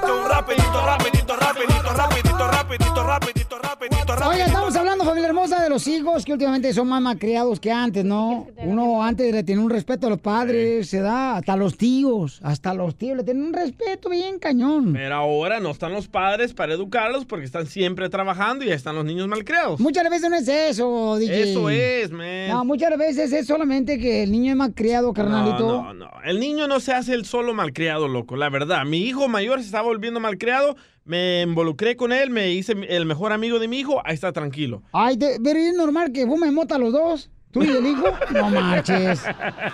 [0.00, 4.28] Un rapidito, rapidito, rapidito, rapidito, rapidito, rapidito, rapidito, rapidito.
[4.28, 8.04] Oye, estamos hablando, familia hermosa, de los hijos que últimamente son más malcriados que antes,
[8.04, 8.46] ¿no?
[8.56, 12.72] Uno antes le tenía un respeto a los padres, se da hasta los tíos, hasta
[12.72, 14.94] los tíos le tienen un respeto bien cañón.
[14.94, 18.94] Pero ahora no están los padres para educarlos porque están siempre trabajando y ya están
[18.94, 19.78] los niños malcriados.
[19.78, 21.50] Muchas veces no es eso, DJ.
[21.50, 22.48] Eso es, man.
[22.48, 25.82] No, muchas veces es solamente que el niño es malcriado, carnalito.
[25.82, 26.10] No, no, no.
[26.24, 28.84] El niño no se hace el solo malcriado, loco, la verdad.
[28.86, 33.32] Mi hijo mayor se estaba volviendo malcriado, me involucré con él, me hice el mejor
[33.32, 34.82] amigo de mi hijo, ahí está tranquilo.
[34.92, 37.30] Ay, pero es normal que fumen mota los dos.
[37.50, 38.06] ¿Tú y el hijo?
[38.32, 39.22] No marches.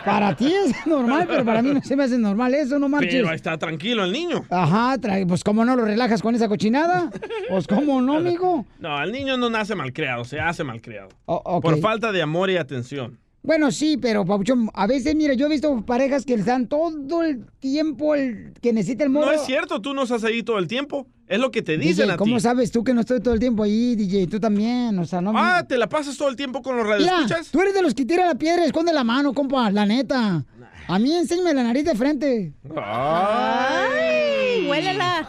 [0.05, 3.15] Para ti es normal, pero para mí no se me hace normal eso, no marches.
[3.15, 4.45] Pero ahí está tranquilo el niño.
[4.51, 4.97] Ajá,
[5.29, 7.11] pues cómo no lo relajas con esa cochinada.
[7.49, 8.65] Pues cómo no, amigo.
[8.81, 11.11] No, el niño no nace malcriado, se hace malcriado.
[11.27, 11.63] O- ok.
[11.63, 13.19] Por falta de amor y atención.
[13.49, 17.23] Bueno, sí, pero Pabuchón, a veces, mira, yo he visto parejas que les dan todo
[17.23, 19.25] el tiempo el que necesita el morro.
[19.25, 21.07] No es cierto, tú no estás ahí todo el tiempo.
[21.27, 22.43] Es lo que te dicen DJ, a ¿cómo ti.
[22.43, 24.27] sabes tú que no estoy todo el tiempo ahí, DJ?
[24.27, 25.33] Tú también, o sea, no...
[25.35, 27.49] Ah, ¿te la pasas todo el tiempo con los radioescuchas?
[27.51, 30.45] tú eres de los que tira la piedra y esconde la mano, compa, la neta.
[30.87, 32.53] A mí enséñame la nariz de frente.
[32.77, 34.67] ¡Ay!
[34.69, 35.27] ¡Huélela!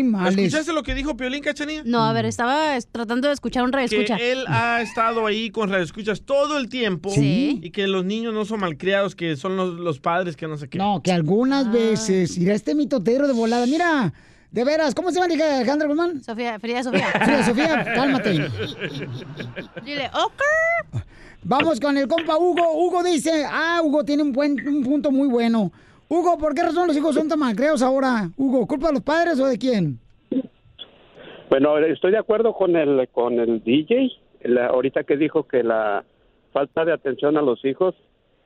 [0.00, 1.82] ¿Escuchaste lo que dijo Piolín Cachanía?
[1.84, 5.50] No, a ver, estaba es- tratando de escuchar un radio que él ha estado ahí
[5.50, 7.60] con radioescuchas todo el tiempo Sí.
[7.62, 10.68] y que los niños no son malcriados, que son los, los padres que no sé
[10.68, 10.78] qué.
[10.78, 14.12] No, que algunas veces, mira este mitotero de volada, mira,
[14.52, 16.22] de veras, ¿cómo se llama hija Alejandra Guzmán?
[16.22, 17.06] Sofía, Frida Sofía.
[17.24, 18.48] Frida Sofía, cálmate.
[19.84, 21.02] Dile, ok.
[21.42, 22.72] Vamos con el compa Hugo.
[22.74, 25.72] Hugo dice, ah, Hugo tiene un, buen, un punto muy bueno.
[26.08, 28.30] Hugo, ¿por qué razón los hijos son tan malcriados ahora?
[28.36, 29.98] Hugo, ¿culpa de los padres o de quién?
[31.50, 34.10] Bueno, estoy de acuerdo con el con el DJ,
[34.44, 36.04] la- ahorita que dijo que la
[36.52, 37.94] falta de atención a los hijos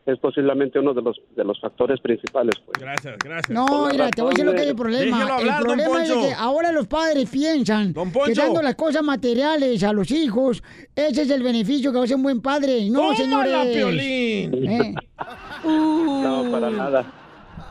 [0.06, 2.54] es posiblemente uno de los de los factores principales.
[2.64, 2.78] Pues.
[2.80, 3.50] Gracias, gracias.
[3.50, 5.22] No, mira, te voy a decir lo que hay el problema.
[5.22, 9.92] Hablar, el problema es que ahora los padres piensan que dando las cosas materiales a
[9.92, 10.62] los hijos,
[10.96, 12.88] ese es el beneficio que va a ser un buen padre.
[12.90, 13.76] No, ¡Tómala, señores.
[13.76, 14.54] Piolín!
[14.70, 14.94] Eh,
[15.64, 17.04] No, para nada.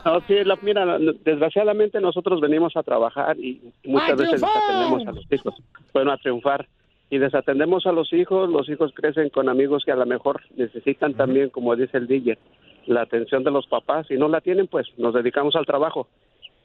[0.04, 5.12] No, sí, la- mira, desgraciadamente nosotros venimos a trabajar y muchas ¡A veces desatendemos a
[5.12, 5.54] los hijos.
[5.92, 6.66] Bueno, a triunfar.
[7.10, 11.14] Y desatendemos a los hijos, los hijos crecen con amigos que a lo mejor necesitan
[11.14, 12.38] también, como dice el DJ,
[12.86, 14.06] la atención de los papás.
[14.06, 16.06] Si no la tienen, pues nos dedicamos al trabajo.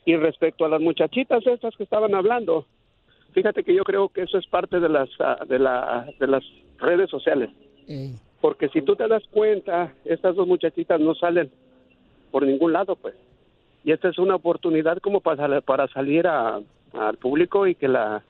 [0.06, 2.68] Y respecto a las muchachitas estas que estaban hablando,
[3.34, 6.44] fíjate que yo creo que eso es parte de las, ah, de la, de las
[6.78, 7.50] redes sociales.
[8.40, 11.50] Porque si tú te das cuenta, estas dos muchachitas no salen
[12.36, 13.16] por ningún lado, pues.
[13.86, 16.60] Y esta es una oportunidad como para, para salir a-
[16.92, 18.24] al público y que la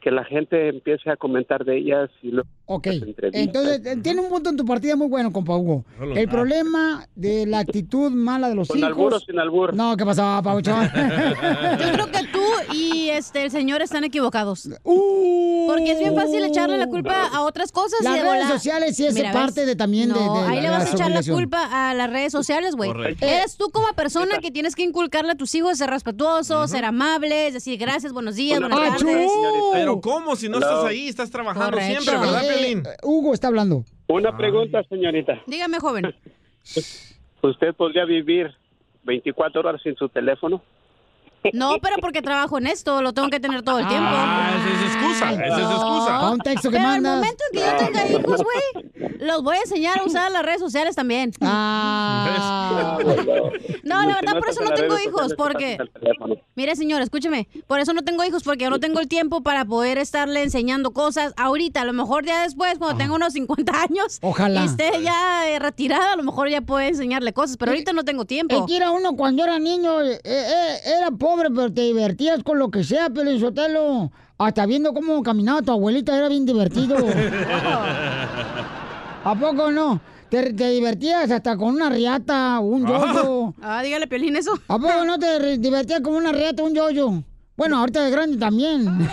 [0.00, 2.44] que la gente empiece a comentar de ellas y lo
[2.74, 2.86] Ok,
[3.32, 5.84] entonces eh, tiene un punto en tu partida muy bueno, compa Hugo.
[6.00, 6.30] El nada.
[6.30, 8.88] problema de la actitud mala de los con hijos.
[8.90, 9.74] albur o sin albur.
[9.74, 10.84] No, ¿qué pasó, Pauchón?
[11.80, 12.40] Yo creo que tú
[12.74, 14.68] y este el señor están equivocados.
[14.84, 15.66] Uh.
[15.68, 18.00] Porque es bien fácil echarle la culpa a otras cosas.
[18.00, 19.66] y Las de redes sociales sí es Mira, parte ¿ves?
[19.66, 22.10] de también de- No, de ahí la- le vas a echar la culpa a las
[22.10, 22.90] redes sociales, güey.
[22.92, 23.24] Correcto.
[23.26, 27.50] Eres tú como persona que tienes que inculcarle a tus hijos ser respetuoso, ser amable,
[27.52, 29.30] decir gracias, buenos días, buenas tardes.
[29.72, 30.36] Pero ¿cómo?
[30.36, 30.68] Si no Hello.
[30.68, 32.02] estás ahí, estás trabajando Correcto.
[32.02, 32.82] siempre, ¿verdad, Eh, Piolín?
[32.86, 33.84] eh, Hugo está hablando.
[34.08, 35.42] Una pregunta, señorita.
[35.46, 36.14] Dígame, joven.
[37.42, 38.50] ¿Usted podría vivir
[39.04, 40.62] 24 horas sin su teléfono?
[41.52, 44.08] No, pero porque trabajo en esto, lo tengo que tener todo el tiempo.
[44.10, 46.30] Ah, esa es excusa, esa es excusa.
[46.30, 47.12] Un texto que pero mandas.
[47.12, 50.42] al momento en que yo tenga hijos, güey, los voy a enseñar a usar las
[50.44, 51.32] redes sociales también.
[51.40, 52.98] Ah.
[53.82, 55.76] No, la verdad, por eso no tengo hijos, porque...
[56.54, 57.48] Mire, señor, escúcheme.
[57.66, 60.92] Por eso no tengo hijos, porque yo no tengo el tiempo para poder estarle enseñando
[60.92, 61.80] cosas ahorita.
[61.82, 64.62] A lo mejor ya después, cuando tenga unos 50 años, Ojalá.
[64.62, 68.04] y esté ya eh, retirada, a lo mejor ya puedo enseñarle cosas, pero ahorita no
[68.04, 68.54] tengo tiempo.
[68.56, 72.58] Es que era uno cuando era niño, eh, eh, era pobre, pero te divertías con
[72.58, 74.10] lo que sea, Pelín Sotelo.
[74.38, 76.96] Hasta viendo cómo caminaba tu abuelita era bien divertido.
[79.24, 80.00] ¿A poco no?
[80.28, 83.54] Te, te divertías hasta con una riata, un yoyo.
[83.62, 84.52] Ah, dígale, Piolín, eso.
[84.66, 87.22] ¿A poco no te divertías con una riata, un yoyo?
[87.56, 88.86] Bueno, ahorita de grande también.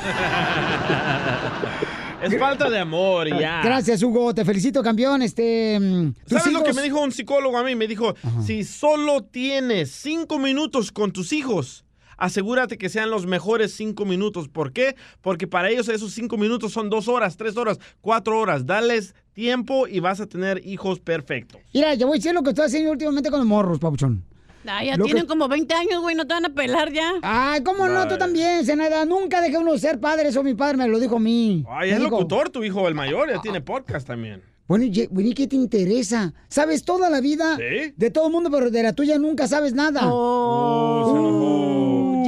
[2.22, 3.62] Es falta de amor y ya.
[3.64, 4.34] Gracias, Hugo.
[4.34, 5.22] Te felicito, campeón.
[5.22, 7.76] Este, mm, ¿Sabes lo que me dijo un psicólogo a mí?
[7.76, 8.14] Me dijo,
[8.46, 11.86] si solo tienes cinco minutos con tus hijos,
[12.20, 14.48] asegúrate que sean los mejores cinco minutos.
[14.50, 14.96] ¿Por qué?
[15.22, 18.66] Porque para ellos esos cinco minutos son dos horas, tres horas, cuatro horas.
[18.66, 21.62] Dales tiempo y vas a tener hijos perfectos.
[21.74, 24.24] Mira, yo voy a decir lo que estoy haciendo últimamente con los morros, papuchón.
[24.68, 27.14] Ah, ya Lo que- tienen como 20 años, güey, no te van a pelar ya.
[27.24, 28.08] Ay, ¿cómo no?
[28.08, 29.06] Tú también, Senada.
[29.06, 30.28] Nunca dejé uno de ser padre.
[30.30, 31.64] Eso mi padre me lo dijo a mí.
[31.70, 34.44] Ay, Me es dijo, locutor tu hijo, el mayor, ya tiene podcast también.
[34.68, 36.34] Bueno, y, bueno, ¿y qué te interesa?
[36.50, 37.94] Sabes toda la vida ¿Sí?
[37.96, 40.02] de todo el mundo, pero de la tuya nunca sabes nada.
[40.06, 41.49] Oh, se enojó.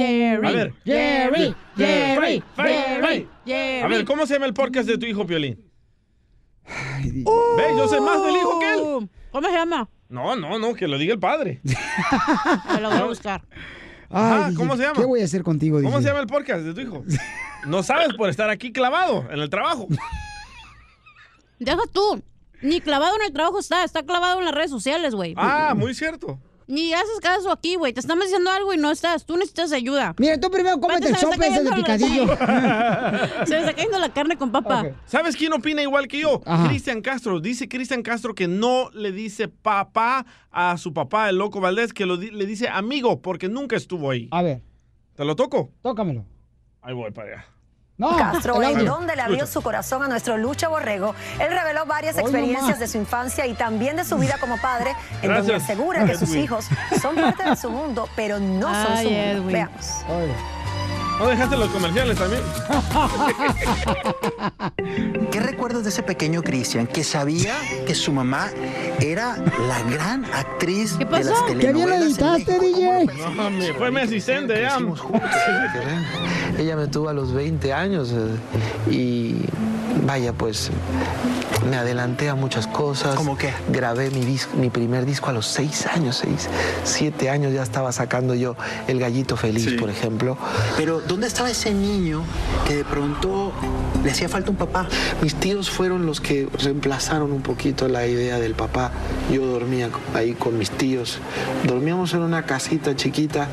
[0.06, 0.46] Jerry.
[0.46, 0.74] A ver.
[0.84, 3.28] Jerry, Jerry, Jerry.
[3.46, 3.82] Jerry.
[3.82, 5.70] A ver, ¿cómo se llama el podcast de tu hijo, Piolín?
[6.66, 8.80] Ve, yo sé más del hijo que él.
[8.80, 9.88] Uh, ¿Cómo se llama?
[10.08, 11.60] No, no, no, que lo diga el padre.
[12.74, 13.42] Me lo voy a buscar.
[14.10, 15.00] Ajá, Ay, ¿cómo se llama?
[15.00, 15.80] ¿Qué voy a hacer contigo?
[15.82, 17.04] ¿Cómo se llama el podcast de tu hijo?
[17.66, 19.88] No sabes por estar aquí clavado en el trabajo.
[21.58, 22.22] Deja tú.
[22.60, 25.34] Ni clavado en el trabajo está, está clavado en las redes sociales, güey.
[25.36, 26.38] Ah, muy cierto.
[26.66, 27.92] Ni haces caso aquí, güey.
[27.92, 29.24] Te estamos diciendo algo y no estás.
[29.26, 30.14] Tú necesitas ayuda.
[30.18, 32.26] Mira, tú primero cómete el está ese de picadillo.
[32.26, 34.86] la- Se me está cayendo la carne con papa.
[35.06, 36.40] ¿Sabes quién opina igual que yo?
[36.68, 37.40] Cristian Castro.
[37.40, 42.06] Dice Cristian Castro que no le dice papá a su papá, el loco Valdés, que
[42.06, 44.28] lo di- le dice amigo porque nunca estuvo ahí.
[44.30, 44.62] A ver,
[45.16, 45.70] ¿Te lo toco?
[45.82, 46.24] tócamelo.
[46.80, 47.44] Ahí voy para allá.
[48.02, 48.54] No, Castro,
[48.84, 51.14] donde le abrió su corazón a nuestro Lucha Borrego.
[51.38, 54.94] Él reveló varias Hoy experiencias de su infancia y también de su vida como padre,
[55.22, 56.66] en donde asegura que sus hijos
[57.00, 59.08] son parte de su mundo, pero no son su mundo.
[59.08, 59.52] Edwin.
[59.52, 60.04] Veamos.
[61.18, 62.42] ¿No dejaste los comerciales también?
[65.30, 67.54] ¿Qué recuerdas de ese pequeño Cristian que sabía
[67.86, 68.48] que su mamá
[69.00, 71.46] era la gran actriz ¿Qué de las pasó?
[71.46, 73.06] ¿Qué bien telenovelas editaste, DJ?
[73.36, 74.78] No, me- fue mi asistente, ya.
[76.58, 79.36] Ella me tuvo a los 20 años eh, y
[80.04, 80.70] vaya, pues
[81.70, 83.14] me adelanté a muchas cosas.
[83.14, 83.52] ¿Cómo qué?
[83.68, 86.48] Grabé mi, disco, mi primer disco a los 6 años, 6,
[86.84, 88.56] 7 años ya estaba sacando yo
[88.88, 89.76] El Gallito Feliz, Sí.
[89.76, 90.36] por ejemplo.
[90.76, 92.22] Pero ¿dónde estaba ese niño
[92.66, 93.52] que de pronto
[94.04, 94.88] le hacía falta un papá?
[95.22, 98.92] Mis tíos fueron los que reemplazaron un poquito la idea del papá.
[99.32, 101.18] Yo dormía ahí con mis tíos.
[101.64, 103.48] Dormíamos en una casita chiquita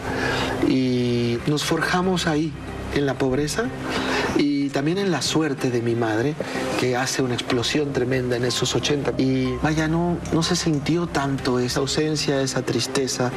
[0.67, 2.51] y nos forjamos ahí,
[2.95, 3.65] en la pobreza
[4.37, 6.35] y también en la suerte de mi madre,
[6.79, 9.13] que hace una explosión tremenda en esos 80.
[9.17, 13.31] Y vaya, no, no se sintió tanto esa ausencia, esa tristeza,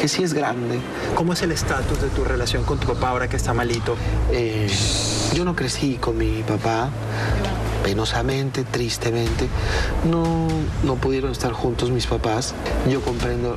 [0.00, 0.78] que sí es grande.
[1.14, 3.96] ¿Cómo es el estatus de tu relación con tu papá ahora que está malito?
[4.32, 4.68] Eh,
[5.34, 6.90] yo no crecí con mi papá,
[7.82, 9.48] penosamente, tristemente.
[10.10, 10.48] No,
[10.82, 12.54] no pudieron estar juntos mis papás.
[12.90, 13.56] Yo comprendo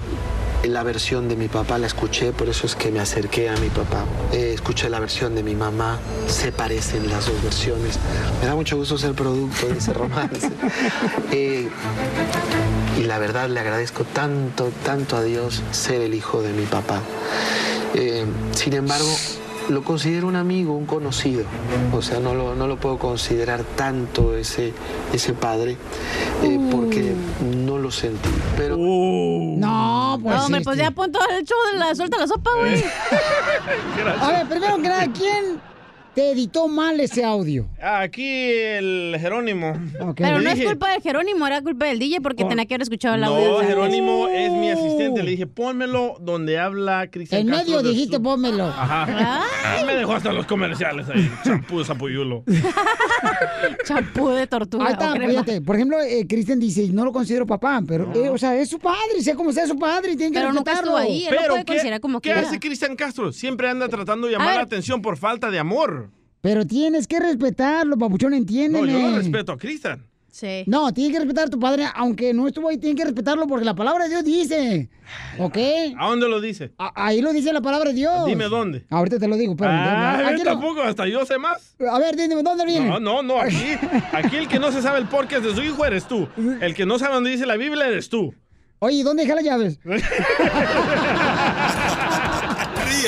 [0.63, 3.69] la versión de mi papá, la escuché, por eso es que me acerqué a mi
[3.69, 4.05] papá.
[4.31, 7.97] Eh, escuché la versión de mi mamá, se parecen las dos versiones.
[8.41, 10.49] Me da mucho gusto ser producto de ese romance.
[11.31, 11.69] Eh,
[12.97, 17.01] y la verdad le agradezco tanto, tanto a Dios ser el hijo de mi papá.
[17.93, 18.25] Eh,
[18.55, 19.09] sin embargo,
[19.69, 21.43] lo considero un amigo, un conocido.
[21.93, 24.73] O sea, no lo, no lo puedo considerar tanto ese,
[25.13, 25.77] ese padre
[26.43, 27.13] eh, porque
[27.65, 28.29] no lo sentí.
[28.57, 30.35] Pero No, pues.
[30.35, 30.89] No, hombre, pues este.
[30.89, 32.83] ya pon todo el show de la suelta la sopa, güey.
[34.21, 35.61] A ver, primero que nada, ¿quién
[36.19, 37.69] te editó mal ese audio?
[37.81, 39.71] Aquí el Jerónimo.
[40.17, 42.47] Pero no es culpa de Jerónimo, era culpa del DJ porque Oh.
[42.49, 43.51] tenía que haber escuchado el audio.
[43.51, 45.23] No, de- Jerónimo es mi asistente.
[45.23, 48.65] Le dije, pónmelo donde habla Cristian En Castro medio de dijiste, su- pónmelo.
[48.65, 49.43] Ajá.
[49.85, 51.31] Me dejó hasta los comerciales ahí.
[51.45, 52.43] Champú, zapuyulo.
[53.85, 54.87] Champú de tortuga.
[54.87, 55.61] Ahí está, fíjate.
[55.61, 58.79] Por ejemplo, eh, Cristian dice, no lo considero papá, pero, eh, o sea, es su
[58.79, 60.99] padre, sea como sea su padre, y tiene que Pero nunca respetarlo.
[60.99, 61.25] estuvo ahí.
[61.29, 62.47] Pero, puede ¿qué, considerar como ¿qué quiera.
[62.47, 63.31] hace Cristian Castro?
[63.31, 66.08] Siempre anda tratando de llamar la atención por falta de amor.
[66.41, 68.91] Pero tienes que respetarlo, papuchón, No, entiéndeme.
[68.91, 70.05] yo lo respeto a Cristian.
[70.31, 70.63] Sí.
[70.67, 73.65] No, tienes que respetar a tu padre, aunque no estuvo ahí, tienes que respetarlo porque
[73.65, 74.87] la palabra de Dios dice.
[75.39, 75.57] ¿Ok?
[75.97, 76.71] ¿A dónde lo dice?
[76.77, 78.25] A- ahí lo dice la palabra de Dios.
[78.27, 78.85] Dime dónde.
[78.91, 79.71] Ahorita te lo digo, pero.
[79.73, 81.75] Ah, aquí yo no- tampoco, hasta yo sé más.
[81.91, 82.87] A ver, dime, ¿dónde viene?
[82.87, 83.57] No, no, no, aquí,
[84.13, 86.29] aquí el que no se sabe el podcast de su hijo eres tú.
[86.61, 88.33] El que no sabe dónde dice la Biblia eres tú.
[88.81, 89.79] Oye, ¿dónde dejé las llaves?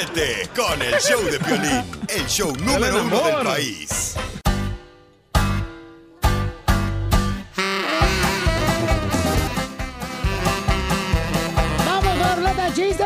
[0.01, 4.15] Ríete con el show de Piolín, el show número uno del país.
[11.85, 13.05] ¡Vamos a chistes!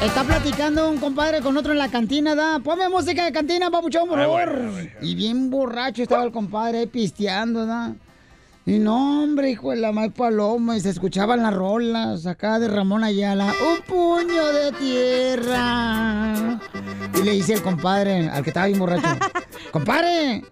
[0.00, 2.60] Está platicando un compadre con otro en la cantina, da.
[2.60, 4.60] Ponme música de cantina, papuchón, por favor.
[5.02, 7.96] Y bien borracho estaba el compadre ahí pisteando, da.
[8.66, 12.68] Y no, hombre, hijo de la mal paloma, y se escuchaban las rolas acá de
[12.68, 13.46] Ramón Ayala.
[13.46, 16.60] Un puño de tierra.
[17.18, 19.08] Y le dice el compadre, al que estaba bien borracho,
[19.72, 20.44] compadre,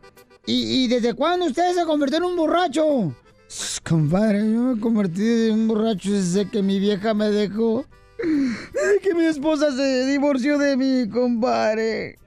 [0.46, 3.14] ¿y, y desde cuándo usted se convirtió en un borracho?
[3.46, 7.84] "Sss, Compadre, yo me convertí en un borracho desde que mi vieja me dejó.
[9.02, 12.18] Que mi esposa se divorció de mí, compadre.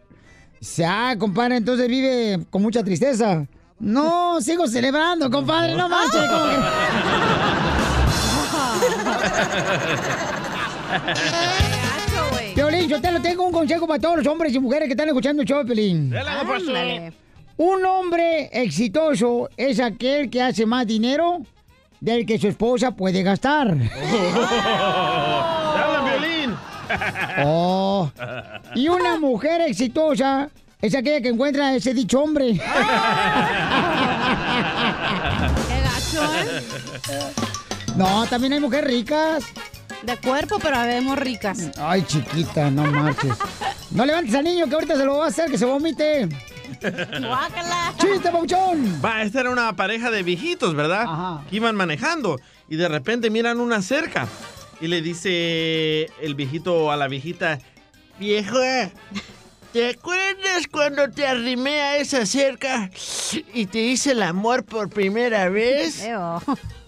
[0.59, 3.45] Dice, ah, compadre, entonces vive con mucha tristeza.
[3.81, 6.17] No, sigo celebrando, compadre, no marche.
[6.29, 6.57] como que-
[12.55, 15.07] Piolín, yo te lo tengo un consejo para todos los hombres y mujeres que están
[15.07, 16.13] escuchando el show de Piolín.
[16.15, 17.13] Ándale.
[17.57, 21.39] Un hombre exitoso es aquel que hace más dinero
[21.99, 23.75] del que su esposa puede gastar.
[23.77, 23.89] ¡Te
[25.81, 26.55] hablan, violín!
[27.43, 28.09] Oh.
[28.75, 30.49] Y una mujer exitosa
[30.81, 32.53] es aquella que encuentra a ese dicho hombre.
[32.53, 32.59] Qué
[35.83, 36.63] gacho, ¿eh?
[37.95, 39.45] No, también hay mujeres ricas.
[40.03, 41.69] De cuerpo, pero habemos ricas.
[41.77, 43.37] Ay, chiquita, no marches.
[43.91, 46.27] No levantes al niño que ahorita se lo va a hacer que se vomite.
[46.81, 47.93] Guácala.
[47.99, 48.99] ¡Chiste, pauchón!
[49.03, 51.41] Va, esta era una pareja de viejitos, ¿verdad?
[51.49, 54.27] Que iban manejando y de repente miran una cerca
[54.79, 57.59] y le dice el viejito a la viejita,
[58.19, 58.89] vieja,
[59.71, 62.89] ¿te acuerdas cuando te arrimé a esa cerca
[63.53, 66.05] y te hice el amor por primera vez?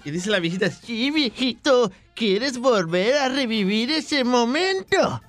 [0.06, 5.22] Y dice la viejita, sí, viejito, ¿quieres volver a revivir ese momento?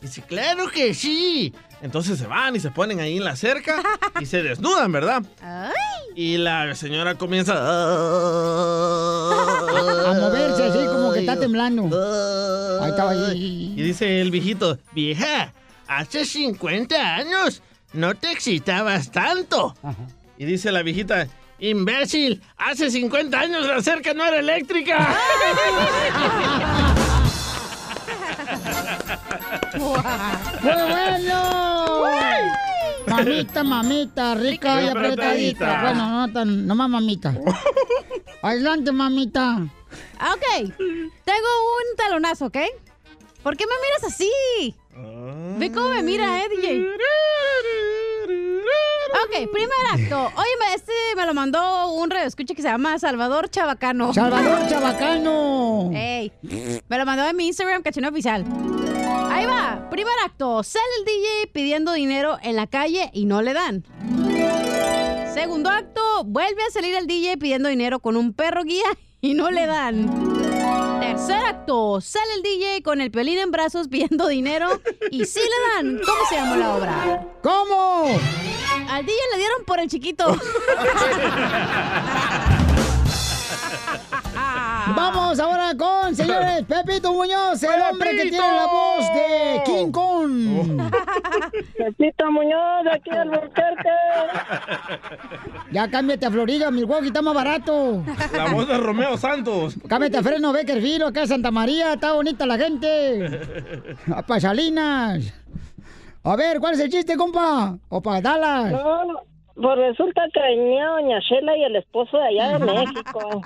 [0.00, 1.52] Dice, claro que sí.
[1.82, 3.82] Entonces se van y se ponen ahí en la cerca
[4.18, 5.22] y se desnudan, ¿verdad?
[6.14, 7.66] Y la señora comienza A
[10.18, 11.84] moverse así como que está temblando.
[12.82, 13.74] Ahí estaba ahí.
[13.76, 15.52] Y dice el viejito, vieja,
[15.88, 17.62] hace 50 años
[17.92, 19.74] no te excitabas tanto.
[20.38, 21.28] Y dice la viejita,
[21.58, 25.16] imbécil, hace 50 años la cerca no era eléctrica.
[29.74, 30.00] ¡Muy
[30.62, 31.66] bueno!
[33.06, 35.20] Mamita, mamita, rica y apretadita.
[35.20, 35.82] apretadita.
[35.82, 37.34] Bueno, no tan, no más mamita.
[38.42, 39.58] Adelante, mamita.
[39.58, 40.72] Ok,
[41.24, 42.58] tengo un talonazo, ¿ok?
[43.42, 44.74] ¿Por qué me miras así?
[45.58, 46.86] Ve cómo me mira, eh, DJ.
[49.24, 50.32] Ok, primer acto.
[50.36, 54.12] Oye, este me lo mandó un radio escucha que se llama Salvador Chabacano.
[54.14, 55.90] Salvador Chabacano.
[55.94, 56.32] Ey,
[56.88, 58.44] me lo mandó en mi Instagram, cachino oficial.
[59.30, 60.62] Ahí va, primer acto.
[60.62, 63.84] Sale el DJ pidiendo dinero en la calle y no le dan.
[65.34, 68.86] Segundo acto, vuelve a salir el DJ pidiendo dinero con un perro guía
[69.20, 70.35] y no le dan.
[71.16, 75.74] Tercer acto, sale el DJ con el pelín en brazos pidiendo dinero y sí le
[75.74, 75.98] dan.
[76.04, 77.26] ¿Cómo se llama la obra?
[77.42, 78.20] ¿Cómo?
[78.90, 80.36] Al DJ le dieron por el chiquito.
[84.94, 90.85] Vamos ahora con, señores, Pepito Muñoz, el hombre que tiene la voz de King Kong.
[91.76, 93.30] Pepito Muñoz, aquí al
[95.70, 98.02] Ya cámbiate a Florida, Milwaukee está más barato.
[98.32, 99.76] La voz de Romeo Santos.
[99.88, 103.40] Cámbiate a Fresno Beckerfield, acá en Santa María, está bonita la gente.
[104.14, 105.34] A Pasalinas.
[106.22, 107.78] A ver, ¿cuál es el chiste, compa?
[107.88, 108.72] O para Dallas.
[108.72, 109.20] No,
[109.54, 113.40] pues resulta que venía doña Shela y el esposo de allá de México.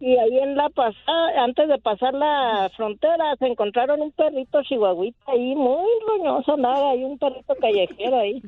[0.00, 5.18] Y ahí en la pasada, antes de pasar la frontera, se encontraron un perrito chihuahuita
[5.30, 8.42] ahí, muy roñoso, nada, hay un perrito callejero ahí.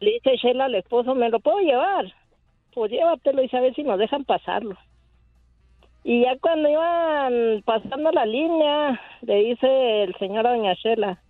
[0.00, 2.12] Le dice Shela al esposo, ¿me lo puedo llevar?
[2.74, 4.76] Pues llévatelo y a ver si nos dejan pasarlo.
[6.04, 11.22] Y ya cuando iban pasando la línea, le dice el señor a doña Shela,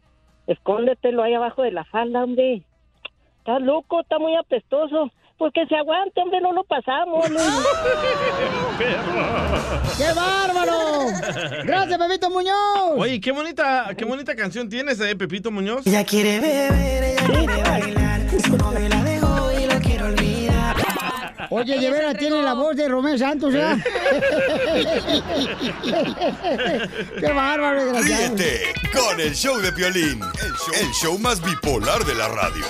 [0.49, 2.63] escóndetelo ahí abajo de la falda, hombre.
[3.39, 5.13] Estás loco, está muy apestoso.
[5.43, 7.29] Pues que se aguante, hombre, no lo pasamos.
[7.29, 7.41] ¿no?
[9.99, 11.07] ¡Qué bárbaro!
[11.65, 12.93] Gracias, Pepito Muñoz.
[12.97, 15.85] Oye, qué bonita, qué bonita canción tienes, eh, Pepito Muñoz.
[15.85, 18.21] Ella quiere beber, ella quiere bailar.
[18.41, 20.77] Su novio la dejó y la quiere olvidar.
[21.51, 23.77] Oye, de veras tiene la voz de Romeo Santos, ¿ya?
[27.19, 28.37] ¡Qué bárbaro, desgraciado!
[28.37, 32.65] Ríete con el show de Piolín, el show, el show más bipolar de la radio.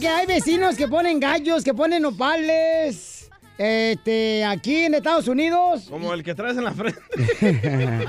[0.00, 3.30] Que hay vecinos que ponen gallos, que ponen nopales?
[3.56, 5.86] Este, aquí en Estados Unidos.
[5.90, 7.00] Como el que traes en la frente.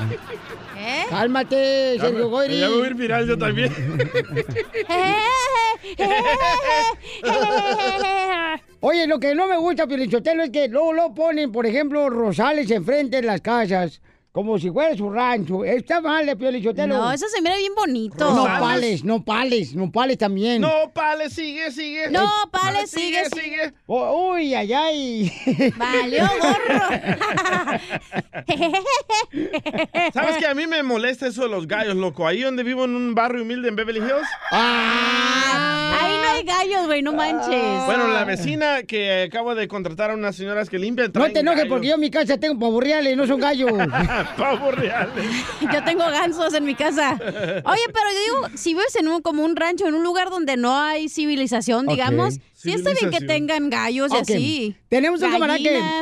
[0.78, 1.04] ¿Eh?
[1.10, 2.60] Cálmate, Ya me- Sergio Goyri.
[2.60, 3.74] ya voy a ir viral yo también.
[8.82, 12.72] Oye, lo que no me gusta, Piolichotelo, es que luego lo ponen, por ejemplo, rosales
[12.72, 14.02] enfrente de las casas,
[14.32, 15.66] como si fuera su rancho.
[15.66, 16.98] Está mal, Piolichotelo.
[16.98, 18.32] No, eso se mira bien bonito.
[18.34, 20.62] No pales, no pales, no pales también.
[20.62, 22.10] No, pale, sigue, sigue.
[22.12, 23.74] No, pale, sigue, sigue.
[23.88, 25.34] Oh, uy, ay, ay.
[25.78, 26.28] Valió
[30.14, 32.28] ¿Sabes que a mí me molesta eso de los gallos, loco?
[32.28, 34.28] Ahí donde vivo en un barrio humilde en Beverly Hills.
[34.52, 37.86] Ahí no hay gallos, güey, no manches.
[37.86, 41.12] Bueno, la vecina que acabo de contratar a unas señoras que limpian.
[41.14, 41.70] No te enojes gallos.
[41.74, 43.72] porque yo en mi casa tengo pavorreales, no son gallos.
[44.38, 45.26] Pavos reales.
[45.62, 47.14] Yo tengo gansos en mi casa.
[47.14, 50.58] Oye, pero yo digo, si vives en un, como un rancho, en un lugar donde
[50.58, 54.76] no hay civilización, digamos, sí está bien que tengan gallos y así.
[54.88, 55.60] Tenemos un camarada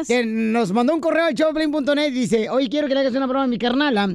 [0.07, 2.11] que, nos mandó un correo al showblin.net.
[2.11, 4.09] Dice, oye, quiero que le hagas una broma a mi carnala.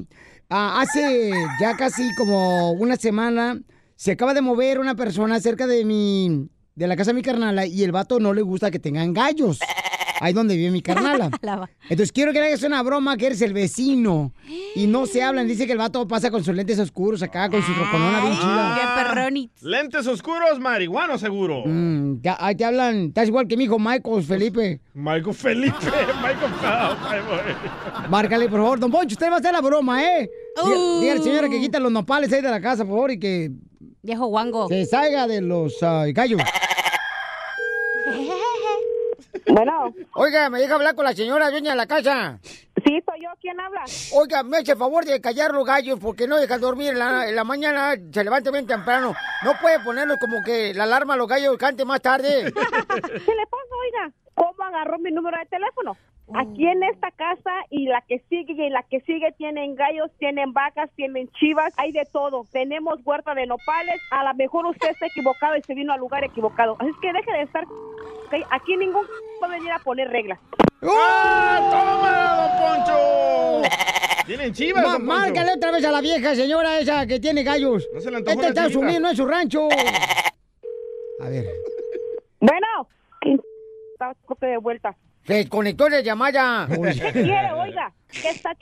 [0.49, 3.59] Ah, hace ya casi como una semana
[3.97, 7.66] se acaba de mover una persona cerca de mi de la casa de mi carnala
[7.66, 9.61] y el vato no le gusta que tengan gallos.
[10.24, 11.30] Ahí donde vive mi carnala.
[11.90, 14.32] Entonces quiero que le hagas una broma que eres el vecino.
[14.76, 15.48] Y no se hablan.
[15.48, 18.74] Dice que el vato pasa con sus lentes oscuros acá, con su troconona bien chida.
[19.62, 21.64] Lentes oscuros, marihuano seguro.
[21.66, 24.80] Mm, ya, ahí te hablan, estás igual que mi hijo Michael Felipe.
[24.94, 25.76] Michael Felipe,
[26.22, 28.08] Michael.
[28.08, 28.78] Márcale, por favor.
[28.78, 30.30] Don Poncho, usted va a hacer la broma, ¿eh?
[30.64, 31.00] Diga- Uh.
[31.00, 33.50] Dígale, señora, que quita los nopales ahí de la casa, por favor, y que...
[34.04, 34.68] Viejo guango.
[34.68, 36.40] Se salga de los ah, gallos.
[39.46, 39.94] Bueno.
[40.14, 42.38] Oiga, me deja hablar con la señora dueña de la casa.
[42.84, 43.30] Sí, soy yo.
[43.40, 43.84] ¿Quién habla?
[44.14, 47.28] Oiga, me hace el favor de callar los gallos porque no dejan dormir en la,
[47.28, 49.14] en la mañana, se levanta bien temprano.
[49.44, 52.44] No puede ponerlos como que la alarma a los gallos cante más tarde.
[52.52, 54.12] ¿Qué le pasa, oiga?
[54.34, 55.96] ¿Cómo agarró mi número de teléfono?
[56.34, 60.52] Aquí en esta casa y la que sigue y la que sigue tienen gallos, tienen
[60.52, 62.46] vacas, tienen chivas, hay de todo.
[62.52, 64.00] Tenemos huerta de nopales.
[64.10, 66.76] A lo mejor usted está equivocado y se vino al lugar equivocado.
[66.78, 67.64] Así es que deje de estar.
[68.50, 69.04] Aquí ningún
[69.40, 70.38] puede venir a poner reglas.
[70.82, 73.68] ¡Ah, toma, don Poncho!
[74.26, 75.20] Tienen chivas, Ma- don Poncho.
[75.20, 77.86] márcale otra vez a la vieja señora esa que tiene gallos.
[77.92, 79.68] No se le antojó este está sumido, no es su rancho.
[81.20, 81.46] A ver.
[82.40, 82.66] Bueno.
[84.40, 84.96] De vuelta.
[85.26, 86.66] Se desconectó la llamada.
[86.68, 87.92] ¿Qué quiere, oiga?
[88.10, 88.56] ¿Qué está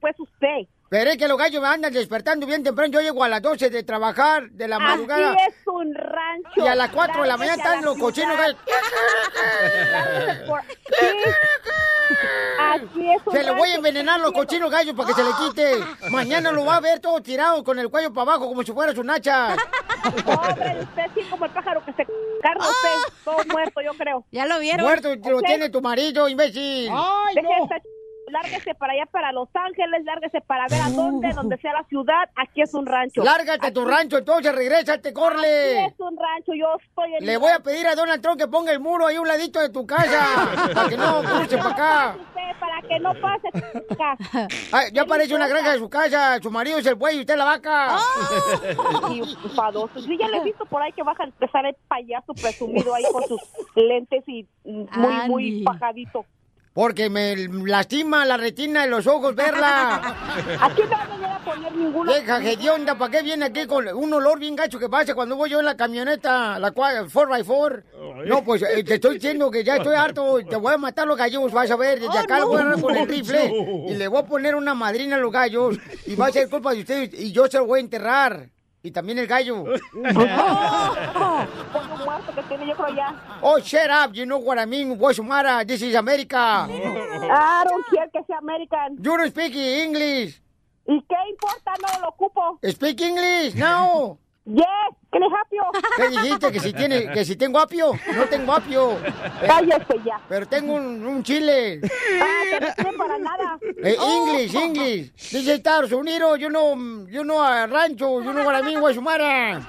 [0.00, 0.66] pues usted?
[0.92, 2.92] Pero es que los gallos me andan despertando bien temprano.
[2.92, 5.32] Yo llego a las 12 de trabajar de la madrugada.
[5.32, 6.50] Aquí es un rancho.
[6.64, 8.58] Y a las 4 de la mañana están la los cochinos gallos.
[9.90, 11.06] Lárguese por- Sí.
[12.60, 15.30] Aquí es un Se le voy a envenenar los cochinos gallos para que se le
[15.40, 16.10] quite.
[16.10, 18.92] Mañana lo va a ver todo tirado con el cuello para abajo como si fuera
[18.94, 19.56] su nacha.
[20.26, 22.06] Pobre de usted, sí, como el pájaro que se
[22.42, 23.14] carga usted.
[23.24, 24.26] Todo muerto, yo creo.
[24.30, 26.90] Ya lo Muerto lo tiene tu marido, imbécil.
[27.30, 27.82] Esta ch-
[28.32, 32.30] Lárguese para allá, para Los Ángeles, lárguese para ver a dónde, donde sea la ciudad.
[32.34, 33.22] Aquí es un rancho.
[33.22, 35.80] Lárgate tu rancho, entonces regrésate, corle.
[35.80, 38.48] Aquí es un rancho, yo estoy en Le voy a pedir a Donald Trump que
[38.48, 40.70] ponga el muro ahí a un ladito de tu casa.
[40.74, 42.16] para que no cruce para acá.
[42.18, 43.48] Usted, para que no pase
[43.92, 44.16] acá.
[44.72, 46.40] Ay, ya parece una granja de su casa.
[46.40, 47.98] Su marido es el buey y usted la vaca.
[49.10, 50.00] Y enfadoso.
[50.00, 53.04] Sí, ya le he visto por ahí que baja a empezar el payaso presumido ahí
[53.12, 53.40] con sus
[53.74, 56.24] lentes y muy, muy pajadito.
[56.72, 60.16] Porque me lastima la retina de los ojos verla.
[60.60, 62.12] Aquí no va a venir a poner ninguna...
[62.14, 65.50] Deja, hedionda, ¿para qué viene aquí con un olor bien gacho que pasa cuando voy
[65.50, 67.82] yo en la camioneta, la 4x4?
[68.26, 71.16] No, pues eh, te estoy diciendo que ya estoy harto, te voy a matar los
[71.18, 73.52] gallos, vas a ver, desde acá lo voy a agarrar con el rifle
[73.88, 76.72] y le voy a poner una madrina a los gallos y va a ser culpa
[76.72, 78.48] de ustedes y yo se lo voy a enterrar.
[78.82, 79.64] Y también el gallo.
[79.94, 81.46] Ya.
[83.42, 85.64] Oh, shut up, you know what I mean, what's the matter?
[85.64, 86.36] This is America.
[86.38, 88.96] I don't care que sea American.
[88.98, 90.40] You don't speak English.
[90.86, 91.72] ¿Y qué importa?
[91.80, 92.58] No lo ocupo.
[92.70, 94.18] Speak English, no.
[94.44, 94.66] Yes,
[95.12, 95.62] I help you?
[95.96, 96.50] ¿Qué dijiste?
[96.50, 97.92] ¿Que si, tiene, que si tengo apio?
[98.12, 98.98] No tengo apio.
[99.46, 100.20] Cállese ya.
[100.28, 101.80] Pero tengo un, un chile.
[102.20, 103.58] Ah, que no sirve para nada.
[103.62, 105.12] Eh, English, English.
[105.30, 106.40] This is Estados Unidos.
[106.40, 106.74] You know,
[107.08, 108.20] you know a rancho.
[108.20, 109.64] You know what I mean, Guasumara.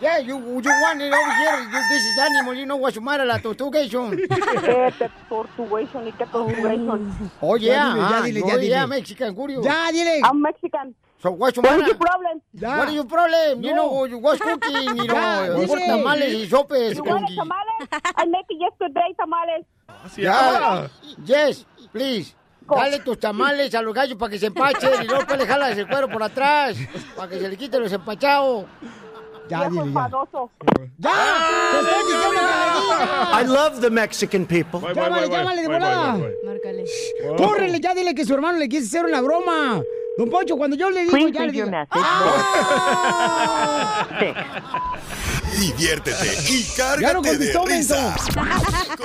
[0.00, 1.60] Yeah, you, you want it over here.
[1.60, 2.54] You, this is animal.
[2.54, 4.16] You know Guasumara, la tortugation.
[4.16, 7.30] ¿Qué te tortugation y qué tortugation?
[7.42, 7.94] Oh, yeah.
[7.94, 8.68] Ya ah, dile, no, ya dile.
[8.68, 9.62] yeah, Mexican, curio.
[9.62, 10.20] Ya, dile.
[10.24, 10.94] I'm Mexican.
[11.22, 12.42] So, what's What is your problem?
[12.58, 13.62] What is your problem?
[13.62, 13.86] You know,
[14.18, 16.96] what's cooking, you know, por tamales y sopes.
[16.96, 17.88] You want tamales?
[18.16, 19.64] I make it yesterday tamales.
[20.18, 20.88] Ya.
[21.24, 22.34] Yes, please.
[22.68, 25.78] Dale tus tamales a los gallos para que se empachen y luego después le jalas
[25.78, 26.76] el cuero por atrás
[27.16, 28.64] para que se le quite los empachados.
[29.48, 29.88] Ya, Viejo dile, ya.
[29.88, 30.50] enfadoso.
[30.98, 31.10] ¡Ya!
[31.72, 33.42] ¡Te estoy diciendo que le digas!
[33.42, 34.80] I love the Mexican people.
[34.94, 36.18] Llámale, llámale de volada.
[36.44, 36.84] Márcale.
[37.36, 39.82] Córrele, ya dile que su hermano le quiere hacer una broma.
[40.18, 41.70] Don Poncho, cuando yo le digo, Please ya le digo.
[41.70, 42.00] message.
[45.58, 48.14] Diviértete y cárgate de risa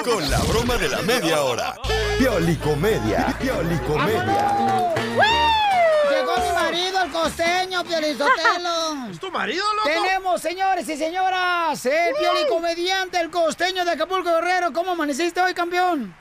[0.03, 1.75] con la broma de la media hora.
[2.19, 3.37] Piolicomedia.
[3.39, 4.93] Piolicomedia.
[6.09, 9.07] Llegó mi marido, el costeño, Piolizotelo.
[9.11, 9.87] ¿Es tu marido, loco?
[9.87, 14.73] Tenemos, señores y señoras, el piolicomediante, el costeño de Acapulco Guerrero.
[14.73, 16.13] ¿Cómo amaneciste hoy, campeón?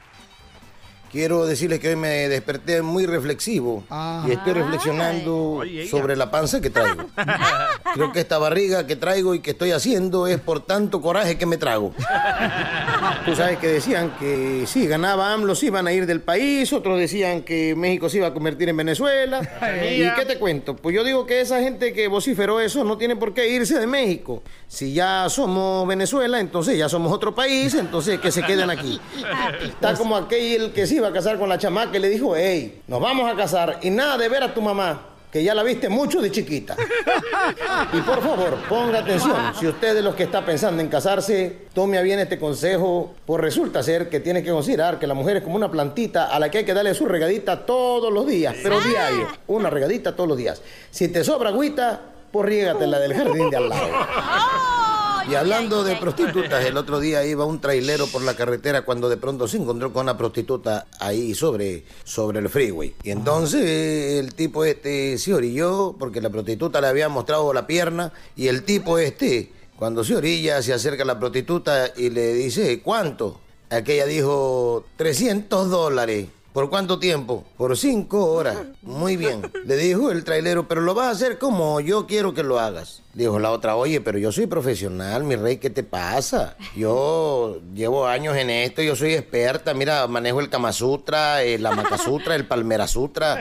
[1.16, 3.82] Quiero decirles que hoy me desperté muy reflexivo
[4.26, 7.06] y estoy reflexionando sobre la panza que traigo.
[7.94, 11.46] Creo que esta barriga que traigo y que estoy haciendo es por tanto coraje que
[11.46, 11.94] me trago.
[13.24, 16.98] Tú sabes que decían que sí, ganaba AMLO, sí iban a ir del país, otros
[16.98, 19.40] decían que México se iba a convertir en Venezuela.
[19.90, 20.76] ¿Y qué te cuento?
[20.76, 23.86] Pues yo digo que esa gente que vociferó eso no tiene por qué irse de
[23.86, 24.42] México.
[24.68, 29.00] Si ya somos Venezuela, entonces ya somos otro país, entonces que se queden aquí.
[29.62, 32.82] Está como aquel que se iba a casar con la chamaca y le dijo, hey,
[32.86, 35.00] nos vamos a casar y nada de ver a tu mamá
[35.36, 36.76] que ya la viste mucho de chiquita.
[37.92, 39.36] Y por favor, ponga atención.
[39.58, 43.42] Si usted de los que está pensando en casarse, tome a bien este consejo, pues
[43.42, 46.50] resulta ser que tiene que considerar que la mujer es como una plantita a la
[46.50, 50.38] que hay que darle su regadita todos los días, pero diario, una regadita todos los
[50.38, 50.62] días.
[50.90, 52.00] Si te sobra agüita,
[52.32, 54.85] pues riégatela del jardín de al lado.
[55.28, 59.16] Y hablando de prostitutas, el otro día iba un trailero por la carretera cuando de
[59.16, 62.94] pronto se encontró con una prostituta ahí sobre, sobre el freeway.
[63.02, 67.66] Y entonces eh, el tipo este se orilló porque la prostituta le había mostrado la
[67.66, 72.32] pierna y el tipo este, cuando se orilla, se acerca a la prostituta y le
[72.34, 73.40] dice, ¿cuánto?
[73.68, 76.28] Aquella dijo, 300 dólares.
[76.56, 77.44] ¿Por cuánto tiempo?
[77.58, 78.56] Por cinco horas.
[78.80, 79.42] Muy bien.
[79.66, 83.02] Le dijo el trailero, pero lo vas a hacer como yo quiero que lo hagas.
[83.12, 86.56] Dijo la otra, oye, pero yo soy profesional, mi rey, ¿qué te pasa?
[86.74, 91.98] Yo llevo años en esto, yo soy experta, mira, manejo el Kama Sutra, el Amaka
[91.98, 93.38] Sutra, el Palmera Sutra,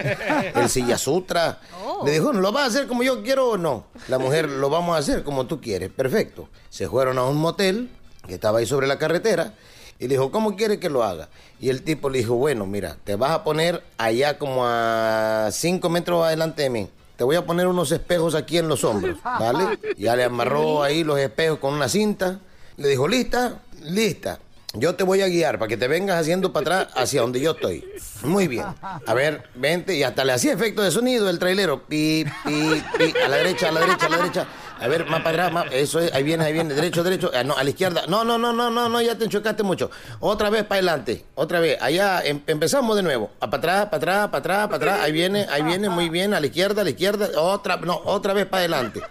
[0.53, 1.61] el Silla Sutra.
[2.03, 3.85] Le dijo, ¿lo vas a hacer como yo quiero o no?
[4.09, 5.89] La mujer, lo vamos a hacer como tú quieres.
[5.89, 6.49] Perfecto.
[6.69, 7.91] Se fueron a un motel
[8.27, 9.53] que estaba ahí sobre la carretera
[9.97, 11.29] y le dijo, ¿cómo quiere que lo haga?
[11.59, 15.89] Y el tipo le dijo, bueno, mira, te vas a poner allá como a cinco
[15.89, 16.89] metros adelante de mí.
[17.15, 19.79] Te voy a poner unos espejos aquí en los hombros, ¿vale?
[19.97, 22.39] Ya le amarró ahí los espejos con una cinta.
[22.77, 23.61] Le dijo, ¿lista?
[23.83, 24.39] Lista.
[24.77, 27.51] Yo te voy a guiar para que te vengas haciendo para atrás hacia donde yo
[27.51, 27.85] estoy.
[28.23, 28.65] Muy bien.
[28.81, 29.95] A ver, vente.
[29.95, 31.83] Y hasta le hacía efecto de sonido el trailero.
[31.83, 33.13] Pi, pi, pi.
[33.23, 34.47] A la derecha, a la derecha, a la derecha.
[34.79, 35.65] A ver, más para atrás.
[35.71, 36.73] Eso es, ahí viene, ahí viene.
[36.73, 37.31] Derecho, derecho.
[37.33, 38.03] Ah, no, a la izquierda.
[38.07, 39.89] No, no, no, no, no, no, ya te enchocaste mucho.
[40.19, 41.25] Otra vez para adelante.
[41.35, 41.81] Otra vez.
[41.81, 43.31] Allá em- empezamos de nuevo.
[43.39, 44.99] A para atrás, para atrás, para atrás, para atrás.
[45.01, 46.33] Ahí viene, ahí viene, muy bien.
[46.33, 47.29] A la izquierda, a la izquierda.
[47.39, 49.01] Otra, no, otra vez para adelante.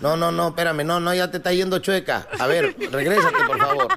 [0.00, 2.26] No, no, no, espérame, no, no, ya te está yendo chueca.
[2.38, 3.88] A ver, regrésate, por favor.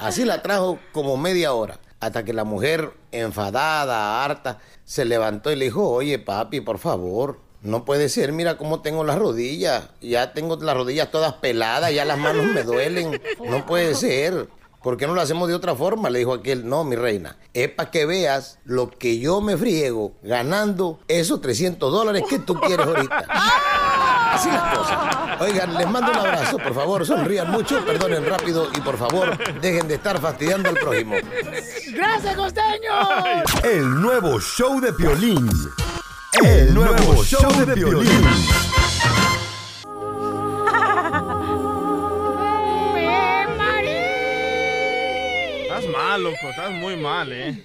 [0.00, 5.56] Así la trajo como media hora, hasta que la mujer, enfadada, harta, se levantó y
[5.56, 9.88] le dijo, oye, papi, por favor, no puede ser, mira cómo tengo las rodillas.
[10.02, 13.20] Ya tengo las rodillas todas peladas, ya las manos me duelen.
[13.42, 14.48] No puede ser.
[14.82, 16.10] ¿Por qué no lo hacemos de otra forma?
[16.10, 17.38] Le dijo aquel, no, mi reina.
[17.54, 22.54] Es para que veas lo que yo me friego ganando esos 300 dólares que tú
[22.54, 23.24] quieres ahorita.
[23.30, 25.40] Así las cosas.
[25.40, 29.88] Oigan, les mando un abrazo, por favor, sonrían mucho, perdonen rápido y por favor, dejen
[29.88, 31.14] de estar fastidiando al prójimo.
[31.94, 32.92] ¡Gracias, costeño!
[33.62, 35.48] El nuevo show de Piolín.
[36.42, 38.10] El nuevo show de Piolín.
[45.62, 47.64] Estás mal, loco, estás muy mal, ¿eh?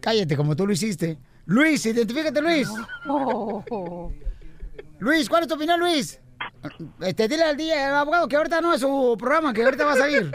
[0.00, 1.18] Cállate, como tú lo hiciste.
[1.46, 2.68] Luis, identifícate, Luis.
[4.98, 6.20] Luis, ¿cuál es tu opinión, Luis?
[7.00, 9.96] Este, dile al día, abogado, que ahorita no es su programa, que ahorita va a
[9.96, 10.30] salir.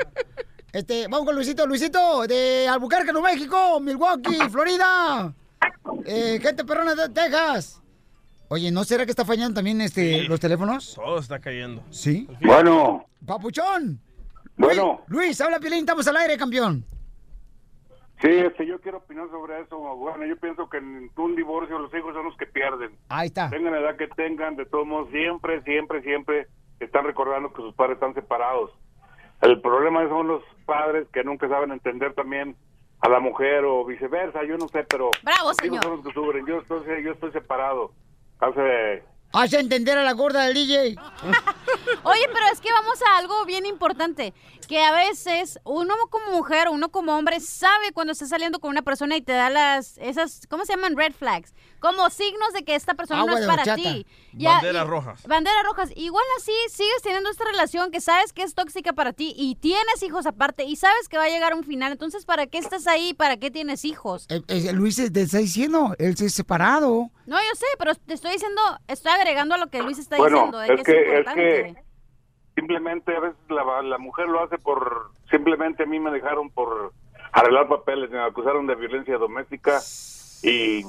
[0.74, 1.66] Este, vamos con Luisito.
[1.66, 5.34] Luisito, de Albuquerque, Nuevo México, Milwaukee, Florida.
[6.08, 7.82] Eh, gente perrona de Texas.
[8.48, 10.96] Oye, ¿no será que está fallando también este, los teléfonos?
[10.96, 11.84] Todo está cayendo.
[11.90, 12.28] Sí.
[12.42, 13.06] Bueno.
[13.26, 14.00] Papuchón.
[14.56, 15.02] Bueno.
[15.08, 16.86] Luis, Luis, habla Pilín, estamos al aire, campeón.
[18.22, 19.78] Sí, este, yo quiero opinar sobre eso.
[19.78, 22.92] Bueno, yo pienso que en un divorcio los hijos son los que pierden.
[23.10, 23.50] Ahí está.
[23.50, 26.48] Tengan la edad que tengan, de todos modos, siempre, siempre, siempre
[26.80, 28.72] están recordando que sus padres están separados.
[29.42, 32.56] El problema son los padres que nunca saben entender también
[33.00, 35.84] a la mujer o viceversa, yo no sé, pero Bravo, señor.
[35.84, 36.46] son los que sufren.
[36.46, 37.92] Yo estoy, yo estoy separado.
[38.40, 40.96] Hace Hace entender a la gorda del DJ.
[42.04, 44.34] Oye, pero es que vamos a algo bien importante,
[44.68, 48.82] que a veces uno como mujer, uno como hombre sabe cuando está saliendo con una
[48.82, 50.96] persona y te da las esas ¿cómo se llaman?
[50.98, 54.06] red flags, como signos de que esta persona Agua no es para ti.
[54.34, 55.24] Banderas y- rojas.
[55.28, 55.90] Banderas rojas.
[55.96, 60.04] Igual así sigues teniendo esta relación que sabes que es tóxica para ti y tienes
[60.04, 61.92] hijos aparte y sabes que va a llegar un final.
[61.92, 63.14] Entonces, ¿para qué estás ahí?
[63.14, 64.26] ¿Para qué tienes hijos?
[64.30, 67.10] Eh, eh, Luis te está diciendo, él se ha separado.
[67.26, 70.36] No, yo sé, pero te estoy diciendo, estoy agregando a lo que Luis está Bueno,
[70.38, 71.42] diciendo, de es que, que, es es importante.
[71.74, 71.87] que
[72.58, 76.92] simplemente a veces la, la mujer lo hace por, simplemente a mí me dejaron por
[77.32, 79.80] arreglar papeles, me acusaron de violencia doméstica
[80.42, 80.82] y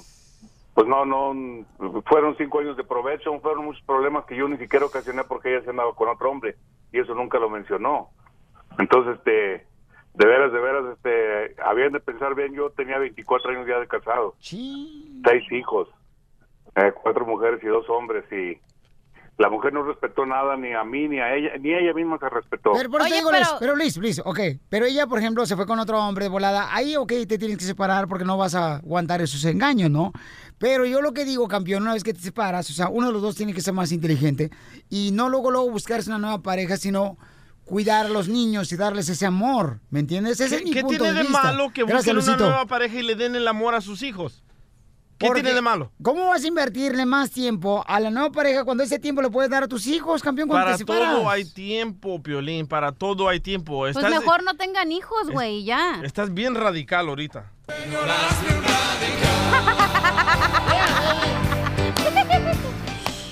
[0.73, 1.67] pues no, no,
[2.07, 5.65] fueron cinco años de provecho, fueron muchos problemas que yo ni siquiera ocasioné porque ella
[5.65, 6.57] se andaba con otro hombre
[6.91, 8.09] y eso nunca lo mencionó.
[8.79, 9.67] Entonces, este,
[10.15, 13.89] de veras, de veras, este, habían de pensar bien, yo tenía 24 años ya de
[13.89, 14.35] casado.
[15.23, 15.89] Seis hijos,
[16.77, 18.59] eh, cuatro mujeres y dos hombres y
[19.39, 22.29] la mujer no respetó nada ni a mí ni a ella, ni ella misma se
[22.29, 22.73] respetó.
[22.77, 24.41] Pero, por eso digo, Luis, pero Luis, Luis, ok.
[24.69, 26.75] Pero ella, por ejemplo, se fue con otro hombre de volada.
[26.75, 30.13] Ahí, ok, te tienes que separar porque no vas a aguantar esos engaños, ¿no?
[30.59, 33.13] Pero yo lo que digo, campeón, una vez que te separas, o sea, uno de
[33.13, 34.51] los dos tiene que ser más inteligente
[34.91, 37.17] y no luego, luego buscarse una nueva pareja, sino
[37.65, 40.41] cuidar a los niños y darles ese amor, ¿me entiendes?
[40.41, 41.43] Ese es mi ¿Qué punto tiene de, vista.
[41.45, 44.43] malo que Gracias, busquen una nueva pareja y le den el amor a sus hijos?
[45.19, 45.91] ¿Qué tiene de malo?
[46.01, 49.51] ¿Cómo vas a invertirle más tiempo a la nueva pareja cuando ese tiempo le puedes
[49.51, 53.41] dar a tus hijos, campeón, cuando Para te todo hay tiempo, Piolín, para todo hay
[53.41, 53.79] tiempo.
[53.79, 56.01] Pues Estás, mejor no tengan hijos, güey, ya.
[56.05, 57.51] estás bien radical ahorita.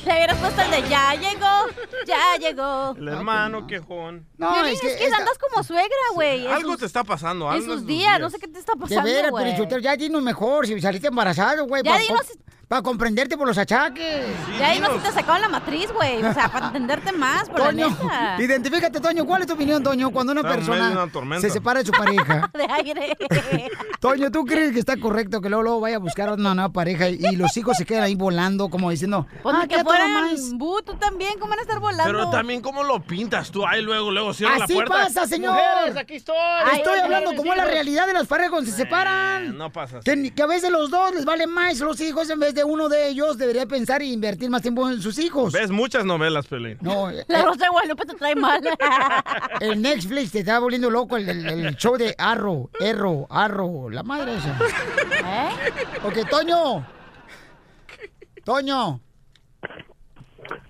[0.06, 1.66] Le hubieras puesto el de ya llegó,
[2.06, 2.94] ya llegó.
[2.96, 4.24] El hermano quejón.
[4.38, 6.46] No, es es que que, esta- andas como suegra, güey.
[6.46, 7.46] en Algo sus- te está pasando.
[7.46, 9.44] En algo sus sus días, no sé qué te está De pasando, veras, güey.
[9.46, 11.82] Pelichotero, ya dinos mejor si saliste embarazado, güey.
[11.82, 11.96] Ya
[12.68, 14.26] Para comprenderte por los achaques.
[14.58, 16.20] Ya ahí no se te sacaban la matriz, güey.
[16.24, 18.42] O sea, para entenderte más, por Toño, la neta.
[18.42, 19.24] identifícate, Toño.
[19.24, 22.50] ¿Cuál es tu opinión, Toño, cuando una Está persona una se separa de su pareja?
[22.54, 23.16] De aire.
[24.00, 27.08] Toño, ¿tú crees que está correcto que luego, luego vaya a buscar una nueva pareja
[27.08, 29.84] y, y los hijos se quedan ahí volando como diciendo, Pues ah, ni ¿qué que
[29.84, 30.52] fueran más?
[30.54, 32.12] bu, tú también, ¿cómo van a estar volando?
[32.12, 33.64] Pero también cómo lo pintas tú.
[33.64, 34.92] Ahí luego, luego cierra la Así puerta.
[34.92, 35.52] pasa, señor.
[35.54, 36.34] Mujeres, aquí estoy.
[36.74, 39.56] Estoy hablando como es la realidad de las parejas cuando se separan.
[39.56, 40.30] No pasa así.
[40.32, 43.08] Que, a veces los dos les valen más los hijos en vez de uno de
[43.08, 45.52] ellos debería pensar y invertir más tiempo en sus hijos.
[45.52, 46.78] Ves muchas novelas, Piolín.
[46.80, 48.60] No, eh, La Rosa de Guadalupe te trae mal.
[49.60, 54.02] el Netflix te está volviendo loco el, el- el show de Arro, Erro, Arro, la
[54.02, 54.58] madre esa.
[55.24, 55.48] ¿Eh?
[56.02, 56.84] Ok, Toño.
[58.44, 59.00] Toño.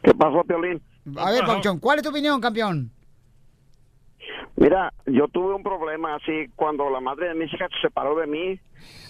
[0.03, 0.83] ¿Qué pasó, Piolín?
[1.17, 2.91] A ver, Pauchón, ¿cuál es tu opinión, campeón?
[4.57, 8.27] Mira, yo tuve un problema así cuando la madre de mis hijas se separó de
[8.27, 8.61] mí.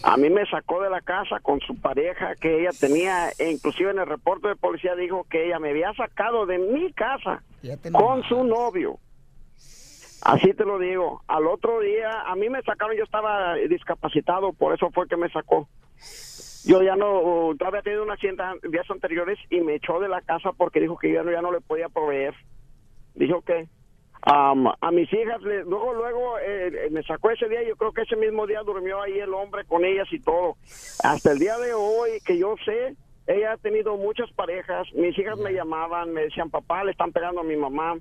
[0.02, 3.90] A mí me sacó de la casa con su pareja que ella tenía, e inclusive
[3.90, 7.42] en el reporte de policía dijo que ella me había sacado de mi casa
[7.98, 8.98] con su novio.
[10.20, 11.22] Así te lo digo.
[11.26, 15.28] Al otro día, a mí me sacaron, yo estaba discapacitado, por eso fue que me
[15.30, 15.68] sacó.
[16.64, 20.52] Yo ya no, todavía tenido un accidente días anteriores y me echó de la casa
[20.52, 22.34] porque dijo que yo no- ya no le podía proveer.
[23.14, 23.68] Dijo que
[24.22, 28.02] am, a mis hijas, le- luego, luego eh, me sacó ese día, yo creo que
[28.02, 30.56] ese mismo día durmió ahí el hombre con ellas y todo.
[31.02, 32.94] Hasta el día de hoy, que yo sé,
[33.26, 37.40] ella ha tenido muchas parejas, mis hijas me llamaban, me decían, papá, le están pegando
[37.40, 37.94] a mi mamá,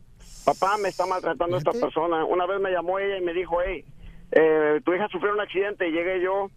[0.46, 2.26] papá, me está maltratando esta persona.
[2.26, 3.84] Una vez me llamó ella y me dijo, hey,
[4.32, 6.50] eh, tu hija sufrió un accidente y llegué yo.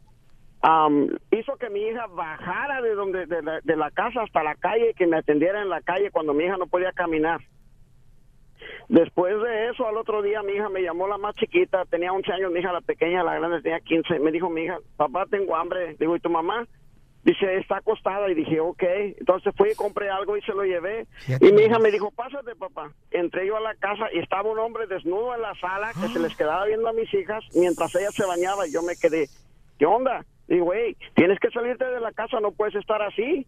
[0.60, 4.56] Am, hizo que mi hija bajara de donde de la, de la casa hasta la
[4.56, 7.40] calle y que me atendiera en la calle cuando mi hija no podía caminar.
[8.88, 12.33] Después de eso, al otro día mi hija me llamó la más chiquita, tenía 11
[12.33, 14.18] años, mi hija la pequeña, la grande tenía 15.
[14.20, 15.96] Me dijo mi hija, papá, tengo hambre.
[15.98, 16.66] Digo, ¿y tu mamá?
[17.24, 18.31] Dice, está acostada.
[18.31, 18.83] Y dije, ok.
[19.18, 21.07] Entonces fui y compré algo y se lo llevé.
[21.40, 22.90] Y mi hija me dijo, pásate, papá.
[23.11, 26.18] Entré yo a la casa y estaba un hombre desnudo en la sala que se
[26.18, 28.66] les quedaba viendo a mis hijas mientras ella se bañaba.
[28.66, 29.28] Y yo me quedé,
[29.78, 30.24] ¿qué onda?
[30.46, 33.46] Digo, hey, tienes que salirte de la casa, no puedes estar así.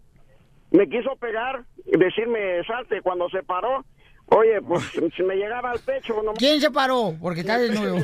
[0.71, 3.01] Me quiso pegar y decirme, salte.
[3.01, 3.85] Cuando se paró,
[4.31, 4.83] oye, pues
[5.17, 7.15] si me llegaba al pecho, no ¿Quién se paró?
[7.21, 7.97] Porque está desnudo.
[7.97, 8.01] O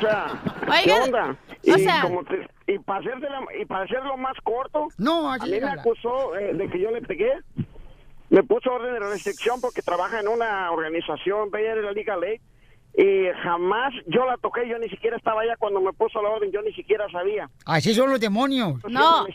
[0.00, 0.26] sea,
[0.84, 1.30] ¿qué onda?
[1.32, 5.38] o Y, sea- como te- y para hacérsela- y para hacerlo más corto, no, a
[5.38, 7.32] mí me acusó eh, de que yo le pegué.
[8.28, 12.40] Me puso orden de restricción porque trabaja en una organización, ella era la Liga Ley,
[12.96, 16.50] y jamás yo la toqué, yo ni siquiera estaba allá cuando me puso la orden,
[16.50, 17.50] yo ni siquiera sabía.
[17.66, 18.78] Así son los demonios.
[18.88, 19.26] No.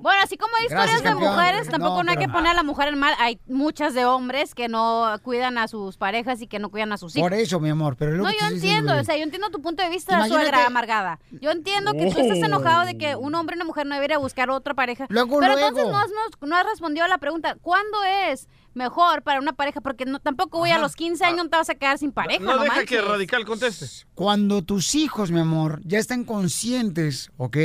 [0.00, 1.32] Bueno, así como hay historias Gracias, de campeón.
[1.34, 3.14] mujeres, tampoco No, no, hay que poner a la mujer en mal.
[3.18, 6.96] Hay muchas de hombres que no cuidan a sus parejas y que no cuidan a
[6.96, 7.28] sus hijos.
[7.28, 9.22] Por eso, mi amor, pero es lo No, que yo diciendo, entiendo, o sea, yo
[9.24, 11.18] entiendo tu punto de vista, Imagínate- suegra amargada.
[11.40, 14.18] Yo entiendo que tú estás enojado de que un hombre y una mujer no debería
[14.18, 15.06] buscar otra pareja.
[15.08, 15.68] Luego, pero luego.
[15.68, 19.80] entonces no has, no has respondido a la pregunta, ¿cuándo es mejor para una pareja?
[19.80, 22.44] Porque no, tampoco voy a los 15 años no te vas a quedar sin pareja,
[22.44, 22.88] no, No deja manches.
[22.88, 23.86] que Radical conteste.
[24.14, 27.56] Cuando tus hijos, mi amor, ya están conscientes, ¿ok?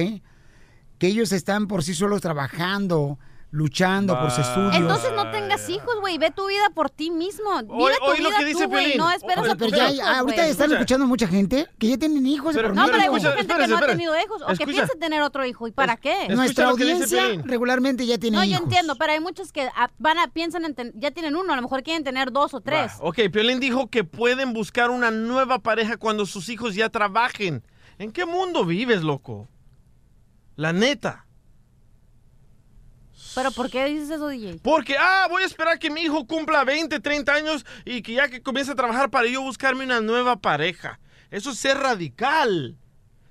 [0.98, 3.20] Que ellos están por sí solos trabajando,
[3.54, 4.76] luchando por sus estudios.
[4.76, 7.50] Entonces no tengas hijos, güey, ve tu vida por ti mismo.
[7.64, 9.68] Vive Oye, tu oye lo vida que dice tú, güey, no esperas Oye, a tus
[9.72, 10.52] pero ya, hijos, ahorita güey.
[10.52, 12.56] están escuchando mucha gente que ya tienen hijos.
[12.56, 14.72] de por No, pero hay mucha gente que no ha tenido hijos o que Escucha.
[14.72, 15.68] piensa tener otro hijo.
[15.68, 16.30] ¿Y para qué?
[16.30, 18.58] Nuestra audiencia regularmente ya tiene No, hijos.
[18.60, 21.52] yo entiendo, pero hay muchos que ah, van a, piensan en ten- ya tienen uno,
[21.52, 22.94] a lo mejor quieren tener dos o tres.
[23.02, 27.64] Ok, Piolín dijo que pueden buscar una nueva pareja cuando sus hijos ya trabajen.
[28.00, 29.50] ¿En qué mundo vives, loco?
[30.56, 31.26] La neta.
[33.36, 34.60] ¿Pero por qué dices eso, DJ?
[34.64, 38.28] Porque, ah, voy a esperar que mi hijo cumpla 20, 30 años y que ya
[38.30, 41.00] que comience a trabajar para yo buscarme una nueva pareja.
[41.30, 42.78] Eso es ser radical.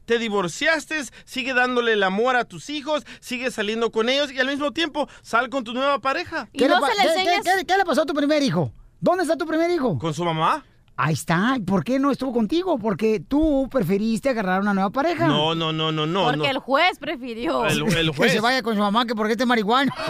[0.06, 4.48] Te divorciaste, sigue dándole el amor a tus hijos, sigue saliendo con ellos y al
[4.48, 6.48] mismo tiempo sal con tu nueva pareja.
[6.52, 8.72] ¿Qué, le, pa- qué- qué- qué- qué le pasó a tu primer hijo?
[9.00, 9.98] ¿Dónde está tu primer hijo?
[9.98, 10.64] ¿Con su mamá?
[11.02, 11.56] Ahí está.
[11.66, 12.78] ¿Por qué no estuvo contigo?
[12.78, 15.26] Porque tú preferiste agarrar una nueva pareja.
[15.26, 16.24] No, no, no, no, no.
[16.24, 16.44] Porque no.
[16.44, 17.64] el juez prefirió.
[17.64, 19.90] El- el Que se vaya con su mamá, que porque este marihuana.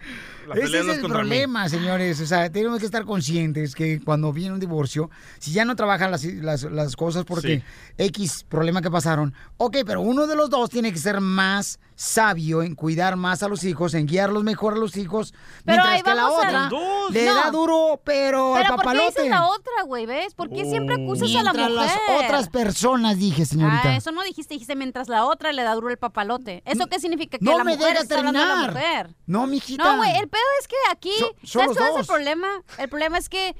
[0.55, 1.29] Ese pelea es no es el contra mí.
[1.29, 2.19] problema, señores.
[2.21, 5.09] O sea, tenemos que estar conscientes que cuando viene un divorcio,
[5.39, 7.63] si ya no trabajan las, las- las cosas porque
[7.97, 12.63] X problema que pasaron, ok, pero uno de los dos tiene que ser más sabio
[12.63, 15.33] en cuidar más a los hijos, en guiarlos mejor a los hijos,
[15.65, 16.69] Pero mientras que la otra
[17.11, 17.35] le No.
[17.35, 19.05] da duro, pero, al Pero ¿por qué papalote.
[19.21, 20.05] dices la otra, güey?
[20.05, 20.33] ¿Ves?
[20.33, 21.99] ¿Por qué siempre acusas a la Mientras mujer?
[22.07, 23.81] las otras personas, dije, señorita.
[23.89, 26.63] Ah, eso no dijiste, dijiste mientras la otra le da duro el papalote.
[26.65, 27.37] ¿Eso qué significa?
[27.37, 28.73] Que no la me mujer dejas está hablando de la terminar.
[28.73, 29.15] mujer.
[29.25, 29.83] No, mijita.
[29.91, 31.11] No, güey, el pedo es que aquí,
[31.43, 32.47] So- ¿sabes cuál es el problema?
[32.77, 33.55] El problema es que,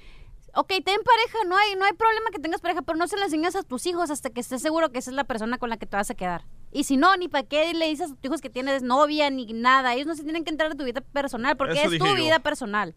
[0.56, 3.26] ok, ten pareja, no hay, no hay problema que tengas pareja, pero no se la
[3.26, 5.78] enseñas a tus hijos hasta que estés seguro que esa es la persona con la
[5.78, 6.46] que te vas a quedar.
[6.72, 9.46] Y si no, ni para qué le dices a tus hijos que tienes novia ni
[9.54, 9.94] nada.
[9.96, 12.16] Ellos no se tienen que entrar en tu vida personal porque Eso es tu yo.
[12.16, 12.96] vida personal.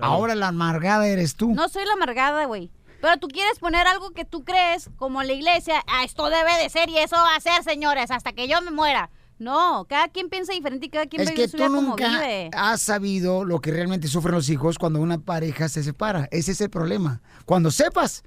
[0.00, 1.52] Ahora la amargada eres tú.
[1.54, 2.70] No soy la amargada, güey.
[3.00, 6.68] Pero tú quieres poner algo que tú crees, como la iglesia, ah, esto debe de
[6.68, 9.10] ser y eso va a ser, señores, hasta que yo me muera.
[9.40, 11.80] No, cada quien piensa diferente y cada quien Es vive que su tú vida como
[11.80, 12.50] nunca vive.
[12.54, 16.28] has sabido lo que realmente sufren los hijos cuando una pareja se separa.
[16.30, 17.22] Ese es el problema.
[17.46, 18.22] Cuando sepas,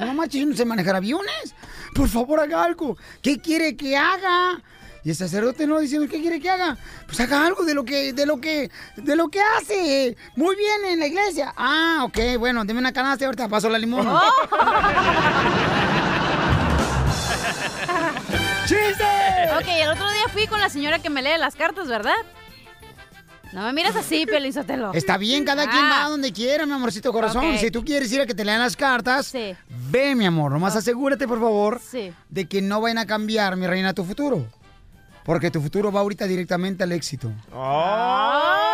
[0.00, 1.54] No manches, no sé manejar aviones.
[1.94, 2.98] Por favor, haga algo.
[3.22, 4.62] ¿Qué quiere que haga?
[5.02, 6.76] Y el sacerdote no diciendo qué quiere que haga.
[7.06, 10.14] Pues haga algo de lo que, de lo que, de lo que hace.
[10.36, 11.54] Muy bien en la iglesia.
[11.56, 14.06] Ah, ok, bueno, deme una canasta y ahorita paso la limón.
[18.66, 19.04] ¡Chiste!
[19.58, 22.14] Ok, el otro día fui con la señora que me lee las cartas, ¿verdad?
[23.52, 24.92] No me miras así, Pelizotelo.
[24.92, 27.44] Está bien, cada quien va a donde quiera, mi amorcito corazón.
[27.54, 27.58] Ah.
[27.58, 30.50] Si tú quieres ir a que te lean las cartas, ve, mi amor.
[30.52, 32.12] Nomás asegúrate, por favor, Sí.
[32.28, 34.46] de que no vayan a cambiar, mi reina, tu futuro.
[35.24, 37.32] Porque tu futuro va ahorita directamente al éxito.
[37.52, 38.65] ¡Ay!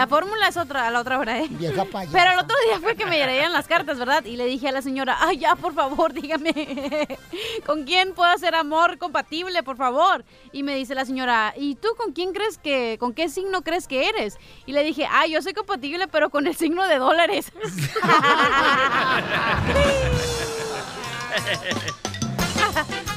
[0.00, 1.46] La fórmula es otra, a la otra hora, ¿eh?
[1.50, 2.16] Vieja payasa.
[2.16, 4.24] Pero el otro día fue que me leían las cartas, ¿verdad?
[4.24, 6.52] Y le dije a la señora, ay, ya, por favor, dígame,
[7.66, 10.24] ¿con quién puedo hacer amor compatible, por favor?
[10.52, 13.86] Y me dice la señora, ¿y tú con quién crees que, con qué signo crees
[13.86, 14.38] que eres?
[14.64, 17.52] Y le dije, ay, yo soy compatible, pero con el signo de dólares.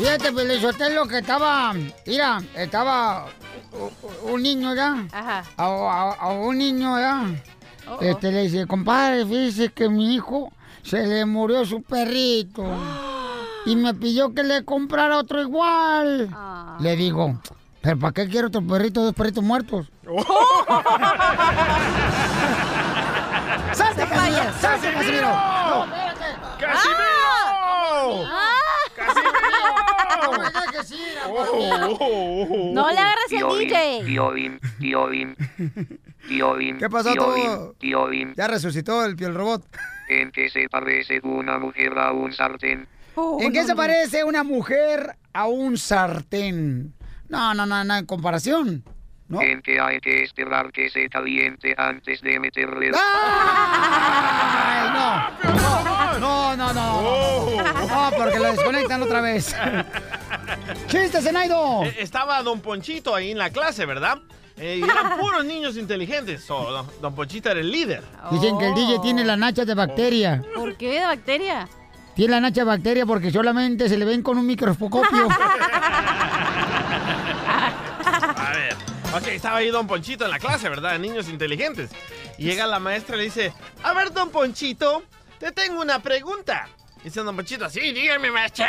[0.00, 1.74] Fíjate, Pelizotelo, que estaba,
[2.06, 3.26] mira, estaba
[4.22, 5.04] un niño ya.
[5.12, 5.44] Ajá.
[5.58, 7.24] A, a- a un niño ya.
[7.86, 8.00] Oh, oh.
[8.00, 10.50] Este le dice, compadre, fíjese que mi hijo
[10.82, 12.64] se le murió su perrito.
[13.66, 16.30] Y me pidió que le comprara otro igual.
[16.32, 16.78] Ah.
[16.80, 17.38] Le digo,
[17.82, 19.86] ¿pero para qué quiero otro perrito, dos perritos muertos?
[23.74, 24.52] ¡Salte, Casimiro!
[24.58, 25.28] ¡Salte, Casimiro!
[26.58, 27.10] ¡Casimiro!
[28.96, 29.39] Dejes ir,
[32.72, 34.02] No le agarres el DJ.
[34.04, 35.36] Piolín, Piolín,
[36.28, 37.74] Piolín, ¿Qué pasó, Piolín, todo?
[37.74, 39.64] Piolín, Ya resucitó el piel robot.
[40.08, 42.88] ¿en qué se parece una mujer a un sartén?
[43.40, 46.94] ¿En qué se parece una mujer a un sartén?
[47.28, 48.82] No, no, no, no, en comparación.
[49.28, 49.40] ¿No?
[49.40, 52.90] En que hay que esperar que se caliente antes de meterle...
[52.92, 56.18] ¡Ay, no!
[56.18, 56.74] No, no, no.
[56.74, 57.29] No,
[58.20, 59.54] porque lo desconectan otra vez.
[60.88, 61.84] ¡Chiste, Zenaido!
[61.84, 64.18] Eh, Estaba Don Ponchito ahí en la clase, ¿verdad?
[64.58, 66.44] Eh, y eran puros niños inteligentes.
[66.44, 68.02] So, don, don Ponchito era el líder.
[68.30, 70.44] Dicen que el DJ tiene la nacha de bacteria.
[70.54, 71.66] ¿Por qué de bacteria?
[72.14, 75.28] Tiene la nacha de bacteria porque solamente se le ven con un microscopio.
[78.36, 78.76] A ver.
[79.14, 80.92] Ok, estaba ahí Don Ponchito en la clase, ¿verdad?
[80.92, 81.90] De niños inteligentes.
[82.36, 83.52] Y llega la maestra y le dice,
[83.82, 85.02] a ver, Don Ponchito,
[85.38, 86.68] te tengo una pregunta.
[87.02, 88.68] Dice Don Ponchito, sí, dígame, maestra.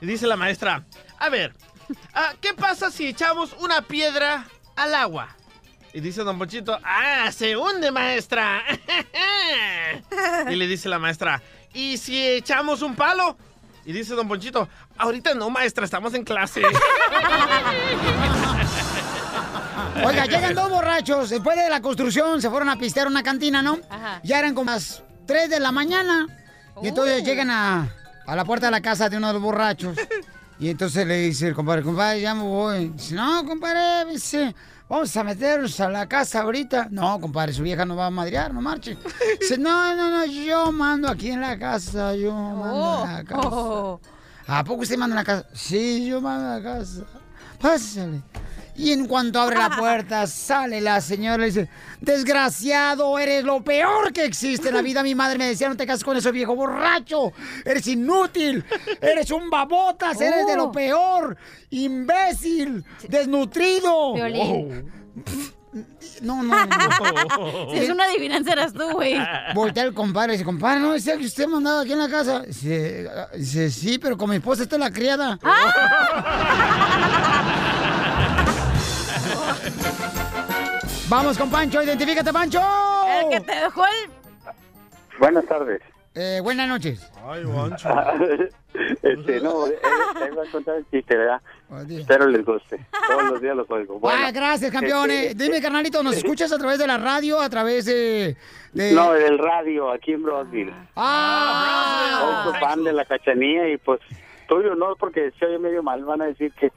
[0.00, 0.82] y dice la maestra,
[1.18, 1.52] a ver,
[2.14, 4.46] ah, ¿qué pasa si echamos una piedra
[4.76, 5.28] al agua?
[5.92, 8.62] Y dice Don Ponchito, ah, se hunde, maestra.
[10.50, 11.42] y le dice la maestra,
[11.74, 13.36] ¿y si echamos un palo?
[13.84, 16.62] Y dice Don Ponchito, ahorita no, maestra, estamos en clase.
[20.04, 21.30] Oiga, llegan dos borrachos.
[21.30, 23.78] Después de la construcción se fueron a pistear una cantina, ¿no?
[23.88, 24.20] Ajá.
[24.22, 26.26] Ya eran como las 3 de la mañana.
[26.82, 27.88] Y entonces llegan a,
[28.26, 29.96] a la puerta de la casa de uno de los borrachos.
[30.62, 32.90] Y entonces le dice el compadre, compadre, ya me voy.
[32.90, 34.54] Dice, no, compadre, dice,
[34.88, 36.86] vamos a meternos a la casa ahorita.
[36.88, 38.96] No, compadre, su vieja no va a madrear, no marche.
[39.40, 43.48] Dice, no, no, no, yo mando aquí en la casa, yo mando en la casa.
[43.48, 44.00] Oh.
[44.46, 45.48] ¿A poco usted manda en la casa?
[45.52, 47.02] Sí, yo mando en la casa.
[47.60, 48.22] Pásale.
[48.74, 51.68] Y en cuanto abre la puerta, sale la señora y dice,
[52.00, 55.02] desgraciado, eres lo peor que existe en la vida.
[55.02, 57.32] Mi madre me decía, no te cases con ese viejo borracho,
[57.64, 58.64] eres inútil,
[59.00, 61.36] eres un babotas, eres de lo peor,
[61.70, 64.16] imbécil, desnutrido.
[64.16, 64.82] No,
[66.42, 66.52] no, no.
[67.72, 69.16] Si es una adivinanza, eras tú, güey.
[69.54, 72.40] Voltea el compadre y dice, compadre, ¿no decía que usted mandaba aquí en la casa?
[72.40, 75.38] Dice, ah, dice, sí, pero con mi esposa está la criada.
[81.08, 82.60] Vamos con Pancho, identifícate, Pancho.
[83.22, 84.10] El que te dejó el...
[85.18, 85.80] Buenas tardes.
[86.14, 87.10] Eh, buenas noches.
[87.26, 87.42] Ay,
[89.02, 89.78] este, no, él
[90.38, 91.40] va a contar el chiste, ¿verdad?
[91.88, 92.84] Espero les guste.
[93.08, 93.98] Todos los días los oigo.
[93.98, 95.10] Bueno, ah, gracias, campeón.
[95.10, 98.36] este- Eh, Dime, carnalito, ¿nos escuchas a través de la radio, a través de...?
[98.72, 100.72] de- No, del radio, aquí en Brosville.
[100.96, 102.42] ¡Ah!
[102.44, 104.00] Soy fan de la cachanía y pues
[104.48, 106.04] tuyo no, porque se oye medio mal.
[106.04, 106.70] Van a decir que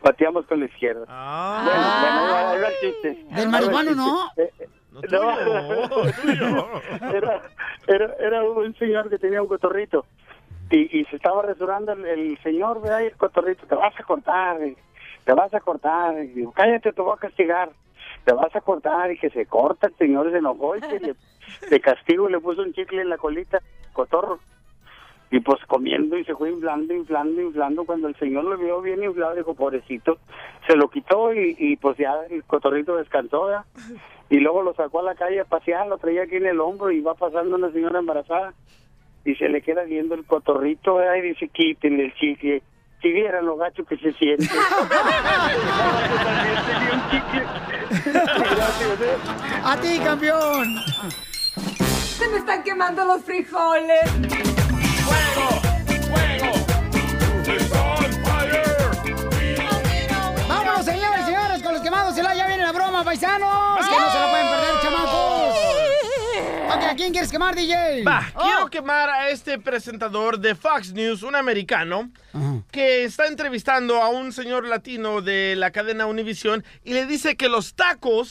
[0.00, 1.04] pateamos con la izquierda.
[1.06, 3.24] Bueno, bueno, ahí va el chiste.
[3.34, 4.30] Del marihuano, ¿no?
[4.36, 4.68] Eh, eh,
[5.10, 5.30] no,
[7.14, 7.42] era,
[7.86, 10.04] era, era un señor que tenía un cotorrito
[10.70, 13.00] y, y se estaba resurando el, el señor, ¿verdad?
[13.00, 14.76] Y el cotorrito, te vas a cortar, eh,
[15.24, 16.18] te vas a cortar.
[16.24, 17.70] Y digo, cállate, te voy a castigar.
[18.24, 21.14] Te vas a cortar y que se corta, el señor se enojó y que le,
[21.70, 23.60] de castigo le puso un chicle en la colita,
[23.92, 24.40] cotorro.
[25.30, 27.84] Y pues comiendo y se fue inflando, inflando, inflando.
[27.84, 30.18] Cuando el señor lo vio bien inflado, dijo, pobrecito,
[30.66, 33.64] se lo quitó y, y pues ya el cotorrito descansó, ¿verdad?
[34.28, 36.90] Y luego lo sacó a la calle a pasear, lo traía aquí en el hombro
[36.90, 38.54] y va pasando una señora embarazada.
[39.24, 41.16] Y se le queda viendo el cotorrito, ¿verdad?
[41.16, 42.62] Y dice, quítenle el chicle.
[43.02, 44.46] Si vieran lo gacho que se siente.
[49.64, 50.76] A ti, campeón.
[51.88, 54.69] Se me están quemando los frijoles.
[60.48, 62.16] Vámonos, señores y señores, con los quemados.
[62.18, 63.48] y la- Ya viene la broma, paisanos.
[63.86, 65.54] Que no se la pueden perder, chamacos.
[66.76, 68.04] Ok, ¿a quién quieres quemar, DJ?
[68.04, 72.10] Va, quiero quemar a este presentador de Fox News, un americano,
[72.70, 77.48] que está entrevistando a un señor latino de la cadena Univision y le dice que
[77.48, 78.28] los tacos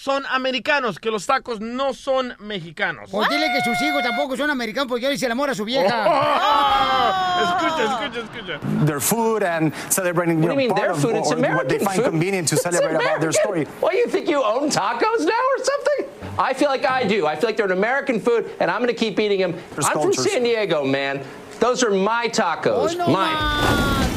[0.00, 3.10] son americanos, que los tacos no son mexicanos.
[3.10, 5.88] Pues dile que sus hijos tampoco son americanos porque él se enamora a su vieja.
[7.42, 8.86] Escucha, escucha, escucha.
[8.86, 11.16] their food and celebrating What do you know, mean their of food?
[11.16, 12.04] It's what- what they American find food.
[12.10, 13.32] convenient to It's celebrate about their American.
[13.32, 13.64] story.
[13.80, 16.06] What, you think you own tacos now or something?
[16.38, 17.26] I feel like I do.
[17.26, 19.54] I feel like they're an American food, and I'm going to keep eating them.
[19.54, 20.30] I'm from cultures.
[20.30, 21.24] San Diego, man.
[21.58, 22.96] Those are my tacos.
[23.08, 24.07] Mine.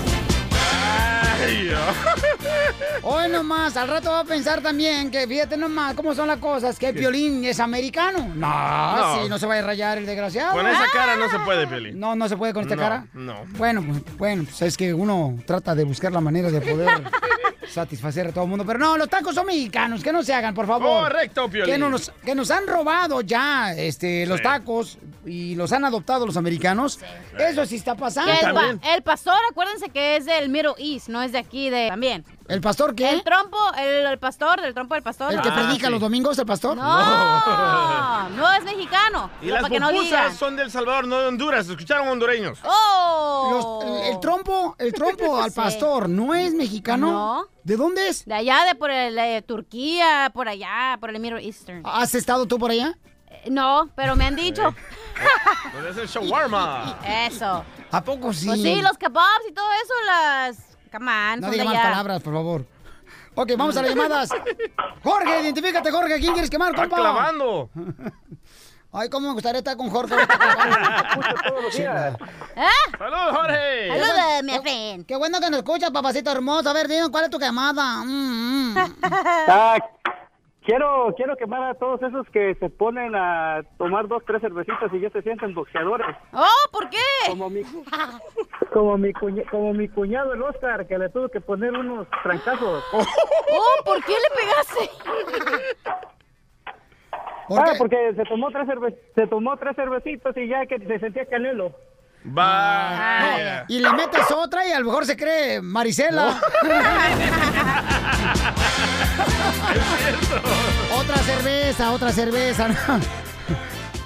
[3.03, 6.77] Hoy nomás, al rato va a pensar también que fíjate nomás cómo son las cosas,
[6.77, 8.31] que el Piolín es americano.
[8.35, 9.23] No, No.
[9.23, 10.53] sí, no se va a rayar el desgraciado.
[10.53, 11.93] Con esa cara no se puede, Peli.
[11.93, 13.05] No, no se puede con esta No, cara.
[13.13, 13.45] no.
[13.57, 16.89] Bueno, pues, bueno, pues es que uno trata de buscar la manera de poder
[17.67, 18.65] satisfacer a todo el mundo.
[18.65, 21.03] Pero no, los tacos son mexicanos, que no se hagan, por favor.
[21.11, 21.73] Correcto, Piolín.
[21.73, 24.43] Que nos, que nos han robado ya este, los Sí.
[24.43, 26.99] tacos y los han adoptado los americanos.
[27.37, 28.31] Eso sí está pasando.
[28.31, 31.87] El, pa- el pastor, acuérdense que es del Middle East, no es de aquí de
[31.89, 32.25] también.
[32.51, 33.09] ¿El pastor qué?
[33.09, 35.31] El trompo, el, el pastor, del trompo del pastor.
[35.33, 36.75] ¿El que predica los domingos, el pastor?
[36.75, 39.29] No, no es mexicano.
[39.41, 40.03] Y las para que no digan.
[40.25, 41.69] pupusas son del Salvador, no de Honduras.
[41.69, 42.59] ¿Escucharon hondureños?
[42.65, 43.81] ¡Oh!
[43.85, 45.55] Los- el, el trompo, el trompo al Sí.
[45.55, 47.11] pastor, ¿no es mexicano?
[47.11, 47.45] No.
[47.63, 48.25] ¿De dónde es?
[48.25, 51.83] De allá, de por el, Turquía, por allá, por el Middle Eastern.
[51.85, 52.97] ¿Has estado tú por allá?
[53.27, 54.75] Eh, No, pero me han dicho.
[55.73, 56.97] ¿Dónde es el shawarma?
[57.29, 57.63] Eso.
[57.91, 58.47] ¿A poco sí?
[58.47, 60.57] Pues sí, los kebabs y todo eso, las...
[60.91, 62.65] Come on, No diga más palabras, por favor.
[63.35, 64.29] Ok, vamos a las llamadas.
[65.03, 66.19] Jorge, identifícate, Jorge.
[66.19, 66.97] ¿Quién quieres quemar, Está compa?
[66.97, 67.69] clavando.
[68.93, 70.13] Ay, cómo me gustaría estar con Jorge.
[70.13, 71.35] ahorita clavando.
[71.47, 72.13] todos los días.
[72.57, 72.97] ¿Eh?
[72.97, 73.87] ¡Saludos, Jorge!
[73.89, 75.05] Saludos, mi friend.
[75.05, 76.69] Qué bueno que nos escuchas, papacito hermoso.
[76.69, 78.03] A ver, dime, ¿cuál es tu quemada?
[78.03, 78.95] Mm, mm.
[80.63, 84.99] Quiero, quiero quemar a todos esos que se ponen a tomar dos, tres cervecitas y
[84.99, 86.15] ya se sienten boxeadores.
[86.33, 86.97] Oh, ¿por qué?
[87.27, 87.61] Como mi,
[88.71, 92.83] como mi, cuña- como mi cuñado el Oscar, que le tuvo que poner unos trancazos.
[93.53, 94.89] Oh, ¿por qué le pegaste?
[97.49, 101.25] ah, porque se tomó tres cerve se tomó tres cervecitas y ya que se sentía
[101.25, 101.73] canelo.
[102.23, 103.65] Vaya.
[103.67, 106.39] Y le metes otra y a lo mejor se cree Marisela.
[110.97, 112.67] otra cerveza, otra cerveza.
[112.67, 112.75] ¿no?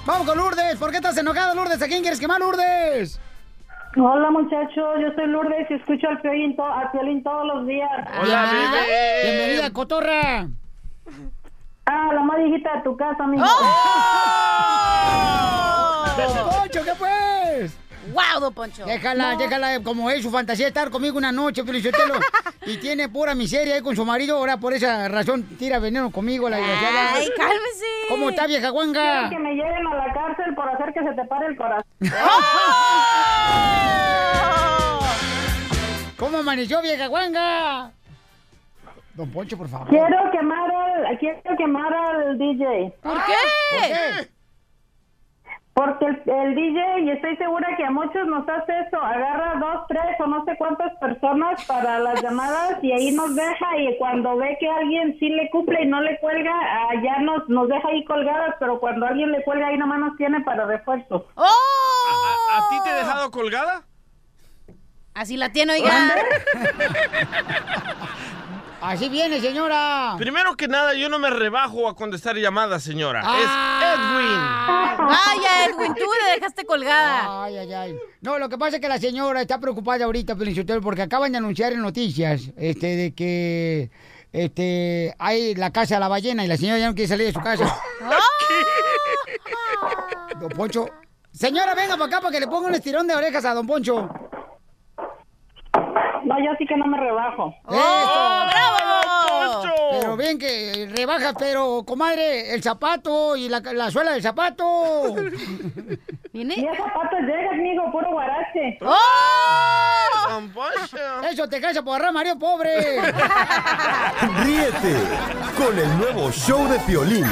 [0.06, 0.76] Vamos con Lourdes.
[0.76, 1.82] ¿Por qué estás enojada, Lourdes?
[1.82, 3.20] ¿A quién quieres quemar, Lourdes?
[3.98, 6.62] Hola muchachos, yo soy Lourdes y escucho al Piolín, to-
[6.92, 7.88] Piolín todos los días.
[8.22, 8.82] Bienvenida,
[9.24, 10.48] bienvenida, cotorra.
[11.86, 13.44] Ah, la más viejita de tu casa, amigo.
[16.16, 17.76] Don Poncho, ¿qué pues?
[18.16, 18.84] ¡Wow, Don Poncho!
[18.86, 19.38] Déjala, No.
[19.38, 22.14] déjala, como es su fantasía estar conmigo una noche, Felicitelo.
[22.66, 26.48] y tiene pura miseria ahí con su marido, ahora por esa razón tira veneno conmigo,
[26.48, 27.14] la desgraciada.
[27.14, 27.84] Ay, cálmese.
[28.08, 29.28] ¿Cómo está, vieja guanga?
[29.28, 31.84] Quiero que me lleven a la cárcel por hacer que se te pare el corazón.
[36.18, 37.90] ¿Cómo amaneció, vieja guanga?
[39.14, 39.88] Don Poncho, por favor.
[39.88, 42.92] Quiero quemar al, quiero quemar al DJ.
[43.02, 43.32] ¿Por qué?
[43.72, 44.28] ¿Por qué?
[45.76, 49.86] Porque el, el DJ, y estoy segura que a muchos nos hace eso, agarra dos,
[49.88, 54.38] tres o no sé cuántas personas para las llamadas y ahí nos deja y cuando
[54.38, 57.88] ve que alguien sí le cumple y no le cuelga, ah, ya nos, nos deja
[57.88, 61.26] ahí colgadas, pero cuando alguien le cuelga ahí nomás nos tiene para refuerzo.
[61.34, 61.44] ¡Oh!
[61.44, 63.82] ¿A, a ti te he dejado colgada?
[65.12, 65.92] Así la tiene, oiga.
[68.80, 70.14] Así viene, señora.
[70.18, 73.22] Primero que nada, yo no me rebajo a contestar llamadas, señora.
[73.24, 74.96] Ah.
[74.98, 77.44] Vaya, Edwin, tú le dejaste colgada.
[77.44, 77.98] Ay, ay, ay.
[78.20, 81.38] No, lo que pasa es que la señora está preocupada ahorita, Felicitelo, porque acaban de
[81.38, 83.90] anunciar en noticias este, de que
[84.32, 87.32] este, hay la casa de la ballena y la señora ya no quiere salir de
[87.32, 87.76] su casa.
[90.40, 90.86] Don Poncho.
[91.32, 94.08] Señora, venga para acá para que le ponga un estirón de orejas a Don Poncho.
[96.26, 97.54] No, yo sí que no me rebajo.
[97.68, 98.46] ¡Eso!
[98.46, 99.62] ¡Bravo!
[99.92, 105.14] Pero bien que rebajas, pero, comadre, el zapato y la, la suela del zapato.
[106.32, 106.54] ¿Viene?
[106.56, 108.76] Y el zapato llega, amigo, puro guarache.
[108.82, 108.96] ¡Oh!
[110.52, 111.28] Poncho.
[111.30, 113.00] Eso te cansa por agarrar marido pobre.
[114.44, 114.96] Ríete
[115.56, 117.26] con el nuevo show de Piolín.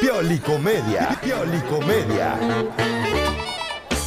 [0.00, 1.08] Piolicomedia.
[1.20, 2.38] Piolicomedia.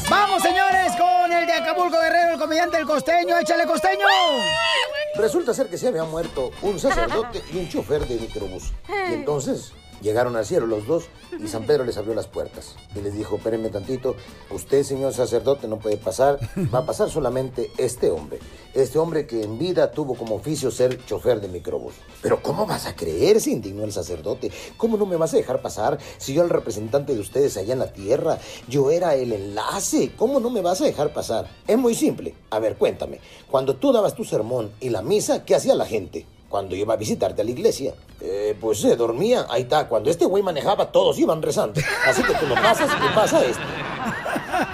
[0.09, 3.39] Vamos, señores, con el de Acapulco Guerrero, el comediante El Costeño.
[3.39, 4.05] ¡Échale, Costeño!
[5.15, 8.71] Resulta ser que se había muerto un sacerdote y un chofer de microbús.
[9.09, 9.71] Y entonces
[10.01, 11.05] llegaron al cielo los dos
[11.39, 12.75] y San Pedro les abrió las puertas.
[12.95, 14.15] Y les dijo, espérenme tantito,
[14.51, 16.39] usted, señor sacerdote, no puede pasar,
[16.73, 18.39] va a pasar solamente este hombre.
[18.73, 21.93] Este hombre que en vida tuvo como oficio ser chofer de microbús.
[22.21, 23.39] Pero ¿cómo vas a creer?
[23.39, 24.51] Se indignó el sacerdote.
[24.77, 27.73] ¿Cómo no me vas a dejar pasar si yo era el representante de ustedes allá
[27.73, 28.37] en la tierra?
[28.67, 30.11] Yo era el enlace.
[30.17, 31.49] ¿Cómo no me vas a dejar pasar?
[31.67, 32.35] Es muy simple.
[32.49, 33.19] A ver, cuéntame.
[33.49, 36.25] Cuando tú dabas tu sermón y la misa, ¿qué hacía la gente?
[36.55, 39.45] Cuando iba a visitarte a la iglesia, eh, pues se dormía.
[39.49, 39.89] Ahí está.
[39.89, 41.81] Cuando este güey manejaba, todos iban rezando.
[42.07, 43.61] Así que tú lo pasas y pasa esto.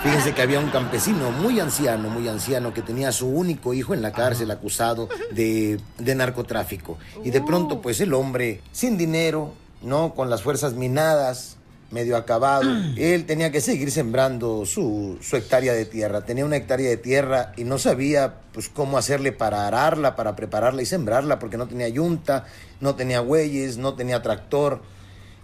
[0.03, 3.95] Fíjense que había un campesino muy anciano, muy anciano, que tenía a su único hijo
[3.95, 6.99] en la cárcel acusado de, de narcotráfico.
[7.23, 10.13] Y de pronto, pues el hombre, sin dinero, ¿no?
[10.13, 11.57] Con las fuerzas minadas,
[11.91, 16.25] medio acabado, él tenía que seguir sembrando su, su hectárea de tierra.
[16.25, 20.81] Tenía una hectárea de tierra y no sabía, pues, cómo hacerle para ararla, para prepararla
[20.81, 22.45] y sembrarla, porque no tenía yunta,
[22.79, 24.81] no tenía bueyes, no tenía tractor.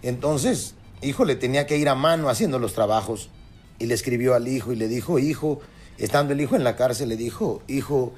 [0.02, 3.30] Entonces, híjole, tenía que ir a mano haciendo los trabajos.
[3.78, 5.60] Y le escribió al hijo y le dijo, hijo,
[5.98, 8.12] estando el hijo en la cárcel, le dijo, hijo,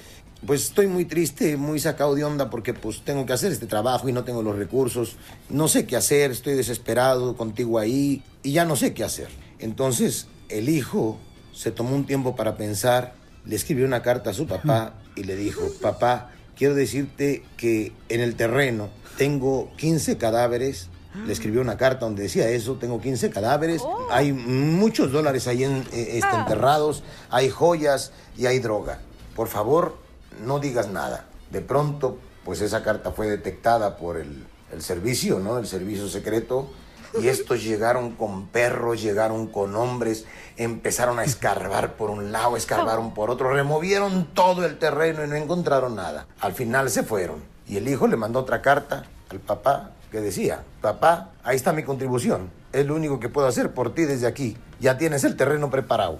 [0.45, 4.09] pues estoy muy triste, muy sacado de onda porque pues tengo que hacer este trabajo
[4.09, 5.15] y no tengo los recursos.
[5.49, 9.29] No sé qué hacer, estoy desesperado contigo ahí y ya no sé qué hacer.
[9.59, 11.17] Entonces, el hijo
[11.53, 13.13] se tomó un tiempo para pensar,
[13.45, 18.21] le escribió una carta a su papá y le dijo, papá, quiero decirte que en
[18.21, 20.89] el terreno tengo 15 cadáveres
[21.25, 25.83] le escribió una carta donde decía eso, tengo 15 cadáveres, hay muchos dólares ahí en,
[25.91, 28.99] eh, este, enterrados, hay joyas y hay droga.
[29.35, 29.97] Por favor,
[30.41, 31.25] no digas nada.
[31.49, 35.57] De pronto, pues esa carta fue detectada por el, el servicio, ¿no?
[35.57, 36.71] El servicio secreto.
[37.19, 40.25] Y estos llegaron con perros, llegaron con hombres,
[40.57, 45.35] empezaron a escarbar por un lado, escarbaron por otro, removieron todo el terreno y no
[45.35, 46.27] encontraron nada.
[46.39, 47.43] Al final se fueron.
[47.67, 51.83] Y el hijo le mandó otra carta al papá que decía, papá, ahí está mi
[51.83, 52.49] contribución.
[52.73, 54.57] Es lo único que puedo hacer por ti desde aquí.
[54.79, 56.19] Ya tienes el terreno preparado.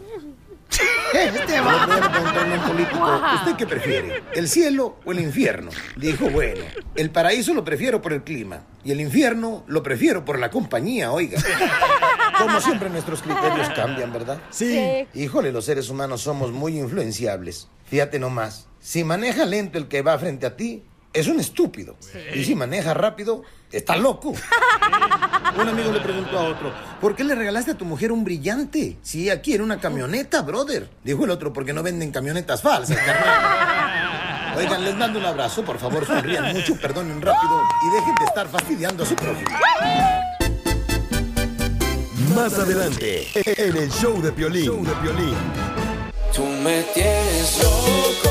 [1.14, 4.24] Este El otro día le preguntaron a un político, ¿usted qué prefiere?
[4.34, 5.72] ¿El cielo o el infierno?
[5.98, 6.64] Dijo, bueno,
[6.96, 11.12] el paraíso lo prefiero por el clima y el infierno lo prefiero por la compañía,
[11.12, 11.42] oiga.
[12.38, 14.42] Como siempre nuestros criterios cambian, ¿verdad?
[14.50, 15.06] Sí.
[15.14, 17.68] Híjole, los seres humanos somos muy influenciables.
[17.86, 20.84] Fíjate nomás, si maneja lento el que va frente a ti,
[21.14, 21.96] es un estúpido.
[22.34, 24.34] Y si maneja rápido, está loco.
[25.58, 28.98] Un amigo le preguntó a otro, ¿por qué le regalaste a tu mujer un brillante?
[29.02, 30.90] Si ella quiere una camioneta, brother.
[31.04, 34.58] Dijo el otro, porque no venden camionetas falsas, carnal.
[34.58, 38.48] Oigan, les mando un abrazo, por favor, sonrían mucho, perdonen rápido y dejen de estar
[38.48, 39.50] fastidiando a su prójimo.
[42.36, 44.66] Más adelante, en el show de Piolín.
[44.66, 45.36] Show de Piolín.
[46.34, 48.31] Tú me tienes loco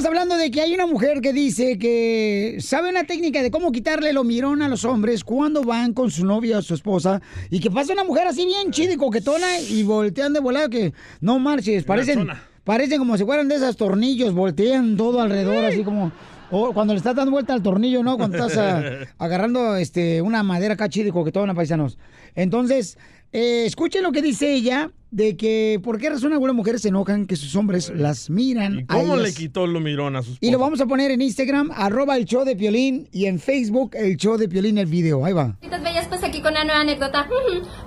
[0.00, 3.70] estamos hablando de que hay una mujer que dice que sabe una técnica de cómo
[3.70, 7.20] quitarle lo mirón a los hombres cuando van con su novia o su esposa
[7.50, 10.94] y que pasa una mujer así bien chida y coquetona y voltean de volado que
[11.20, 12.28] no marches, parecen,
[12.64, 16.12] parecen como si fueran de esos tornillos, voltean todo alrededor así como...
[16.52, 18.16] O cuando le estás dando vuelta al tornillo, ¿no?
[18.16, 18.82] Cuando estás ah,
[19.18, 21.96] agarrando este, una madera acá chida y coquetona, paisanos.
[22.34, 22.98] Entonces,
[23.32, 27.26] eh, escuchen lo que dice ella de que por qué razón algunas mujeres se enojan
[27.26, 28.86] que sus hombres las miran.
[28.86, 29.36] ¿Cómo le ellas.
[29.36, 32.44] quitó lo mirón a sus Y lo vamos a poner en Instagram, arroba el show
[32.44, 35.24] de Piolín, y en Facebook, el show de Piolín, el video.
[35.24, 35.56] Ahí va.
[35.60, 37.28] Bellas, pues aquí con una nueva anécdota.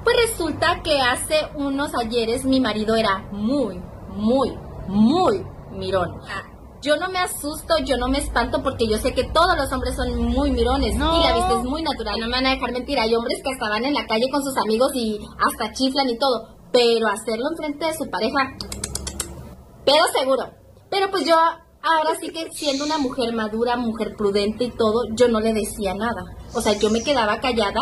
[0.04, 3.80] Pues resulta que hace unos ayeres mi marido era muy,
[4.16, 4.52] muy,
[4.88, 5.42] muy
[5.72, 6.12] mirón.
[6.84, 9.96] Yo no me asusto, yo no me espanto porque yo sé que todos los hombres
[9.96, 11.18] son muy mirones No.
[11.18, 12.20] y la vista es muy natural.
[12.20, 14.58] No me van a dejar mentir, hay hombres que estaban en la calle con sus
[14.58, 16.58] amigos y hasta chiflan y todo.
[16.74, 18.40] Pero hacerlo enfrente de su pareja,
[19.86, 20.44] pero seguro.
[20.90, 25.28] Pero pues yo ahora sí que siendo una mujer madura, mujer prudente y todo, yo
[25.30, 26.24] no le decía nada.
[26.54, 27.80] O sea, yo me quedaba callada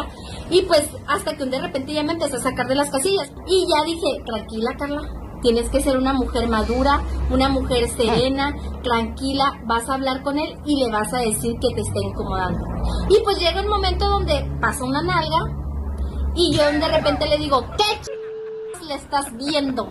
[0.49, 3.31] y pues hasta que un de repente ya me empecé a sacar de las casillas.
[3.47, 5.01] Y ya dije, tranquila Carla,
[5.41, 10.57] tienes que ser una mujer madura, una mujer serena, tranquila, vas a hablar con él
[10.65, 12.59] y le vas a decir que te está incomodando.
[13.09, 15.39] Y pues llega un momento donde pasa una nalga
[16.35, 18.87] y yo de repente le digo, ¿qué ch...
[18.87, 19.89] le estás viendo?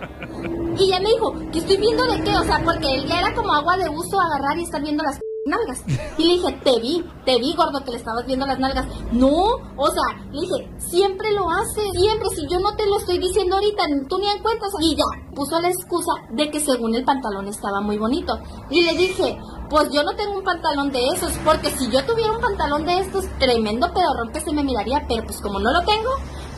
[0.79, 2.37] Y ella me dijo, ¿que estoy viendo de qué?
[2.37, 5.19] O sea, porque él ya era como agua de uso agarrar y estar viendo las
[5.47, 5.83] nalgas.
[6.19, 8.87] Y le dije, te vi, te vi, gordo, que le estabas viendo las nalgas.
[9.13, 9.33] No,
[9.77, 12.29] o sea, le dije, siempre lo hace, siempre.
[12.31, 14.67] Si yo no te lo estoy diciendo ahorita, tú ni en cuenta.
[14.81, 18.39] Y ya, puso la excusa de que según el pantalón estaba muy bonito.
[18.71, 19.39] Y le dije,
[19.69, 22.99] pues yo no tengo un pantalón de esos, porque si yo tuviera un pantalón de
[22.99, 26.11] estos, tremendo pedorrón que se me miraría, pero pues como no lo tengo,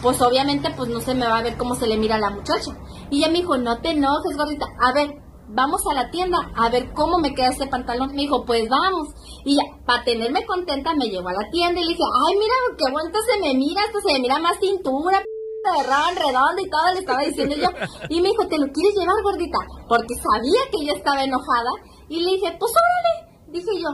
[0.02, 2.30] pues obviamente pues no se me va a ver cómo se le mira a la
[2.30, 2.72] muchacha.
[3.10, 5.21] Y ella me dijo, no te enojes, gordita, a ver,
[5.54, 8.08] vamos a la tienda a ver cómo me queda este pantalón.
[8.14, 9.08] Me dijo, pues vamos.
[9.44, 12.54] Y ya, para tenerme contenta, me llevó a la tienda y le dije, ay, mira,
[12.78, 15.26] qué bonito se me mira, esto se me mira más cintura, p-
[15.70, 17.68] de ron redondo y todo, le estaba diciendo yo.
[18.08, 19.58] Y me dijo, ¿te lo quieres llevar, gordita?
[19.88, 21.70] Porque sabía que yo estaba enojada.
[22.08, 23.88] Y le dije, pues órale, dije yo.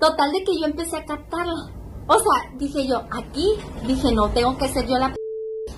[0.00, 1.54] Total de que yo empecé a captarla.
[2.06, 3.54] O sea, dije yo, aquí,
[3.86, 5.16] dije, no, tengo que ser yo la p-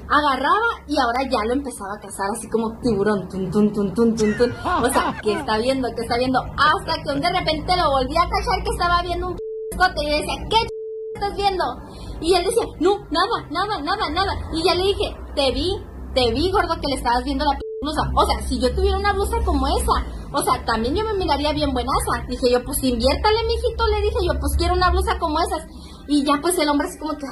[0.08, 4.14] agarraba y ahora ya lo empezaba a cazar así como tiburón, tun, tun, tun, tun,
[4.16, 4.50] tun, tun.
[4.82, 8.28] O sea, que está viendo, que está viendo, hasta que de repente lo volví a
[8.28, 9.36] cachar que estaba viendo un
[9.72, 10.68] escote y le decía, ¿qué ch-
[11.14, 11.64] estás viendo?
[12.20, 14.32] Y él decía, no, nada, nada, nada, nada.
[14.52, 15.68] Y ya le dije, te vi,
[16.14, 18.02] te vi, gordo, que le estabas viendo la blusa.
[18.16, 21.52] O sea, si yo tuviera una blusa como esa, o sea, también yo me miraría
[21.52, 22.24] bien buenaza.
[22.28, 25.66] Dije yo, pues inviértale, mijito, le dije yo, pues quiero una blusa como esas.
[26.08, 27.26] Y ya pues el hombre así como que,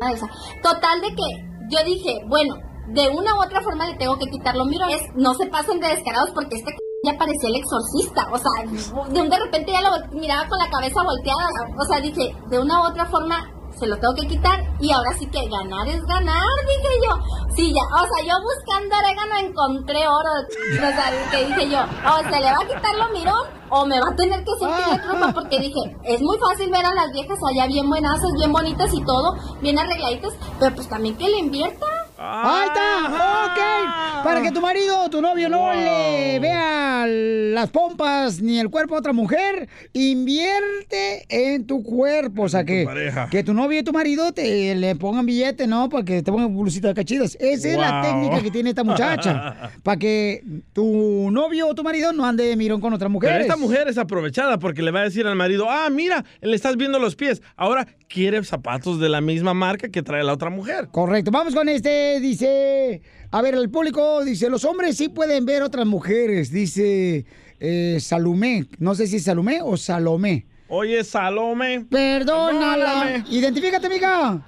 [0.00, 0.26] "Ah, esa".
[0.62, 1.28] Total de que
[1.70, 2.54] yo dije, bueno,
[2.88, 4.64] de una u otra forma le tengo que quitarlo.
[4.64, 6.72] Miro, es, no se pasen de descarados porque este
[7.04, 8.26] ya parecía el exorcista.
[8.32, 11.48] O sea, de un de repente ya lo miraba con la cabeza volteada.
[11.78, 13.38] O sea, dije, de una u otra forma
[13.78, 17.16] se lo tengo que quitar y ahora sí que ganar es ganar, dije yo.
[17.54, 20.30] Sí, ya, o sea, yo buscando orégano encontré oro.
[20.72, 24.00] O sea, que dije yo, o se le va a quitar lo mirón o me
[24.00, 27.12] va a tener que sentir la trupa porque dije, es muy fácil ver a las
[27.12, 31.38] viejas allá bien buenazas, bien bonitas y todo, bien arregladitas, pero pues también que le
[31.38, 31.86] invierta.
[32.18, 34.24] Ahí está, ok.
[34.24, 38.96] Para que tu marido o tu novio no le vea las pompas ni el cuerpo
[38.96, 42.44] a otra mujer, invierte en tu cuerpo.
[42.44, 43.28] O sea, que, pareja.
[43.30, 45.88] que tu novio y tu marido te le pongan billete, ¿no?
[45.88, 47.36] Para que te pongan blusita de cachidas.
[47.38, 49.70] Esa es la técnica que tiene esta muchacha.
[49.82, 50.42] para que
[50.72, 53.30] tu novio o tu marido no ande de mirón con otra mujer.
[53.30, 56.56] Pero esta mujer es aprovechada porque le va a decir al marido, ah, mira, le
[56.56, 57.42] estás viendo los pies.
[57.56, 60.88] Ahora quiere zapatos de la misma marca que trae la otra mujer.
[60.90, 61.30] Correcto.
[61.30, 65.86] Vamos con este, dice, a ver, el público dice, los hombres sí pueden ver otras
[65.86, 67.26] mujeres, dice
[67.60, 68.66] eh, Salomé.
[68.78, 70.46] No sé si es Salomé o Salomé.
[70.68, 71.86] Oye, Salome.
[71.90, 73.02] Perdónala.
[73.02, 73.24] Perdóname.
[73.30, 74.40] Identifícate, amiga.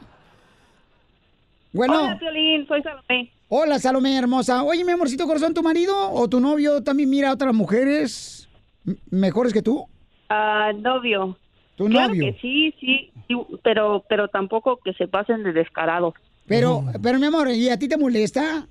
[1.73, 2.01] Bueno.
[2.01, 3.33] Hola, Piolín, soy Salomé.
[3.49, 4.63] Hola, Salomé hermosa.
[4.63, 8.49] Oye, mi amorcito corazón, ¿tu marido o tu novio también mira a otras mujeres
[9.11, 9.87] mejores que tú?
[10.29, 11.39] Ah, novio.
[11.77, 12.25] ¿Tu claro novio?
[12.25, 16.15] que sí, sí, sí, pero, pero tampoco que se pasen de descarados.
[16.49, 18.67] Pero, pero mi amor, ¿y a ti te molesta?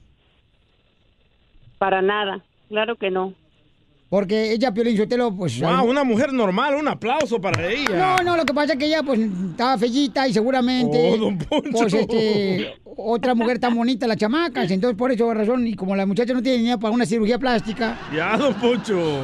[1.77, 3.33] Para nada, claro que no.
[4.09, 5.59] Porque ella, Piolín Sotelo, pues...
[5.59, 8.15] Wow, una mujer normal, un aplauso para ella.
[8.17, 11.11] No, no, lo que pasa es que ella, pues, estaba fellita y seguramente...
[11.11, 11.71] Oh, don Poncho.
[11.71, 16.05] Pues, este, otra mujer tan bonita, la chamaca, entonces por eso razón, y como la
[16.05, 17.99] muchacha no tiene dinero para una cirugía plástica...
[18.15, 19.23] Ya, don Poncho.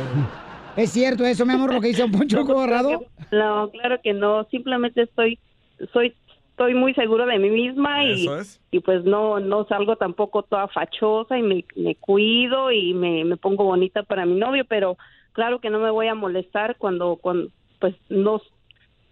[0.76, 3.06] ¿Es cierto eso, mi amor, lo que dice don Poncho Corrado?
[3.32, 5.40] No, claro que no, simplemente estoy,
[5.94, 6.14] soy,
[6.54, 8.62] estoy muy seguro de mí misma y, es.
[8.70, 13.38] y pues no, no salgo tampoco toda fachosa y me, me cuido y me, me
[13.38, 14.96] pongo bonita para mi novio, pero
[15.32, 17.50] claro que no me voy a molestar cuando, cuando
[17.80, 18.40] pues no,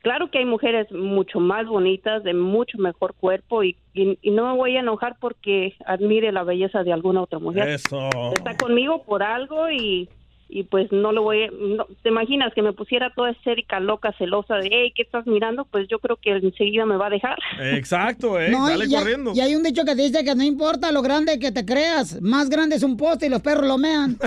[0.03, 4.51] claro que hay mujeres mucho más bonitas, de mucho mejor cuerpo y, y, y no
[4.51, 7.69] me voy a enojar porque admire la belleza de alguna otra mujer.
[7.69, 8.07] Eso.
[8.35, 10.09] Está conmigo por algo y,
[10.53, 11.47] y pues no lo voy a...
[11.51, 15.63] no- ¿Te imaginas que me pusiera toda esérica, loca, celosa de, hey, ¿qué estás mirando?
[15.65, 17.37] Pues yo creo que enseguida me va a dejar.
[17.61, 18.49] Exacto, eh.
[18.51, 19.31] No, Dale y, hay- corriendo.
[19.33, 22.49] y hay un dicho que dice que no importa lo grande que te creas, más
[22.49, 24.17] grande es un poste y los perros lo mean.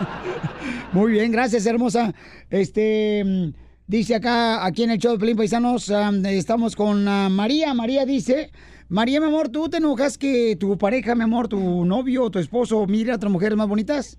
[0.92, 2.12] Muy bien, gracias, hermosa.
[2.50, 3.52] Este
[3.86, 7.72] dice acá, aquí en el show de Pelín Paisanos, am, estamos con ah, María.
[7.74, 8.50] María dice,
[8.90, 12.40] María, mi amor, ¿tú te enojas que tu pareja, mi amor, tu novio o tu
[12.40, 14.18] esposo mire a otras mujeres más bonitas?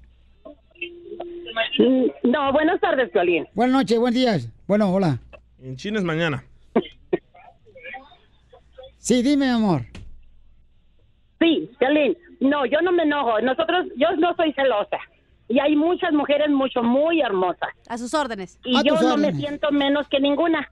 [2.23, 3.45] No, buenas tardes, Piolín.
[3.53, 4.49] Buenas noches, buenos días.
[4.67, 5.19] Bueno, hola.
[5.61, 6.43] En China es mañana.
[8.97, 9.81] Sí, dime, mi amor.
[11.39, 12.15] Sí, Piolín.
[12.39, 13.41] No, yo no me enojo.
[13.41, 14.99] Nosotros, yo no soy celosa.
[15.49, 17.69] Y hay muchas mujeres mucho, muy hermosas.
[17.89, 18.59] A sus órdenes.
[18.63, 20.71] Y A yo no me siento menos que ninguna.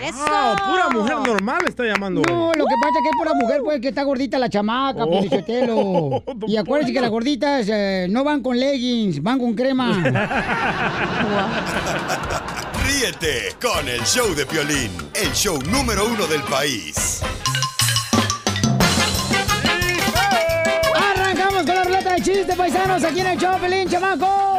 [0.00, 2.20] Wow, pura mujer normal está llamando.
[2.28, 4.48] No, lo que pasa es que es por la mujer, pues, que está gordita la
[4.50, 5.10] chamaca, Oh.
[5.10, 6.22] Piolichotelo.
[6.46, 9.92] Y acuérdense que las gorditas eh, no van con leggings, van con crema.
[12.86, 17.22] Ríete con el show de Piolín, el show número uno del país.
[20.94, 24.58] Arrancamos con la ruleta de chistes, paisanos, aquí en el show, Pelín, chamaco.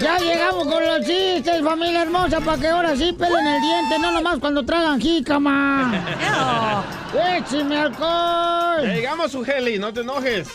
[0.00, 4.12] Ya llegamos con los chistes, familia hermosa, para que ahora sí pelen el diente, no
[4.12, 5.92] nomás cuando tragan jícama.
[7.36, 8.82] ¡Écheme alcohol!
[8.82, 10.48] Ya llegamos, Ugeli, no te enojes.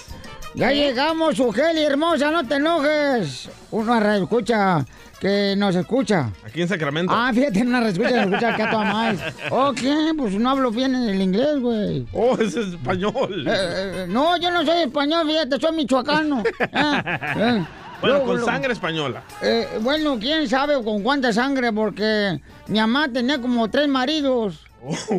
[0.56, 3.50] Ya llegamos, Ugeli, hermosa, no te enojes.
[3.70, 4.84] Una escucha
[5.20, 6.32] que nos escucha.
[6.44, 7.14] Aquí en Sacramento.
[7.16, 9.18] Ah, fíjate, una respuesta que nos escucha acá a toda más.
[9.52, 9.82] Ok,
[10.18, 12.08] pues no hablo bien el inglés, güey.
[12.14, 13.46] Oh, ese es español.
[13.48, 16.42] Eh, eh, no, yo no soy español, fíjate, soy michoacano.
[16.60, 17.66] Eh, eh.
[18.02, 19.24] Bueno, Luego, con sangre española.
[19.42, 24.62] Eh, bueno, quién sabe con cuánta sangre, porque mi mamá tenía como tres maridos.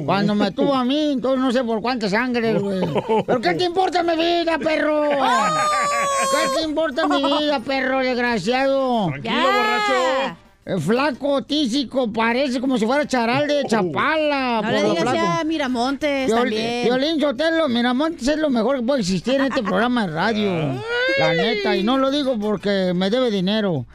[0.04, 2.80] Cuando me tuvo a mí, entonces no sé por cuánta sangre, güey.
[3.26, 5.08] ¿Pero qué te importa mi vida, perro?
[5.10, 9.08] ¿Qué te importa mi vida, perro desgraciado?
[9.08, 10.45] Tranquilo, borracho.
[10.80, 14.62] Flaco, tísico, parece como si fuera charal de Chapala.
[14.62, 16.84] No por le digas ya Miramontes Viol- también.
[16.84, 20.82] Violín Sotelo, Miramontes es lo mejor que puede existir en este programa de radio.
[21.20, 23.86] La neta, y no lo digo porque me debe dinero.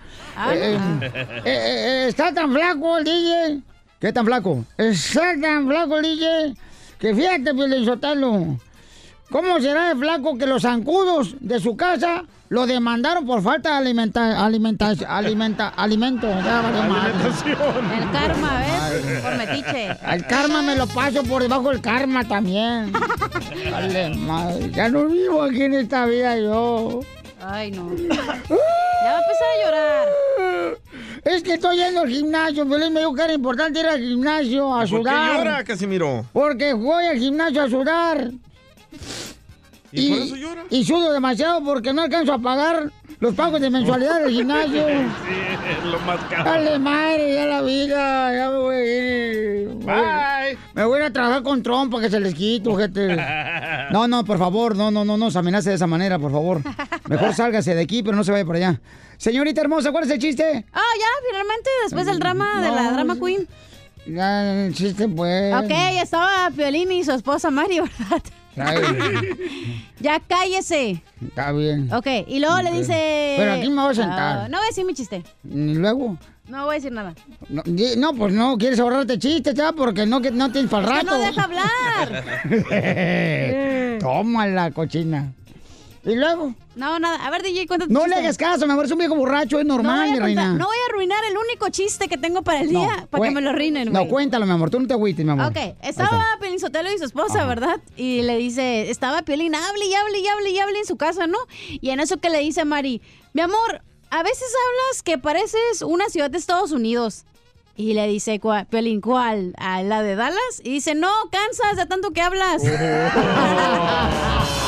[0.49, 3.59] Eh, eh, eh, eh, está tan flaco el DJ.
[3.99, 4.63] ¿Qué tan flaco?
[4.77, 6.53] Está tan flaco el DJ
[6.97, 8.57] que fíjate, Violín Sotelo.
[9.31, 13.75] ¿Cómo será de flaco que los zancudos de su casa lo demandaron por falta de
[13.77, 16.27] alimenta, alimenta, alimenta, alimento?
[16.27, 17.13] Ya valió madre.
[17.97, 19.21] El karma, ¿ves?
[19.21, 19.97] Por metiche.
[20.11, 22.91] El karma me lo paso por debajo del karma también.
[23.71, 24.69] Dale, madre.
[24.71, 26.99] Ya no vivo aquí en esta vida yo.
[27.41, 27.89] Ay, no.
[29.03, 30.07] Ya va a empezar a llorar.
[31.23, 32.65] Es que estoy yendo al gimnasio.
[32.65, 35.37] Violín me dijo que era importante ir al gimnasio a ¿Por qué sudar.
[35.37, 36.25] llora, Casimiro?
[36.33, 38.29] Porque voy al gimnasio a sudar.
[39.93, 40.63] ¿Y por eso llora?
[40.69, 44.85] Y sudo demasiado porque no alcanzo a pagar los pagos de mensualidad del gimnasio.
[45.71, 46.43] Sí, lo más caro.
[46.43, 49.67] Dale madre, ya la vida, ya me voy a ir.
[49.69, 50.57] Bye.
[50.73, 53.17] Me voy a ir a trabajar con trompa que se les quito, gente.
[53.91, 56.61] No, no, por favor, no, no, no nos amenace de esa manera, por favor.
[57.09, 58.79] Mejor sálgase de aquí, pero no se vaya por allá.
[59.17, 60.65] Señorita hermosa, ¿cuál es el chiste?
[60.71, 63.47] Ah, ya, finalmente, después del drama de la No, drama queen.
[64.07, 65.53] Ya, el chiste, pues.
[65.53, 68.21] Ok, ya estaba Piolín y su esposa Mari, ¿verdad?
[69.99, 71.01] Ya cállese.
[71.27, 71.91] está bien.
[71.93, 73.35] Ok, y luego le dice...
[73.37, 74.37] Pero aquí me voy a sentar.
[74.39, 75.23] Ah, no voy a decir mi chiste.
[75.43, 76.17] ¿Y luego?
[76.47, 77.13] No voy a decir nada.
[77.49, 80.99] No, pues no, quieres ahorrarte chistes, ya, porque no, que- no tienes para el Es
[80.99, 81.17] que rato.
[81.17, 82.23] no deja hablar.
[83.99, 85.31] Toma la cochina.
[86.03, 86.55] ¿Y luego?
[86.75, 87.23] No, nada.
[87.25, 89.65] A ver, DJ, cuéntate No le hagas caso, mi amor, es un viejo borracho, es
[89.65, 90.53] No normal, a mi reina.
[90.53, 93.39] no voy a arruinar el único chiste que tengo para el día, para que me
[93.41, 94.09] lo arruinen, No, güey.
[94.09, 95.47] cuéntalo, mi amor, tú no te agüites, mi amor.
[95.47, 97.79] Ok, estaba Piolín Sotelo y su esposa, ¿verdad?
[97.97, 101.27] Y le dice, estaba Piolín, hable y hable y hable y hable en su casa,
[101.27, 101.37] ¿no?
[101.69, 102.99] Y en eso que le dice a Mari,
[103.33, 107.25] mi amor, a veces hablas que pareces una ciudad de Estados Unidos.
[107.77, 109.53] Y le dice, "¿Cuál- Piolín, ¿cuál?
[109.57, 110.61] ¿A la de Dallas?
[110.63, 112.61] Y dice, no, cansas de tanto que hablas.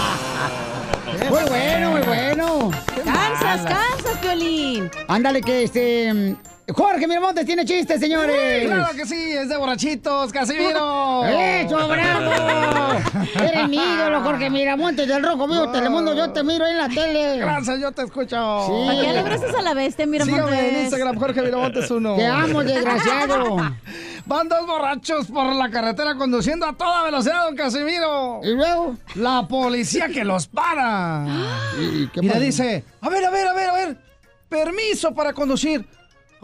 [1.29, 2.71] Muy bueno, muy bueno.
[3.05, 4.89] cansas, cansas, Piolín.
[5.07, 6.35] Ándale, que este.
[6.71, 8.65] Jorge Miramontes tiene chistes, señores.
[8.65, 11.25] Claro que sí, es de borrachitos, Casimiro.
[11.25, 12.31] ¡Eso, bravo!
[13.35, 16.15] Eres mi ídolo, Jorge Miramontes del Rojo Vivo Telemundo.
[16.15, 17.37] Yo te miro en la tele.
[17.37, 18.65] Gracias, yo te escucho.
[18.65, 18.87] Sí.
[18.87, 22.15] ¿Para qué le abrazas a la bestia, mira, Sígame en Instagram, Jorge Miramontes uno.
[22.15, 23.57] Te amo, desgraciado.
[24.25, 28.39] Van dos borrachos por la carretera conduciendo a toda velocidad, don Casimiro.
[28.41, 28.95] ¿Y luego?
[29.15, 31.25] La policía que los para.
[31.77, 33.97] ¿Y, qué Y le dice, a ver, a ver, a ver, a ver,
[34.47, 35.85] permiso para conducir.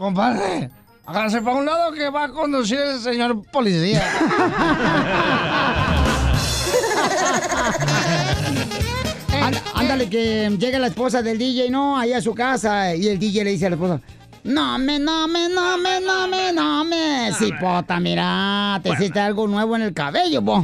[0.00, 0.70] Compadre,
[1.04, 4.02] hágase para un lado que va a conducir el señor policía.
[9.42, 11.98] Ánd- ándale, que llega la esposa del DJ, ¿no?
[11.98, 12.94] Ahí a su casa.
[12.94, 14.00] Y el DJ le dice a la esposa.
[14.42, 17.32] No me, no me, no me, no me, no me.
[17.34, 20.62] Cipota, mira, te hiciste algo nuevo en el cabello, bo.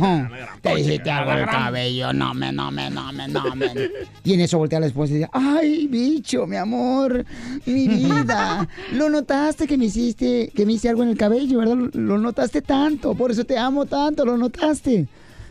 [0.62, 2.12] Te hiciste algo en el cabello.
[2.12, 3.66] No me, no me, no me, no me.
[4.24, 7.24] Y en eso voltea la esposa y dice, ay, bicho, mi amor,
[7.66, 8.66] mi vida.
[8.92, 11.76] Lo notaste que me hiciste, que me hice algo en el cabello, ¿verdad?
[11.92, 15.06] Lo, notaste tanto, por eso te amo tanto, lo notaste.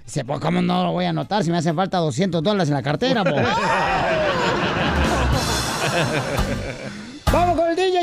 [0.05, 2.75] Dice, pues, ¿cómo no lo voy a notar si me hacen falta 200 dólares en
[2.75, 3.35] la cartera, bo?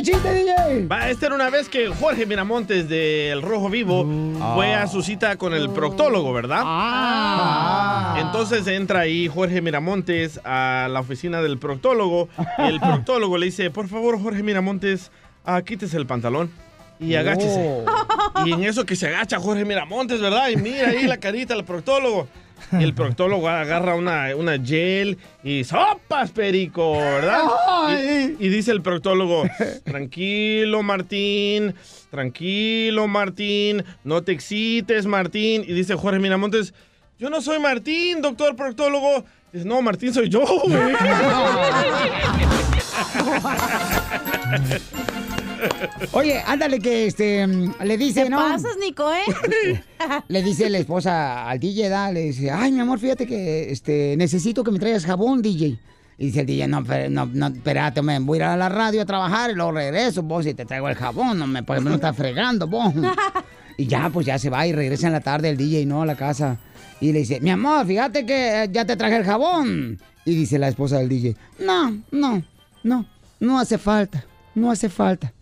[0.03, 0.87] ¡Vamos con el DJ, chiste, DJ!
[0.87, 4.07] Va, esta era una vez que Jorge Miramontes del Rojo Vivo
[4.55, 6.63] fue a su cita con el proctólogo, ¿verdad?
[6.65, 8.17] Ah.
[8.21, 12.29] Entonces entra ahí Jorge Miramontes a la oficina del proctólogo
[12.59, 15.11] y el proctólogo le dice, por favor, Jorge Miramontes,
[15.45, 16.51] ah, quítese el pantalón
[16.99, 17.85] y agáchese.
[18.47, 20.49] Y en eso que se agacha Jorge Miramontes, ¿verdad?
[20.49, 22.29] Y mira ahí la carita del proctólogo.
[22.73, 27.43] Y el proctólogo agarra una, una gel y sopas, perico, ¿verdad?
[27.91, 29.45] Y, y dice el proctólogo,
[29.85, 31.75] tranquilo, Martín,
[32.11, 35.65] tranquilo, Martín, no te excites, Martín.
[35.67, 36.75] Y dice Jorge Miramontes,
[37.19, 39.25] yo no soy Martín, doctor proctólogo.
[39.53, 40.73] Dice, no, Martín soy yo, güey.
[46.13, 48.39] Oye, ándale que este le dice, ¿Qué ¿no?
[48.39, 49.83] pasas, Nico, eh?
[50.29, 52.11] Le dice la esposa al DJ, ¿da?
[52.11, 55.79] le dice, ay, mi amor, fíjate que este, necesito que me traigas jabón, DJ.
[56.19, 58.69] Y dice el DJ, no, pero, no, no, espérate, me voy a ir a la
[58.69, 61.81] radio a trabajar y luego regreso, vos, y te traigo el jabón, no me, porque
[61.81, 62.93] me lo está fregando, vos.
[63.79, 66.03] Y ya, pues ya se va y regresa en la tarde el DJ, ¿no?
[66.03, 66.59] A la casa.
[67.01, 69.99] Y le dice, mi amor, fíjate que eh, ya te traje el jabón.
[70.25, 72.43] Y dice la esposa del DJ, no, no,
[72.85, 73.07] no,
[73.41, 75.33] no hace falta, no hace falta.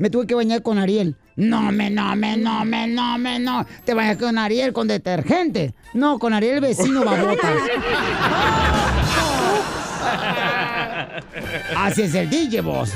[0.00, 1.14] Me tuve que bañar con Ariel.
[1.36, 3.66] No me, no me, no me, no me, no.
[3.84, 5.74] Te bañas con Ariel con detergente.
[5.92, 7.44] No, con Ariel el vecino babotas.
[11.76, 12.94] Así es el DJ, vos.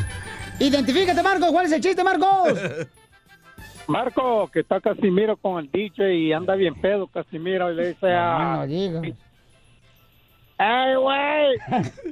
[0.58, 1.50] Identifícate, Marcos.
[1.52, 2.58] ¿Cuál es el chiste, Marcos?
[3.86, 8.14] Marco, que está Casimiro con el DJ y anda bien pedo Casimiro y le dice
[8.14, 8.56] a...
[8.56, 9.02] No diga.
[10.58, 11.58] ¡Ey, güey!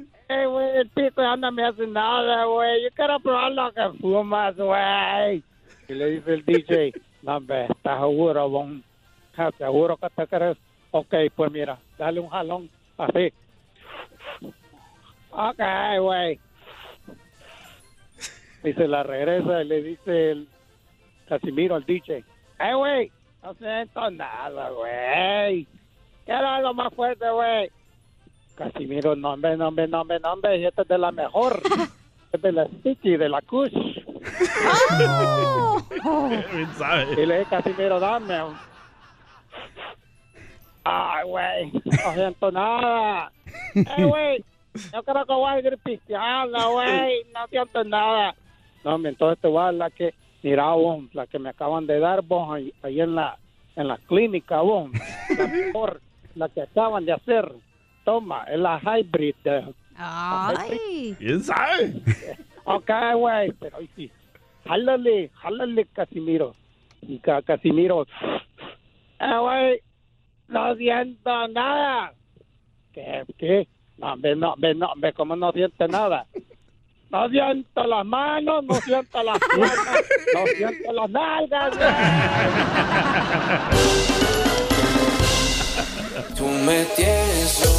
[0.33, 0.77] ¡Ey, güey!
[0.77, 2.83] El pico ya no me hace nada, güey.
[2.83, 5.43] Yo quiero probar lo que fumas, güey.
[5.87, 8.83] Y le dice el DJ, no, hombre, ¿estás seguro, bon?
[9.31, 10.57] ¿Estás seguro que te querés?
[10.91, 13.33] Ok, pues mira, dale un jalón así.
[15.31, 15.61] Ok,
[15.99, 16.39] güey.
[18.63, 20.47] Y se la regresa y le dice el
[21.27, 22.23] Casimiro al DJ,
[22.59, 23.11] ¡Ey, güey!
[23.41, 25.67] No siento nada, güey.
[26.25, 27.69] Quiero algo más fuerte, güey.
[28.55, 31.61] Casimiro, no, hombre, no, hombre, no, hombre, no, hombre, y este es de la mejor.
[32.31, 33.73] es de la Sticky, de la Kush.
[36.77, 37.07] Sabe.
[37.21, 38.43] Y le dije, Casimiro, dame.
[38.43, 38.55] un-
[40.85, 43.31] Ay, güey, no siento nada.
[43.97, 44.43] Ey, güey,
[44.93, 48.35] yo creo que voy a ir pisteando, güey, no siento nada.
[48.83, 51.87] No, hombre, entonces te voy a dar la que, mira, vos, la que me acaban
[51.87, 53.37] de dar, vos, ahí, ahí en la
[53.75, 54.89] en la clínica, vos,
[55.37, 56.01] la mejor,
[56.35, 57.51] la que acaban de hacer.
[58.03, 61.15] Toma, es la hybrid de, Ay.
[61.19, 61.93] ¿Quién sabe?
[62.65, 64.11] Ok, güey, pero ahí sí.
[64.67, 66.55] Jálale, jálale, Casimiro.
[67.01, 68.05] Y ca- Casimiro.
[69.19, 69.79] Eh, güey,
[70.47, 72.13] no siento nada.
[72.93, 73.23] ¿Qué?
[73.37, 73.67] ¿Qué?
[73.97, 76.25] No, ve, no, ve, no, ve, cómo no siente nada.
[77.11, 81.77] No siento las manos, no siento las piernas, no siento las nalgas.
[86.37, 87.72] Tú me tienes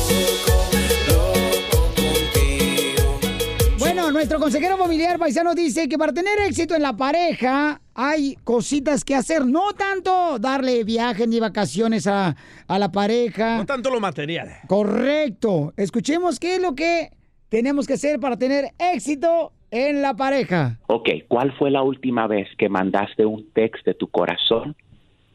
[4.25, 9.14] nuestro consejero familiar paisano dice que para tener éxito en la pareja hay cositas que
[9.14, 12.35] hacer, no tanto darle viajes ni vacaciones a,
[12.66, 13.59] a la pareja.
[13.59, 14.49] No tanto lo material.
[14.66, 15.75] Correcto.
[15.77, 17.11] Escuchemos qué es lo que
[17.51, 20.79] tenemos que hacer para tener éxito en la pareja.
[20.87, 24.75] Ok, ¿cuál fue la última vez que mandaste un text de tu corazón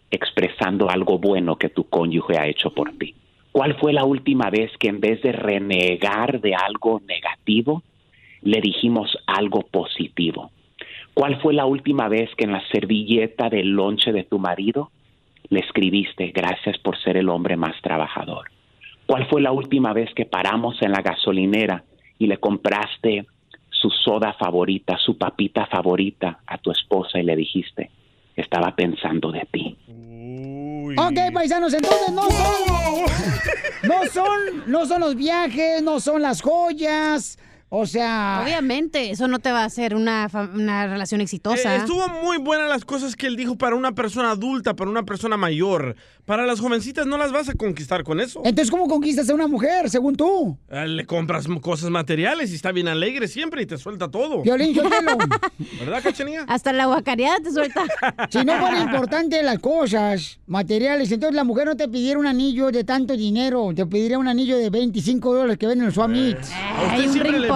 [0.10, 3.14] expresando algo bueno que tu cónyuge ha hecho por ti?
[3.52, 7.84] ¿Cuál fue la última vez que en vez de renegar de algo negativo,
[8.42, 10.52] le dijimos algo positivo?
[11.14, 14.92] ¿Cuál fue la última vez que en la servilleta del lonche de tu marido
[15.50, 18.50] le escribiste gracias por ser el hombre más trabajador?
[19.06, 21.84] ¿Cuál fue la última vez que paramos en la gasolinera
[22.20, 23.26] y le compraste
[23.70, 27.90] su soda favorita, su papita favorita a tu esposa y le dijiste,
[28.36, 29.76] estaba pensando de ti?
[30.98, 37.40] Ok, paisanos, entonces no son, no son, no son los viajes, no son las joyas,
[37.70, 38.42] o sea...
[38.44, 41.76] Obviamente, eso no te va a hacer una, una relación exitosa.
[41.76, 45.04] Eh, estuvo muy buenas las cosas que él dijo para una persona adulta, para una
[45.04, 45.96] persona mayor.
[46.26, 48.42] Para las jovencitas no las vas a conquistar con eso.
[48.44, 50.58] Entonces, ¿cómo conquistas a una mujer, según tú?
[50.70, 54.42] Eh, Le compras cosas materiales y está bien alegre siempre y te suelta todo.
[54.42, 55.18] Violín, Sotelo.
[55.80, 56.46] ¿Verdad, Cachanilla?
[56.48, 57.84] Hasta la guacareada te suelta.
[58.30, 62.72] Si no fuera importante las cosas materiales, entonces la mujer no te pidiera un anillo
[62.72, 66.10] de tanto dinero, te pediría un anillo de 25 dólares que venden en los Swap
[66.10, 66.52] Meets.
[66.52, 67.04] ¿A usted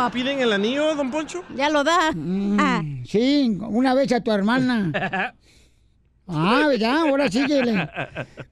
[0.06, 1.44] le piden el anillo, don Poncho?
[1.56, 2.12] Ya lo da.
[2.60, 2.82] Ah.
[3.06, 5.34] Sí, una vez a tu hermana.
[6.26, 7.90] Ah, ya, ahora síguele.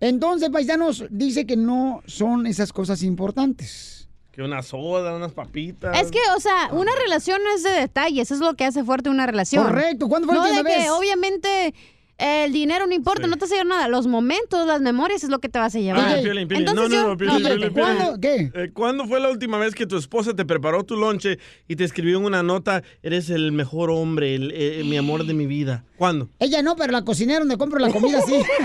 [0.01, 4.09] Entonces, paisanos, dice que no son esas cosas importantes.
[4.31, 5.97] Que una soda, unas papitas.
[5.97, 9.09] Es que, o sea, una relación no es de detalles, es lo que hace fuerte
[9.09, 9.63] una relación.
[9.63, 10.91] Correcto, ¿cuándo fue la no última de que, vez?
[10.91, 11.73] obviamente,
[12.21, 13.87] el dinero no importa, no te hace nada.
[13.87, 16.03] Los momentos, las memorias es lo que te vas a llevar.
[16.17, 16.67] Ah, Piolín, Piolín.
[16.69, 17.97] Entonces no, no, no, Piolín, espérate, Piolín, Piolín.
[17.97, 18.21] ¿cuándo?
[18.21, 18.51] ¿Qué?
[18.63, 21.83] Eh, ¿Cuándo fue la última vez que tu esposa te preparó tu lonche y te
[21.83, 25.83] escribió en una nota, eres el mejor hombre, el- eh, mi amor de mi vida?
[26.01, 26.29] ¿Cuándo?
[26.39, 28.33] Ella no, pero la cocinera donde compro la comida sí.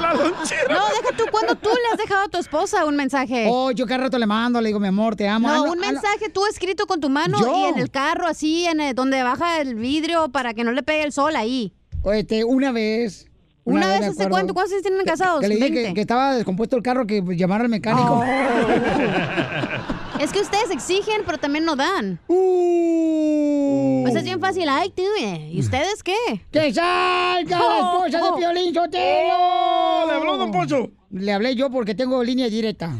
[0.00, 0.74] la lonchera.
[0.74, 3.48] No, deja tú, ¿cuándo tú le has dejado a tu esposa un mensaje?
[3.50, 5.50] Oh, yo cada rato le mando, le digo, mi amor, te amo.
[5.50, 5.92] Ah, No, no, un ah, no.
[5.92, 7.54] mensaje tú escrito con tu mano Yo.
[7.54, 10.82] y en el carro, así, en el- donde baja el vidrio para que no le
[10.82, 11.74] pegue el sol ahí.
[12.14, 13.28] Este, una vez.
[13.64, 14.54] ¿Una vez hace cuánto?
[14.54, 15.42] ¿Cuántos años tienen casados?
[15.42, 15.94] Que le dije que, 20.
[15.94, 18.20] que estaba descompuesto el carro, que llamara al mecánico.
[18.20, 18.24] Oh.
[20.22, 22.20] Es que ustedes exigen, pero también no dan.
[22.28, 24.02] Uh.
[24.02, 24.68] Pues es bien fácil.
[24.68, 26.14] Ay, tú, eh, ¿y ustedes qué?
[26.52, 28.36] ¡Que salga la Oh, esposa oh.
[28.36, 29.34] de Piolín Sotelo!
[29.36, 30.90] Oh, ¿Le habló, don Poncho?
[31.10, 32.92] Le hablé yo porque tengo línea directa.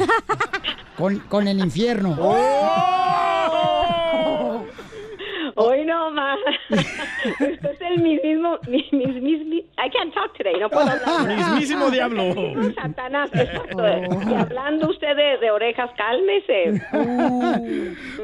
[0.98, 2.16] con, con el infierno.
[7.40, 11.36] Usted es el mismo, mi, mi, mi- mi- I can't talk today, no puedo hablar.
[11.36, 12.22] Mismísimo diablo.
[12.34, 13.82] Mismo Satanás, exacto.
[14.30, 16.80] Y hablando usted de, de orejas, cálmese.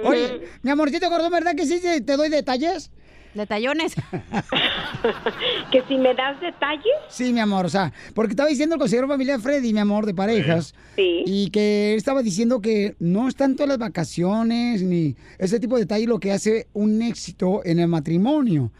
[0.04, 2.90] Oye, mi amorcito gordón, ¿verdad que sí te doy detalles?
[3.34, 3.94] Detallones.
[5.70, 6.94] ¿Que si me das detalles?
[7.08, 10.14] Sí, mi amor, o sea, porque estaba diciendo el consejero familiar Freddy, mi amor, de
[10.14, 10.74] parejas.
[10.96, 11.22] Sí.
[11.26, 15.82] Y que él estaba diciendo que no es tanto las vacaciones ni ese tipo de
[15.82, 18.70] detalles lo que hace un éxito en el matrimonio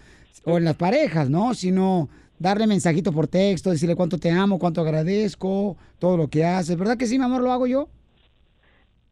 [0.45, 1.55] o en las parejas, ¿no?
[1.55, 6.77] Sino darle mensajito por texto, decirle cuánto te amo, cuánto agradezco, todo lo que haces.
[6.77, 7.89] ¿Verdad que sí, mi amor, lo hago yo?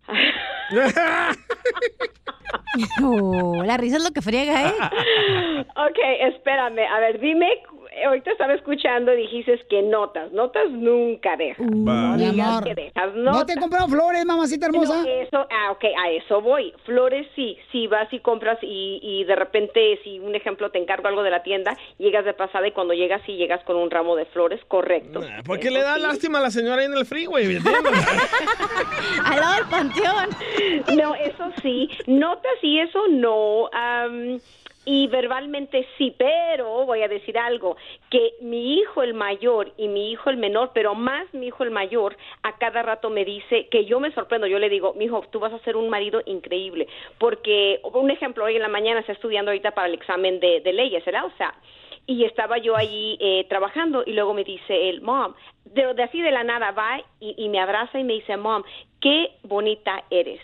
[3.65, 4.75] La risa es lo que friega, ¿eh?
[5.77, 5.99] Ok,
[6.35, 6.87] espérame.
[6.87, 7.49] A ver, dime.
[8.05, 10.33] Ahorita estaba escuchando y dijiste que notas.
[10.33, 11.67] Notas nunca dejas.
[11.71, 13.47] no Mi digas amor, que dejas ¿no notas.
[13.47, 15.03] te he comprado flores, mamacita hermosa?
[15.03, 16.73] No, eso, ah, ok, a eso voy.
[16.85, 21.09] Flores sí, si vas y compras y, y de repente, si un ejemplo te encargo
[21.09, 24.17] algo de la tienda, llegas de pasada y cuando llegas y llegas con un ramo
[24.17, 25.21] de flores, correcto.
[25.45, 28.07] Porque le da lástima a la señora ahí en el freeway, ¿entiendes?
[29.25, 30.29] Al lado del panteón.
[30.97, 31.89] No, eso sí.
[32.07, 33.69] Notas y eso no.
[33.73, 34.39] am,
[34.87, 37.77] y verbalmente sí, pero voy a decir algo,
[38.09, 41.73] que mi hijo el mayor y mi hijo el menor, pero más mi hijo el
[41.73, 45.25] mayor, a cada rato me dice que yo me sorprendo, yo le digo, mi hijo,
[45.33, 46.87] tú vas a ser un marido increíble,
[47.19, 50.73] porque, un ejemplo, hoy en la mañana está estudiando ahorita para el examen de, de
[50.73, 51.03] leyes.
[51.03, 51.55] O sea,
[52.07, 55.35] y estaba yo allí eh, trabajando y luego me dice él, mom,
[55.65, 58.63] de, de así de la nada va y, y me abraza y me dice, mom,
[59.01, 60.41] qué bonita eres.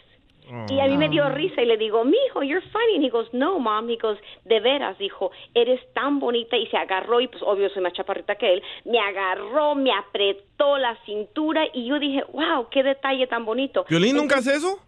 [0.69, 2.97] Y a mí me dio risa y le digo, mijo, you're funny.
[2.97, 3.89] And he goes, no, mom.
[3.89, 6.57] He goes, de veras, dijo, eres tan bonita.
[6.57, 10.79] Y se agarró, y pues obvio soy más chaparrita que él, me agarró, me apretó
[10.79, 13.85] la cintura y yo dije, wow, qué detalle tan bonito.
[13.89, 14.79] ¿Violín nunca hace eso?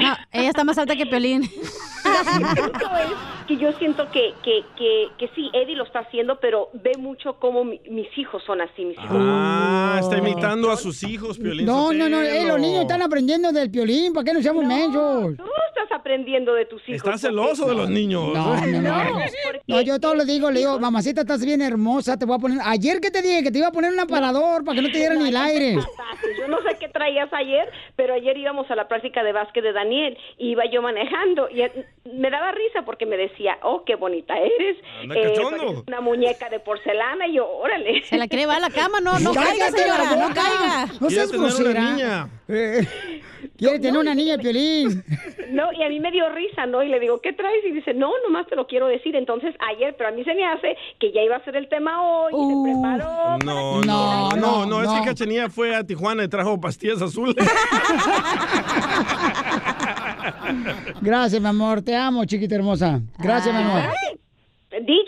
[0.00, 1.42] No, ella está más alta que Piolín.
[3.46, 7.38] que yo siento que, que, que, que sí, Eddie lo está haciendo, pero ve mucho
[7.38, 9.08] cómo mi- mis hijos son así, mis hijos.
[9.10, 11.64] Ah, está imitando a sus hijos, Piolín.
[11.66, 15.36] No, no, no, eh, los niños están aprendiendo del piolín, ¿para qué no seamos mensos?
[15.36, 16.96] Tú estás aprendiendo de tus hijos.
[17.06, 18.34] Está celoso de los niños.
[18.34, 19.04] No, no, no.
[19.66, 22.58] No, yo todo le digo, le digo, mamacita, estás bien hermosa, te voy a poner...
[22.64, 24.98] Ayer que te dije que te iba a poner un aparador para que no te
[24.98, 25.74] diera ni el aire.
[26.38, 29.72] Yo no sé qué traías ayer, pero ayer íbamos a la práctica de básquet de
[29.88, 31.62] Daniel y iba yo manejando y
[32.10, 34.76] me daba risa porque me decía, oh, qué bonita eres.
[35.02, 38.02] Eh, una muñeca de porcelana y yo, órale.
[38.04, 40.86] Se la quiere llevar a la cama, no, no caiga, señora, no caiga.
[41.00, 42.28] No seas grosera.
[42.48, 42.86] Eh,
[43.56, 45.04] Quiere tener una niña piolín.
[45.48, 46.82] No, y a mí me dio risa, ¿no?
[46.82, 47.64] Y le digo, ¿qué traes?
[47.64, 49.16] Y dice, no, nomás te lo quiero decir.
[49.16, 52.02] Entonces, ayer, pero a mí se me hace que ya iba a ser el tema
[52.02, 53.38] hoy, y se preparó.
[53.42, 57.34] No, no, no, no, es que Cachanilla fue a Tijuana y trajo pastillas azules.
[61.00, 63.00] Gracias, mi amor, te amo, chiquita hermosa.
[63.18, 63.82] Gracias, mi amor.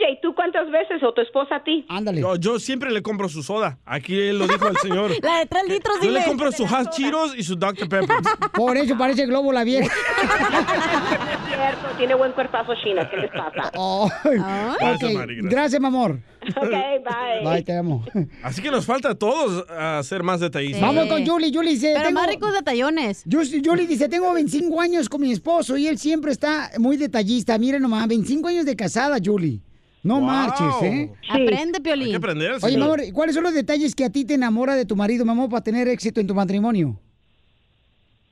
[0.00, 1.84] DJ, ¿tú cuántas veces o tu esposa a ti?
[1.88, 2.20] Ándale.
[2.20, 3.78] Yo, yo siempre le compro su soda.
[3.84, 5.10] Aquí lo dijo el señor.
[5.22, 7.88] La de tres litros, Yo le compro su Hot Cheetos y su Dr.
[7.88, 8.16] Pepper.
[8.54, 9.86] Por eso parece globo la vieja.
[9.86, 9.90] Es
[11.48, 13.70] cierto, tiene buen cuerpazo China, ¿qué les pasa?
[13.74, 15.50] Mari, gracias.
[15.50, 16.18] Gracias, mi amor.
[16.56, 17.44] Ok, bye.
[17.44, 18.04] Bye, te amo.
[18.42, 20.80] Así que nos falta a todos a ser más detallistas.
[20.80, 21.52] Vamos con Julie.
[21.52, 21.92] Julie dice...
[21.94, 23.24] Pero más ricos detallones.
[23.30, 27.58] Julie dice, tengo 25 años con mi esposo y él siempre está muy detallista.
[27.58, 29.60] Miren nomás, 25 años de casada, Julie.
[30.02, 30.24] No Wow.
[30.24, 31.12] marches, ¿eh?
[31.28, 32.06] Aprende, Piolín.
[32.06, 34.74] Hay que aprender, Oye, mi amor, ¿cuáles son los detalles que a ti te enamora
[34.74, 36.98] de tu marido, mi amor, para tener éxito en tu matrimonio?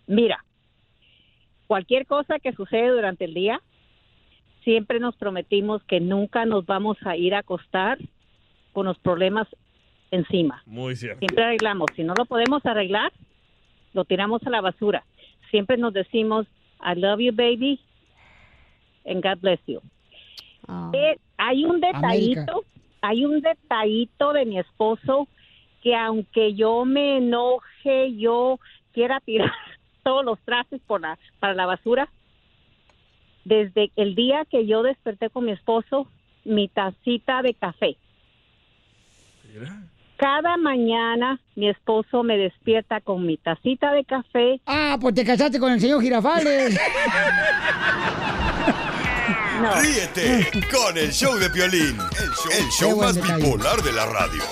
[0.06, 0.42] Mira,
[1.66, 3.60] cualquier cosa que sucede durante el día,
[4.64, 7.98] siempre nos prometimos que nunca nos vamos a ir a acostar
[8.72, 9.46] con los problemas
[10.10, 10.62] encima.
[10.64, 11.18] Muy cierto.
[11.18, 11.90] Siempre arreglamos.
[11.94, 13.12] Si no lo podemos arreglar,
[13.92, 15.04] lo tiramos a la basura.
[15.50, 16.46] Siempre nos decimos,
[16.80, 17.78] I love you, baby,
[19.04, 19.80] and God bless you.
[20.94, 22.56] Eh, hay un detallito, América.
[23.00, 25.28] hay un detallito de mi esposo
[25.82, 28.58] que aunque yo me enoje, yo
[28.92, 29.52] quiera tirar
[30.02, 32.10] todos los trastes por la, para la basura,
[33.44, 36.08] desde el día que yo desperté con mi esposo,
[36.44, 37.96] mi tacita de café.
[40.16, 44.60] Cada mañana mi esposo me despierta con mi tacita de café.
[44.66, 46.78] Ah, pues te casaste con el señor Girafales.
[49.58, 53.42] Ríete con el show de Piolín, el show, el show más detalle.
[53.42, 54.42] bipolar de la radio.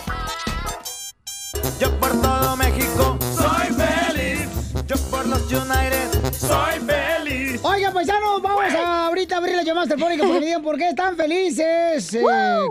[1.80, 4.48] Yo por todo México soy feliz.
[4.88, 7.60] Yo por los United soy feliz.
[7.62, 11.16] Oigan, paisanos, vamos a ahorita abrir las llamadas telefónicas porque me digan por qué están
[11.16, 12.14] felices.
[12.14, 12.24] Eh,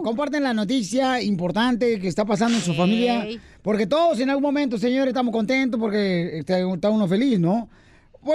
[0.04, 3.26] comparten la noticia importante que está pasando en su familia.
[3.62, 7.70] Porque todos en algún momento, señores, estamos contentos porque está, está uno feliz, ¿no?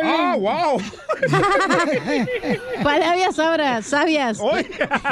[0.02, 0.80] ¡Ah, wow!
[2.82, 4.38] Palabras sabias, sabias.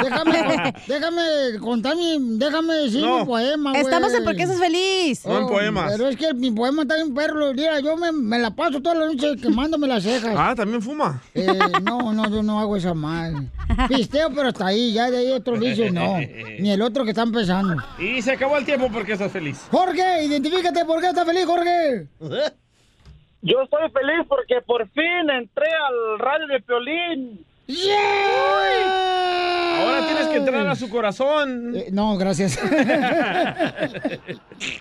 [0.01, 1.21] Déjame, déjame
[1.59, 3.19] contar mi, déjame decir No.
[3.19, 3.81] mi poema, güey.
[3.81, 5.25] Estamos en ¿Por qué estás feliz?
[5.25, 5.91] No en poemas.
[5.91, 7.53] Pero es que mi poema está bien perro.
[7.53, 10.33] Mira, yo me, me la paso toda la noche quemándome las cejas.
[10.37, 11.21] Ah, ¿también fuma?
[11.33, 11.47] Eh,
[11.83, 13.47] no, no, yo no hago esa madre.
[13.87, 16.17] Pisteo, pero hasta ahí, ya de ahí otro vicio, no.
[16.59, 17.75] Ni el otro que está empezando.
[17.97, 19.59] Y se acabó el tiempo porque estás feliz.
[19.71, 22.07] Jorge, identifícate, ¿por qué estás feliz, Jorge?
[23.41, 27.45] Yo estoy feliz porque por fin entré al radio de Piolín.
[29.79, 31.73] Ahora tienes que entrar a su corazón.
[31.75, 32.57] Eh, no, gracias.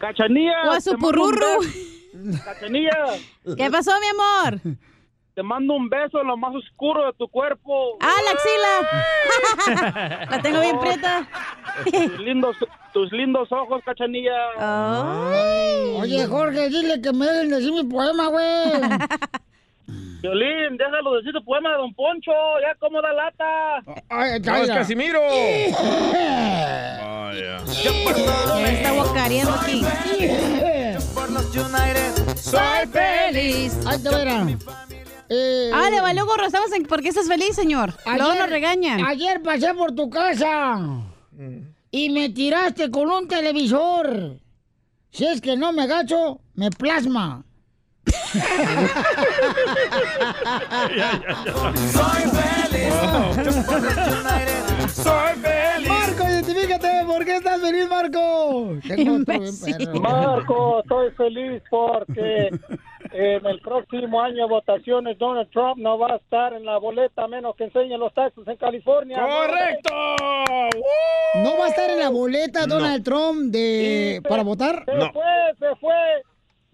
[0.00, 0.54] Cachanía.
[0.66, 1.60] O a su beso.
[2.44, 2.90] Cachanía.
[3.56, 4.60] ¿Qué pasó, mi amor?
[5.38, 7.96] Te mando un beso en lo más oscuro de tu cuerpo.
[8.00, 10.26] ¡Ah, la axila!
[10.30, 11.28] la tengo bien prieta.
[11.84, 12.56] tus lindos,
[12.92, 14.32] tus lindos ojos, Cachanía.
[15.94, 18.72] Oye, Jorge, dile que me dejen decir mi poema, güey.
[20.22, 22.32] Violín, déjalo decir tu poema de Don Poncho.
[22.60, 23.76] Ya como da lata.
[24.08, 25.20] Ay, No, es Casimiro.
[27.00, 27.60] Vaya.
[28.60, 29.84] Me está guacareando aquí.
[31.14, 33.78] Por los United Soy feliz.
[33.86, 34.44] Ay, te verá.
[35.30, 36.46] Eh, Ah, le valió gorro.
[36.46, 37.92] Estamos en ¿Por qué estás feliz, señor?
[38.06, 39.04] Luego nos regañan.
[39.04, 40.78] Ayer pasé por tu casa
[41.90, 44.38] y me tiraste con un televisor.
[45.10, 47.44] Si es que no me gacho, me plasma.
[50.88, 52.94] Soy feliz.
[54.94, 55.88] Soy feliz.
[55.88, 56.88] Marco, identifícate.
[57.06, 58.78] ¿Por qué estás feliz, Marco?
[58.86, 60.00] Tengo otro bien perro.
[60.00, 62.50] Marco, estoy feliz porque
[63.12, 67.24] en el próximo año de votaciones Donald Trump no va a estar en la boleta
[67.24, 69.18] a menos que enseñe los taxes en California.
[69.20, 69.90] ¡Correcto!
[71.36, 74.84] ¿No va a estar en la boleta Donald Trump de para votar?
[74.86, 75.24] Se fue,
[75.58, 75.94] se fue,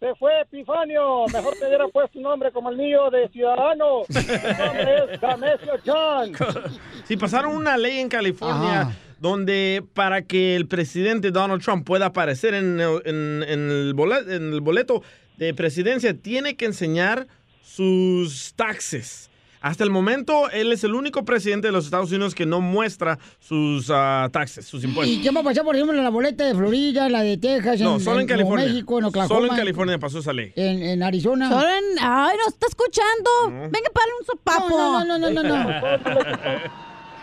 [0.00, 1.26] se fue Epifanio.
[1.32, 4.02] Mejor te hubiera puesto un nombre como el mío de ciudadano.
[4.08, 6.32] Mi nombre es Damesio John.
[7.04, 8.88] Si pasaron una ley en California
[9.20, 14.52] donde para que el presidente Donald Trump pueda aparecer en, en- en el boleto, en
[14.54, 15.02] el boleto
[15.36, 17.26] de presidencia, tiene que enseñar
[17.64, 19.30] sus taxes.
[19.60, 23.18] Hasta el momento, él es el único presidente de los Estados Unidos que no muestra
[23.40, 25.20] sus ah, taxes, sus ¿Y impuestos.
[25.22, 27.94] qué va a pasar, por ejemplo, en la boleta de Florida, la de Texas, No,
[27.94, 28.66] en, solo en California.
[28.66, 29.34] México, en Oklahoma?
[29.34, 30.52] Solo en California pasó esa ley.
[30.54, 31.48] En, en Arizona.
[31.48, 31.84] Solo en...
[31.98, 33.70] Ay, no está escuchando.
[33.70, 34.68] Venga, para un sopapo.
[34.68, 35.68] No, no, no, no, no, no.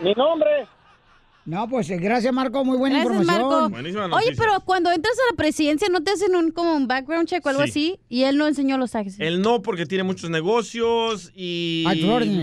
[0.00, 0.66] Mi nombre.
[1.44, 2.64] No, pues eh, gracias, Marco.
[2.64, 3.92] Muy buena Gracias, información.
[3.94, 4.16] Marco.
[4.16, 7.44] Oye, pero cuando entras a la presidencia, ¿no te hacen un como un background check
[7.44, 7.68] o algo Sí.
[7.70, 8.00] así?
[8.08, 9.16] Y él no enseñó los taxes.
[9.18, 11.84] Él no, porque tiene muchos negocios y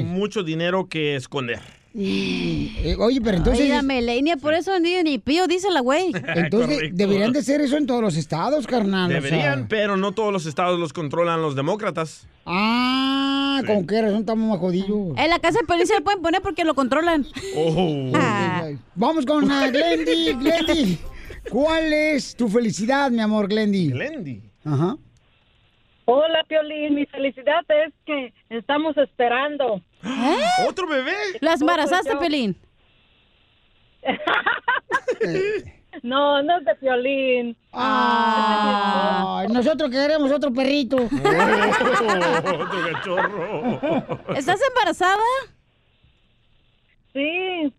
[0.05, 1.61] mucho dinero que esconder.
[1.95, 3.67] Eh, oye, pero entonces...
[3.67, 6.11] La Melania, por eso ni, ni pío, dice la güey.
[6.35, 9.05] Entonces, deberían de ser eso en todos los estados, carnal.
[9.05, 9.21] o sea.
[9.21, 12.27] Deberían, pero no todos los estados los controlan los demócratas.
[12.45, 15.17] Ah, ¿con qué razón estamos más jodidos?
[15.17, 17.25] En la casa de policía lo pueden poner porque lo controlan.
[17.55, 18.11] Oh.
[18.15, 18.69] Ah.
[18.95, 20.33] Vamos con uh, Glendy.
[20.33, 20.97] Glendy,
[21.49, 23.89] ¿cuál es tu felicidad, mi amor, Glendy?
[23.89, 24.41] Glendy.
[24.63, 24.95] Ajá.
[26.05, 26.95] Hola, Piolín.
[26.95, 29.81] Mi felicidad es que estamos esperando.
[30.67, 31.13] ¿Otro bebé?
[31.41, 32.55] ¿Las embarazaste, Pelín?
[36.03, 37.57] No, no es de Piolín.
[37.73, 40.97] Ah, nosotros queremos otro perrito.
[41.01, 41.19] Otro
[42.93, 43.79] cachorro.
[44.35, 45.23] ¿Estás embarazada?
[47.13, 47.73] Sí.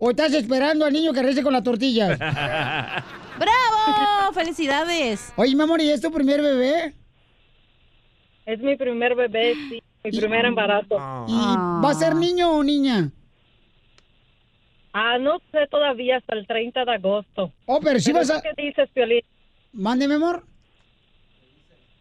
[0.00, 2.18] ¿O estás esperando al niño que rece con las tortillas?
[2.18, 4.32] ¡Bravo!
[4.32, 5.32] ¡Felicidades!
[5.36, 6.94] Oye, mi amor, ¿y es tu primer bebé?
[8.46, 9.82] Es mi primer bebé, sí.
[10.12, 10.96] Mi primer embarazo.
[11.28, 13.10] ¿Y va a ser niño o niña?
[14.92, 17.52] Ah, no sé todavía hasta el 30 de agosto.
[17.66, 18.42] Oh, pero sí vas ¿tú a...
[18.42, 19.20] ¿Qué dices, Piolín?
[19.72, 20.44] Mándeme, amor.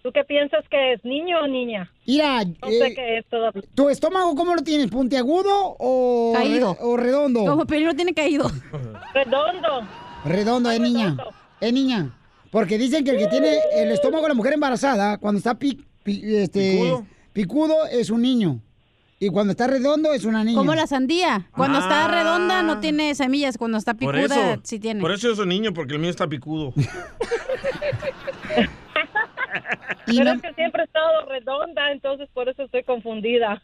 [0.03, 1.91] ¿Tú qué piensas que es, niño o niña?
[2.05, 3.61] Mira, No eh, sé qué es todavía.
[3.75, 4.87] ¿tu estómago cómo lo tienes?
[4.89, 6.73] ¿Puntiagudo o, Caído.
[6.75, 7.45] re- o redondo?
[7.45, 8.49] Como Pelín no tiene caído.
[9.13, 9.85] Redondo.
[10.23, 11.17] Redondo, es niña.
[11.59, 12.17] Es niña.
[12.51, 15.83] Porque dicen que el que tiene el estómago de la mujer embarazada, cuando está pi-
[16.03, 17.05] pi- este, Picudo.
[17.41, 18.59] Picudo, es un niño.
[19.19, 20.57] Y cuando está redondo, es una niña.
[20.57, 21.47] Como la sandía.
[21.55, 22.07] Cuando está Ah.
[22.07, 23.57] redonda no tiene semillas.
[23.57, 25.01] Cuando está Por picuda eso, sí tiene.
[25.01, 26.73] por eso yo soy niño, porque el mío está picudo.
[30.05, 33.61] Pero es que siempre he estado redonda, entonces por eso estoy confundida.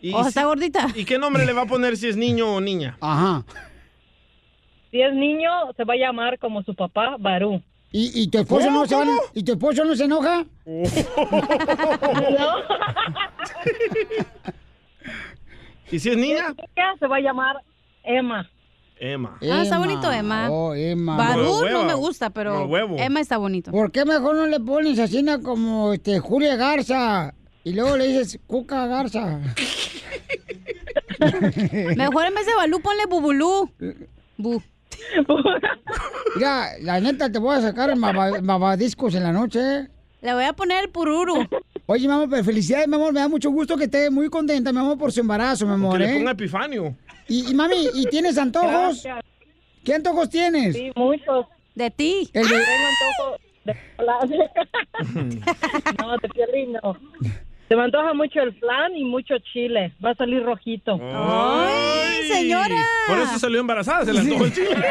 [0.00, 0.86] Y Oh, si- está gordita.
[0.94, 2.96] ¿Y qué nombre le va a poner si es niño o niña?
[3.00, 3.44] Ajá.
[4.90, 7.62] Si es niño, se va a llamar como su papá, Barú.
[7.92, 8.96] ¿Y, y tu esposo ¿Cómo, no se?
[9.34, 10.46] ¿Y tu esposo no se enoja?
[15.90, 16.54] ¿Y si es niña?
[16.98, 17.56] Se va a llamar
[18.02, 18.50] Emma.
[18.98, 19.38] Emma.
[19.42, 20.50] Ah, está bonito, Emma.
[20.50, 21.16] Oh, Emma.
[21.16, 22.66] Barú Como no me gusta, pero.
[22.96, 23.70] Emma está bonito.
[23.70, 27.34] ¿Por qué mejor no le pones así na, como este, Julia Garza?
[27.62, 29.38] Y luego le dices Cuca Garza.
[31.96, 33.70] Mejor en vez de Balú ponle Bubulú.
[34.36, 34.62] Bu.
[36.36, 39.60] Mira, la neta te voy a sacar maba- babadiscos en la noche.
[39.60, 39.88] ¿eh?
[40.22, 41.46] Le voy a poner el pururu.
[41.86, 43.12] Oye, mi amor, pero felicidades, mi amor.
[43.12, 45.98] Me da mucho gusto que esté muy contenta, mi amor, por su embarazo, mi amor.
[45.98, 46.14] Que le ¿eh?
[46.18, 46.96] ponga Epifanio.
[47.28, 48.70] Y, y, mami, ¿y tienes antojos?
[49.04, 49.20] Gracias.
[49.84, 50.74] ¿Qué antojos tienes?
[50.74, 51.46] Sí, muchos.
[51.74, 52.28] De ti.
[52.32, 53.76] El de- Tengo antojo de
[56.02, 56.96] no, de Piolín no.
[57.68, 59.92] Se me antoja mucho el flan y mucho chile.
[60.04, 61.00] Va a salir rojito.
[61.02, 62.76] ¡Ay, señora!
[63.08, 64.76] Por eso salió embarazada, se le antojó el chile.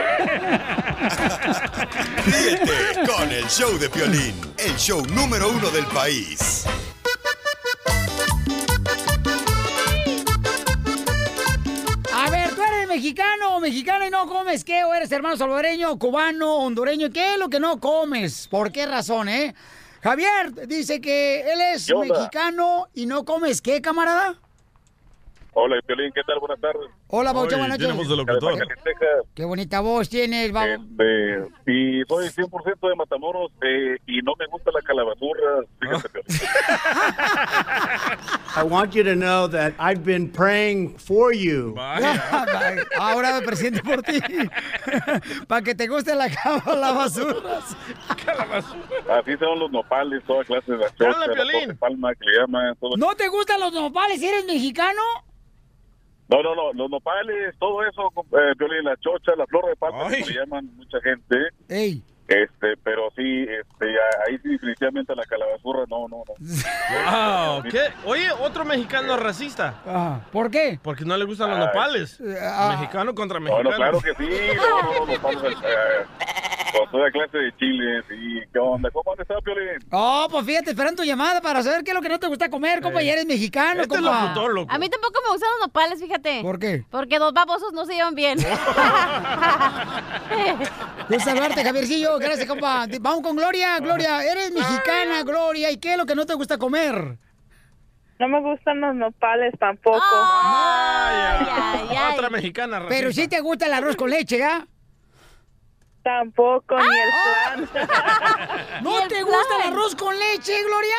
[2.26, 6.66] Ríete con el show de Piolín, el show número uno del país.
[12.14, 14.84] A ver, ¿tú eres mexicano o mexicana y no comes qué?
[14.84, 17.10] ¿O eres hermano salvadoreño, cubano, hondureño?
[17.10, 18.50] ¿Qué es lo que no comes?
[18.50, 19.56] ¿Por qué razón, eh?
[20.06, 24.40] Javier dice que él es mexicano y no comes qué, camarada.
[25.58, 26.38] Hola, Piolín, ¿qué tal?
[26.40, 26.92] Buenas tardes.
[27.08, 27.96] Hola, Baucho, buenas noches.
[29.34, 30.68] Qué bonita voz tienes, Bau.
[30.68, 35.62] Este, y soy 100% de Matamoros eh, y no me gusta la calabazurra.
[35.80, 36.28] Fíjate, Piolín.
[38.58, 41.74] I want you to know that I've been praying for you.
[43.00, 44.20] Ahora me presidente por ti.
[45.48, 47.60] Para que te guste la cama, la basura.
[49.10, 52.76] Así son los nopales, toda clase de la torre palma que le llaman.
[52.76, 52.98] Todo.
[52.98, 55.02] ¿No te gustan los nopales si eres mexicano?
[56.28, 60.00] No, no, no, los nopales, todo eso, eh, Piolín, la chocha, la flor de palma,
[60.06, 61.36] como le llaman mucha gente.
[61.70, 62.02] Ey.
[62.28, 63.86] Este, pero sí, este,
[64.28, 66.34] ahí sí definitivamente la calabazurra, no, no, no.
[67.54, 67.82] Wow, ¿qué?
[68.06, 69.76] Oye, otro mexicano racista.
[69.86, 70.80] Ah, ¿Por qué?
[70.82, 71.66] Porque no le gustan los Ay.
[71.68, 72.20] nopales.
[72.42, 72.78] ah.
[72.80, 73.70] Mexicano contra No, mexicano.
[73.70, 75.20] no, claro que sí, no, no, no, nos
[76.96, 77.08] a...
[77.08, 78.90] Eh, toda clase de chiles y ¿qué onda?
[78.92, 79.80] ¿Cómo han estado, Piolín?
[79.92, 82.50] Oh, pues fíjate, esperando tu llamada para saber qué es lo que no te gusta
[82.50, 84.22] comer, compa, y eres mexicano, Este es compa.
[84.24, 84.72] locutor, loco.
[84.74, 86.42] A mí tampoco me gustan los nopales, fíjate.
[86.42, 86.86] ¿Por qué?
[86.90, 88.38] Porque dos babosos no se llevan bien.
[91.10, 92.86] De saludarte, Javiercillo, gracias, compa.
[93.02, 96.58] Vamos con Gloria, Gloria, eres mexicana, Gloria, ¿y qué es lo que no te gusta
[96.58, 97.18] comer?
[98.18, 100.00] No me gustan los nopales tampoco.
[100.34, 102.14] Vaya.
[102.14, 102.96] Otra mexicana racista.
[102.96, 104.66] Pero sí te gusta el arroz con leche, ¿ya?
[106.06, 107.88] Tampoco, ni el flan.
[108.84, 110.96] ¿No te gusta el arroz con leche, Gloria?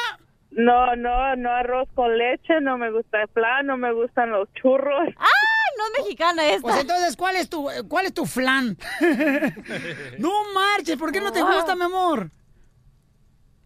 [0.51, 4.53] No, no, no arroz con leche, no me gusta el flan, no me gustan los
[4.55, 5.07] churros.
[5.07, 6.63] ¡Ay, no es mexicana esta!
[6.63, 8.77] Pues entonces, ¿cuál es tu, cuál es tu flan?
[10.19, 12.33] no marches, ¿por qué no te gusta, mi amor?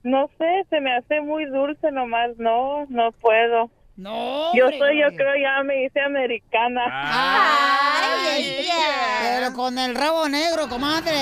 [0.03, 3.71] No sé, se me hace muy dulce nomás, no, no puedo.
[4.01, 4.55] No.
[4.55, 6.81] Yo soy, yo creo ya me hice americana.
[6.89, 8.67] Ay,
[9.23, 11.13] Pero con el rabo negro, comadre.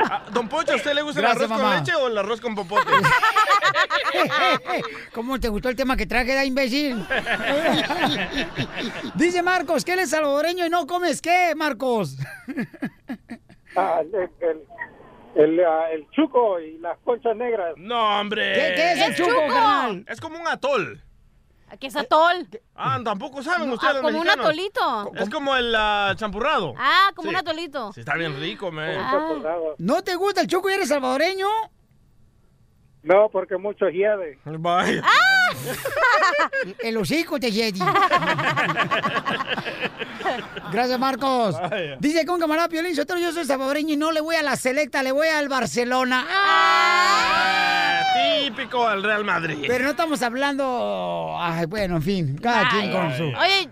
[0.00, 1.74] Ah, Don Poncho, ¿a usted le gusta Gracias, el arroz mamá.
[1.74, 2.86] con leche o el arroz con popote?
[5.12, 6.96] ¿Cómo te gustó el tema que traje, da imbécil?
[9.16, 12.16] Dice Marcos que él es salvadoreño y no comes qué, Marcos.
[13.76, 14.62] Ah, el, el,
[15.34, 17.74] el, ah, el chuco y las conchas negras.
[17.76, 18.52] No, hombre.
[18.54, 20.12] ¿Qué- qué es el ¿Qué es chuco, chuco?
[20.12, 21.02] Es como un atol.
[21.78, 22.48] ¿Qué es atol?
[22.74, 25.12] Ah, tampoco saben ustedes ah, los como un atolito.
[25.16, 26.74] Es como el ah, champurrado.
[26.78, 27.34] Ah, como Sí.
[27.34, 27.92] un atolito.
[27.92, 28.96] Sí, está bien rico, man.
[29.78, 31.46] ¿No te gusta el choco y eres salvadoreño?
[33.08, 34.38] No, porque mucho hiede.
[34.44, 35.02] Vaya.
[36.80, 37.80] El hocico te Jedi.
[40.70, 41.58] Gracias, Marcos.
[41.58, 41.96] Vaya.
[42.00, 45.12] Dice con camarada Piolín, yo soy salvadoreño y no le voy a la selecta, le
[45.12, 46.26] voy al Barcelona.
[46.28, 48.02] Ah,
[48.44, 49.64] típico al Real Madrid.
[49.66, 51.34] Pero no estamos hablando...
[51.40, 53.24] Ay, bueno, en fin, cada quien con su...
[53.24, 53.70] Oye,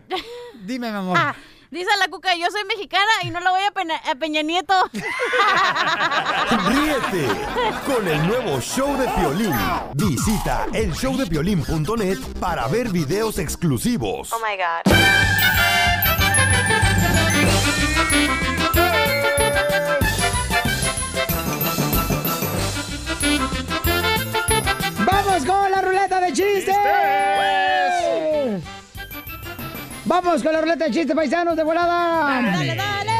[0.64, 1.18] Dime, mi amor.
[1.76, 4.74] Dice la cuca, yo soy mexicana y no la voy a, Peña Nieto.
[6.68, 7.28] Ríete
[7.84, 9.54] con el nuevo show de Piolín.
[9.94, 14.32] Visita elshowdepiolín.net para ver videos exclusivos.
[14.32, 14.82] Oh my God.
[25.04, 27.55] ¡Vamos con la ruleta de chistes!
[30.06, 32.40] ¡Vamos con la ruleta de chistes, paisanos, de volada!
[32.40, 33.12] Dale, dale.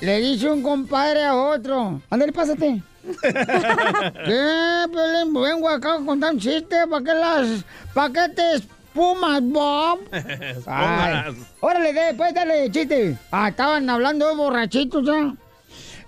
[0.00, 2.00] Le dice un compadre a otro.
[2.08, 2.80] Ándale, pásate.
[3.22, 5.34] ¿Qué, Piolín?
[5.34, 6.86] Vengo acá a contar un chiste.
[6.88, 7.64] ¿Para qué las...
[7.92, 9.98] ¿Para qué te espumas, Bob?
[10.66, 11.36] Ay.
[11.60, 13.18] Órale, de, pues dale, chiste.
[13.32, 15.34] Ah, estaban hablando de borrachitos ya.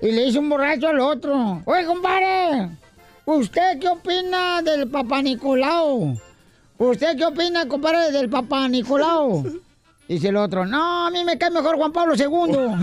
[0.01, 1.61] Y le dice un borracho al otro.
[1.65, 2.69] Oye, compadre,
[3.25, 6.17] ¿usted qué opina del Papá Nicolau?
[6.79, 9.61] ¿Usted qué opina, compadre, del Papá Nicolau?
[10.09, 12.25] Dice el otro, no, a mí me cae mejor Juan Pablo II.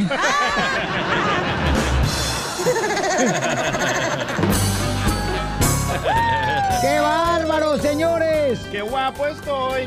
[6.82, 8.60] ¡Qué bárbaro, señores!
[8.70, 9.84] ¡Qué guapo estoy!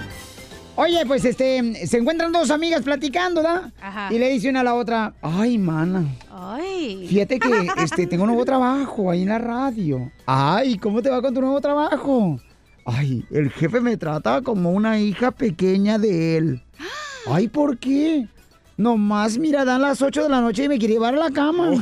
[0.75, 3.71] Oye, pues este, se encuentran dos amigas platicando, ¿da?
[3.81, 4.09] Ajá.
[4.13, 7.07] Y le dice una a la otra, ay, mana, Ay.
[7.09, 10.11] fíjate que este, tengo un nuevo trabajo ahí en la radio.
[10.25, 12.39] Ay, ¿cómo te va con tu nuevo trabajo?
[12.91, 16.63] Ay, el jefe me trata como una hija pequeña de él.
[17.31, 18.27] Ay, ¿por qué?
[18.79, 21.71] Nomás, mira, dan las 8 de la noche y me quiere llevar a la cama.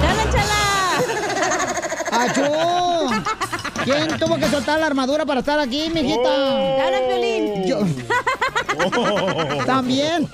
[0.00, 0.54] ¡Chala, chala!
[2.12, 2.85] ¡Achó!
[3.86, 6.22] ¿Quién tuvo que soltar la armadura para estar aquí, mijita?
[6.22, 7.64] Te hablan, Piolín.
[7.66, 7.78] Yo.
[9.64, 10.28] ¿También?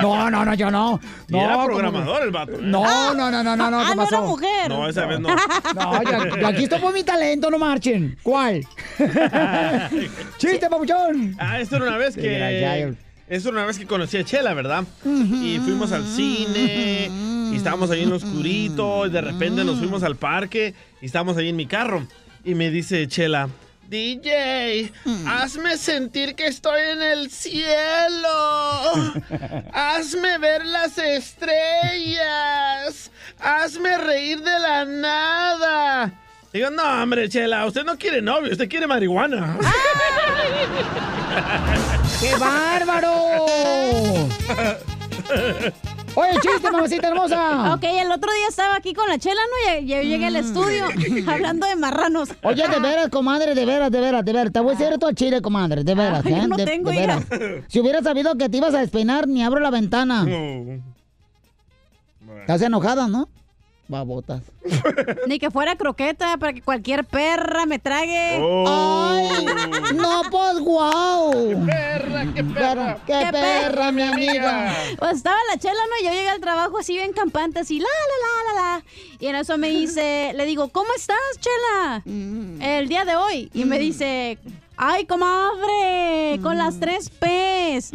[0.00, 0.98] No, no, no, yo no.
[1.28, 2.52] Y era ¿cómo programador el vato.
[2.52, 2.58] ¿eh?
[2.62, 4.26] No, no, no, no, no, no, Ah, ¿qué no era pasó?
[4.26, 4.68] mujer.
[4.70, 5.28] No, esa vez no.
[5.74, 8.16] No, yo, yo aquí estoy por mi talento, no marchen.
[8.22, 8.66] ¿Cuál?
[10.38, 11.36] ¡Chiste, papuchón!
[11.38, 12.94] Ah, esto era una vez que.
[13.28, 14.84] Esto era una vez que conocí a Chela, ¿verdad?
[15.04, 17.10] Y fuimos al cine.
[17.52, 19.06] Y estábamos ahí en lo oscurito.
[19.06, 20.74] Y de repente nos fuimos al parque.
[21.02, 22.06] Y estábamos ahí en mi carro.
[22.48, 23.50] Y me dice Chela.
[23.90, 24.90] DJ,
[25.26, 28.32] hazme sentir que estoy en el cielo.
[29.74, 31.50] Hazme ver las estrellas.
[33.38, 36.10] Hazme reír de la nada.
[36.50, 39.58] Digo, no, hombre, Chela, usted no quiere novio, usted quiere marihuana.
[42.18, 43.36] ¡Qué bárbaro!
[46.18, 47.74] Oye, chiste, mamacita hermosa.
[47.74, 49.80] Ok, el otro día estaba aquí con la chela, ¿no?
[49.80, 50.86] Y yo llegué al estudio
[51.28, 52.30] hablando de marranos.
[52.42, 54.52] Oye, de veras, comadre, de veras, de veras, de veras.
[54.52, 56.26] Te voy a decir todo al chile, comadre, de veras.
[56.26, 56.48] Ay, ¿eh?
[56.48, 57.24] no de, tengo, de veras.
[57.68, 60.26] Si hubiera sabido que te ibas a despeinar, ni abro la ventana.
[62.40, 63.28] Estás enojada, ¿no?
[63.88, 64.42] Babotas.
[65.26, 68.38] Ni que fuera croqueta para que cualquier perra me trague.
[68.66, 69.46] ¡Ay!
[69.94, 71.32] No, pues, guau.
[71.32, 72.98] ¡Qué perra, qué perra!
[73.06, 74.74] ¡Qué, perra, mi amiga!
[74.98, 76.02] Pues estaba la chela, ¿no?
[76.02, 78.84] Y yo llegué al trabajo así bien campante, así, la, la, la, la, la.
[79.20, 82.02] Y en eso me dice, le digo, ¿cómo estás, chela?
[82.04, 83.50] El día de hoy.
[83.54, 84.38] Y me dice,
[84.76, 86.38] ¡ay, comadre!
[86.42, 87.90] Con las tres P's.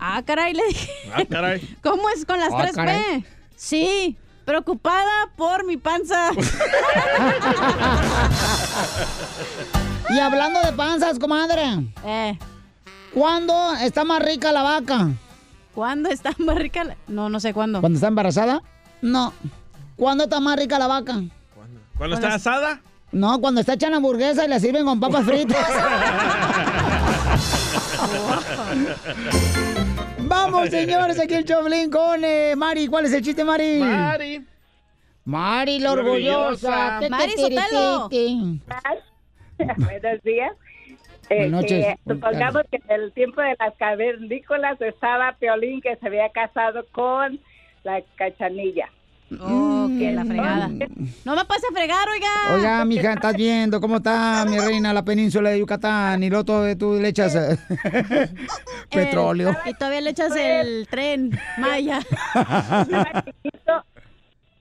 [0.00, 0.90] Ah, caray, le dije.
[1.14, 1.76] Ah, caray.
[1.82, 3.22] ¿Cómo es con las Ah, tres caray.
[3.22, 3.24] P?
[3.56, 6.30] Sí, preocupada por mi panza.
[10.10, 11.62] Y hablando de panzas, comadre.
[12.04, 12.38] Eh.
[13.12, 15.08] ¿Cuándo está más rica la vaca?
[15.74, 16.96] ¿Cuándo está más rica la...
[17.08, 17.80] No, no sé cuándo.
[17.80, 18.62] ¿Cuándo está embarazada?
[19.02, 19.32] No.
[19.96, 21.22] ¿Cuándo está más rica la vaca?
[21.96, 22.80] ¿Cuándo está asada?
[23.12, 25.58] No, cuando está hecha en hamburguesa y la sirven con papas fritas.
[30.26, 32.86] Vamos, señores, aquí el Choblín con eh, Mari.
[32.86, 33.78] ¿Cuál es el chiste, Mari?
[33.78, 34.44] Mari.
[35.24, 36.98] Mari, la orgullosa.
[36.98, 37.08] Orgullosa.
[37.10, 38.08] Mari Sotelo.
[39.58, 40.52] Buenos días.
[41.30, 41.86] Eh, Buenas noches.
[41.86, 46.84] que supongamos que en el tiempo de las cavernícolas estaba Piolín que se había casado
[46.92, 47.40] con
[47.82, 48.90] la cachanilla.
[49.40, 50.68] Oh, que la fregada.
[51.24, 52.54] No me pase a fregar, oiga.
[52.54, 56.76] Oiga, mija, estás viendo cómo está mi reina la península de Yucatán y luego todo-
[56.76, 57.58] tú le echas eh,
[58.90, 59.50] petróleo.
[59.50, 62.00] Eh, y todavía le echas el tren, Maya.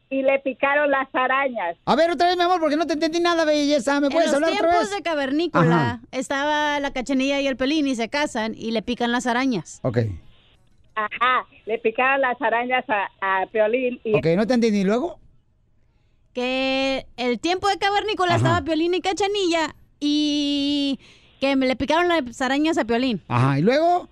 [0.09, 1.75] Y le picaron las arañas.
[1.85, 3.99] A ver, otra vez, mi amor, porque no te entendí nada, belleza.
[3.99, 4.95] ¿Me puedes en hablar otra tiempos vez?
[4.97, 6.01] de cavernícola Ajá.
[6.11, 9.79] estaba la cachanilla y el pelín y se casan y le pican las arañas.
[9.81, 9.97] Ok.
[10.95, 14.79] Ajá, le picaron las arañas a, a Piolín y Ok, no te entendí.
[14.81, 15.19] ¿Y luego?
[16.33, 18.37] Que el tiempo de cavernícola Ajá.
[18.37, 20.99] estaba Piolín y cachanilla y
[21.39, 23.21] que me le picaron las arañas a Piolín.
[23.27, 24.07] Ajá, ¿y luego?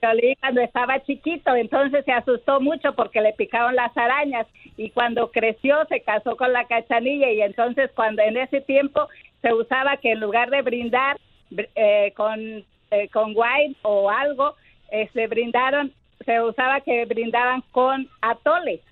[0.00, 4.46] Piolín cuando estaba chiquito, entonces se asustó mucho porque le picaron las arañas
[4.76, 9.08] y cuando creció se casó con la cachanilla y entonces cuando en ese tiempo
[9.42, 11.18] se usaba que en lugar de brindar
[11.50, 12.38] br- eh, con,
[12.92, 14.54] eh, con wine o algo,
[14.92, 15.92] eh, se brindaron,
[16.28, 18.82] se usaba que brindaban con atole.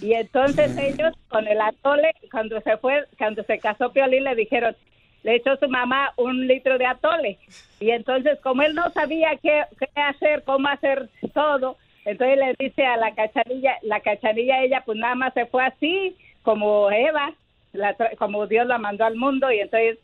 [0.00, 4.74] Y entonces ellos con el atole, cuando se fue, cuando se casó Piolín, le dijeron,
[5.22, 7.38] le echó su mamá un litro de atole.
[7.80, 12.86] Y entonces, como él no sabía qué, qué hacer, cómo hacer todo, entonces le dice
[12.86, 17.34] a la cachanilla, la cachanilla, ella pues nada más se fue así, como Eva,
[17.74, 19.52] la como Dios la mandó al mundo.
[19.52, 19.98] Y entonces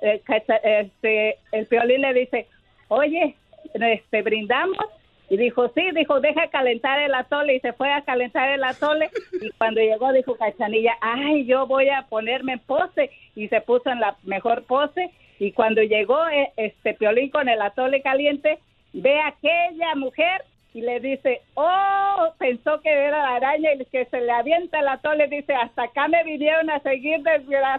[0.00, 2.48] eh, cacha- este, el Piolín le dice,
[2.88, 3.36] oye,
[3.74, 4.84] este, brindamos.
[5.32, 7.54] Y dijo, sí, dijo, deja calentar el atole.
[7.54, 9.08] Y se fue a calentar el atole.
[9.40, 13.10] Y cuando llegó, dijo Cachanilla, ay, yo voy a ponerme en pose.
[13.34, 15.10] Y se puso en la mejor pose.
[15.38, 18.58] Y cuando llegó eh, este Piolín con el atole caliente,
[18.92, 20.44] ve a aquella mujer
[20.74, 24.88] y le dice, oh, pensó que era la araña y que se le avienta el
[24.88, 25.28] atole.
[25.28, 27.78] Dice, hasta acá me vinieron a seguir desgraciada.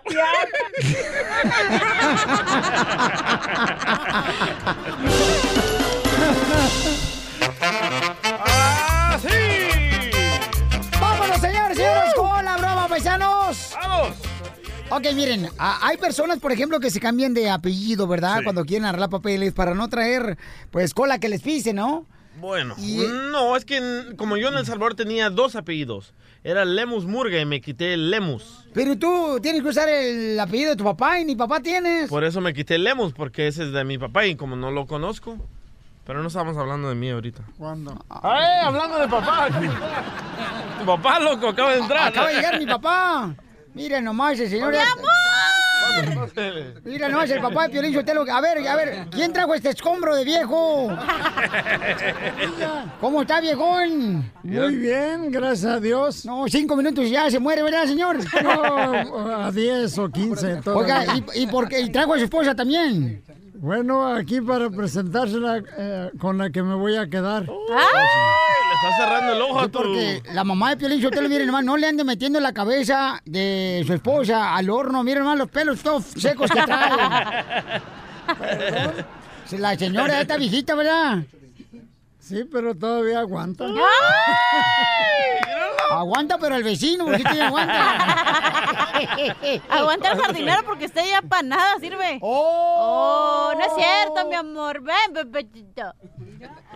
[11.76, 13.72] ¡Vámonos, señores, señores, con la broma, paisanos!
[13.82, 14.18] ¡Vamos!
[14.90, 18.42] Ok, miren, a- hay personas, por ejemplo, que se cambian de apellido, ¿verdad?
[18.44, 20.38] Cuando quieren arreglar papeles para no traer,
[20.72, 22.06] pues, cola que les pise, ¿no?
[22.40, 22.76] Bueno,
[23.32, 23.80] no, es que
[24.18, 26.14] como yo en El Salvador tenía dos apellidos.
[26.44, 28.66] Era Lemus Murga y me quité el Lemus.
[28.74, 32.10] Pero tú tienes que usar el apellido de tu papá y ni papá tienes.
[32.10, 34.72] Por eso me quité el Lemus, porque ese es de mi papá y como no
[34.72, 35.38] lo conozco.
[36.06, 37.44] Pero no estamos hablando de mí ahorita.
[37.58, 37.98] ¿Cuándo?
[38.10, 39.48] ¡Ay, hablando de papá!
[40.80, 42.10] tu papá, loco, acaba de entrar.
[42.10, 43.34] Acaba de llegar mi papá.
[43.74, 44.74] Mira nomás el señor.
[44.74, 44.80] ¡Mi
[46.84, 48.26] Mira nomás el papá de Piolín Sotelo.
[48.30, 50.90] A ver, a ver, ¿quién trajo este escombro de viejo?
[53.00, 54.32] ¿Cómo está, viejón?
[54.44, 56.26] Muy bien, gracias a Dios.
[56.26, 58.18] No, cinco minutos y ya se muere, ¿verdad, señor?
[58.44, 60.62] No, a 10 o 15.
[60.66, 61.82] Oiga, ¿y, y por qué?
[61.82, 63.24] ¿Y trajo a su esposa también?
[63.64, 67.44] Bueno, aquí para presentársela eh, con la que me voy a quedar.
[67.44, 67.54] Le
[68.76, 69.80] está cerrando el ojo a tu...
[69.80, 73.82] porque la mamá de Piolín Sotelo, miren nomás, no le ande metiendo la cabeza de
[73.88, 75.02] su esposa al horno.
[75.02, 77.82] Miren nomás los pelos todos secos que trae.
[79.58, 81.20] La señora está viejita, ¿verdad?
[82.24, 83.66] Sí, pero todavía aguanta.
[85.92, 87.98] Aguanta, pero el vecino, porque ya aguanta.
[89.70, 92.20] Aguanta el jardinero porque usted ya para nada sirve.
[92.22, 94.82] Oh, no es cierto, mi amor.
[94.82, 95.94] Ven, bebecito.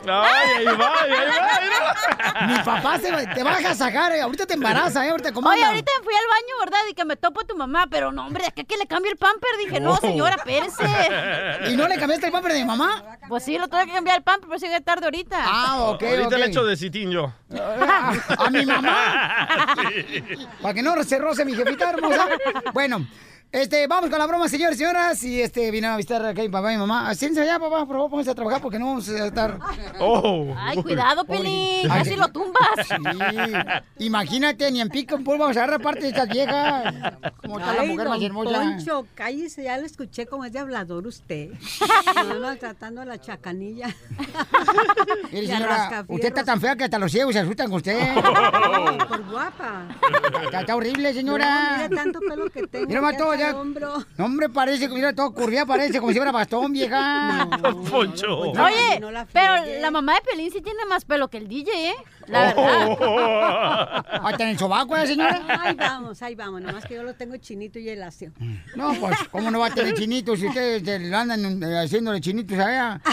[0.10, 4.54] Ay, ahí va, ahí va, Mi papá se, te baja a sacar, eh, ahorita te
[4.54, 5.10] embaraza, ¿eh?
[5.10, 5.70] Ahorita ¿cómo Oye, anda?
[5.70, 6.80] ahorita fui al baño, ¿verdad?
[6.90, 9.12] Y que me topo a tu mamá, pero no, hombre, es que, que le cambie
[9.12, 9.50] el pamper.
[9.66, 9.98] Dije, no, Oh.
[9.98, 10.84] señora, espérese.
[11.72, 13.04] ¿Y no le cambiaste el pamper de mi mamá?
[13.28, 15.38] Pues sí, lo tuve que cambiar el pamper, pero sigue tarde ahorita.
[15.44, 17.34] Ah, ok, Ahorita le echo de citín yo.
[18.38, 19.48] A mi mamá.
[20.62, 22.28] Para que no se roce mi jefita hermosa.
[22.74, 23.06] Bueno,
[23.52, 25.24] este, vamos con la broma, señores y señoras.
[25.24, 27.14] Y este, vine a visitar acá a mi papá y mi mamá.
[27.16, 29.58] Siéntense allá, papá, por favor, pónganse a trabajar porque no vamos a estar.
[30.00, 30.54] Oh.
[30.58, 32.62] Ay, cuidado, Pelín, casi lo tumbas.
[32.88, 34.06] Sí.
[34.06, 36.94] Imagínate, ni en pico en polvo vamos a agarrar parte de estas viejas.
[37.42, 38.60] Como está la mujer más hermosa.
[38.60, 41.52] Poncho, cállese, ya lo escuché como es de hablador usted.
[42.28, 43.96] No, maltratando a la chacanilla.
[45.32, 47.98] Mire, señora, usted está tan fea que hasta los ciegos se asustan con usted.
[49.08, 49.88] Por guapa.
[50.44, 51.78] Está, está horrible, señora.
[51.78, 52.88] No, mira tanto pelo que tengo.
[52.88, 53.54] Mira, hasta ya.
[53.54, 57.48] No, hombre, parece, mira, todo curvía, parece como si fuera bastón, vieja.
[57.92, 58.40] Poncho.
[58.40, 61.90] Oye, no la pero la mamá de Pelín sí tiene más pelo que el DJ,
[61.90, 61.96] ¿eh?
[62.28, 64.06] La verdad.
[64.24, 65.42] Hasta en el sobaco, ¿eh, señora?
[65.62, 66.62] Ahí vamos, ahí vamos.
[66.62, 68.34] Nomás que yo lo tengo chinito y elástico.
[68.76, 72.58] No, pues, ¿cómo no va a tener chinitos si ustedes le andan eh, haciéndole chinitos
[72.58, 73.00] allá?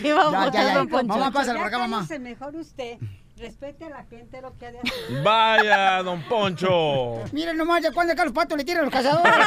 [0.00, 0.74] ¿Qué vamos Ya, ya, ya.
[0.78, 1.06] don Poncho?
[1.06, 2.06] Mamá, pásale por acá, mamá.
[2.20, 2.98] mejor usted.
[3.38, 5.22] Respete a la gente lo que ha de hacer.
[5.22, 7.22] Vaya, don Poncho.
[7.32, 9.34] Miren nomás, ¿de cuándo acá los patos le tiran a los cazadores?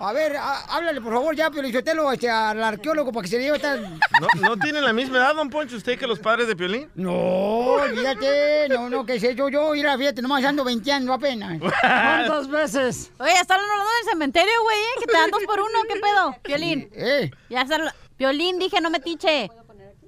[0.00, 3.44] A ver, a- háblale, por favor, ya, Piolichotelo, este, al arqueólogo para que se le
[3.44, 3.76] lleve esta...
[3.76, 6.88] ¿No, ¿No tiene la misma edad, don Poncho, usted que los padres de Piolín?
[6.94, 11.58] No, olvídate, no, no, que sé yo, yo, mira, fíjate, nomás ando veinteando apenas.
[11.80, 13.10] ¿Cuántas veces?
[13.18, 15.00] Oye, ya están hablando del cementerio, güey, ¿eh?
[15.00, 16.36] Que te dan dos por uno, ¿qué pedo?
[16.42, 16.88] Piolín.
[16.94, 17.82] Eh, Ya están...
[18.16, 19.48] Piolín, dije, no me tiche.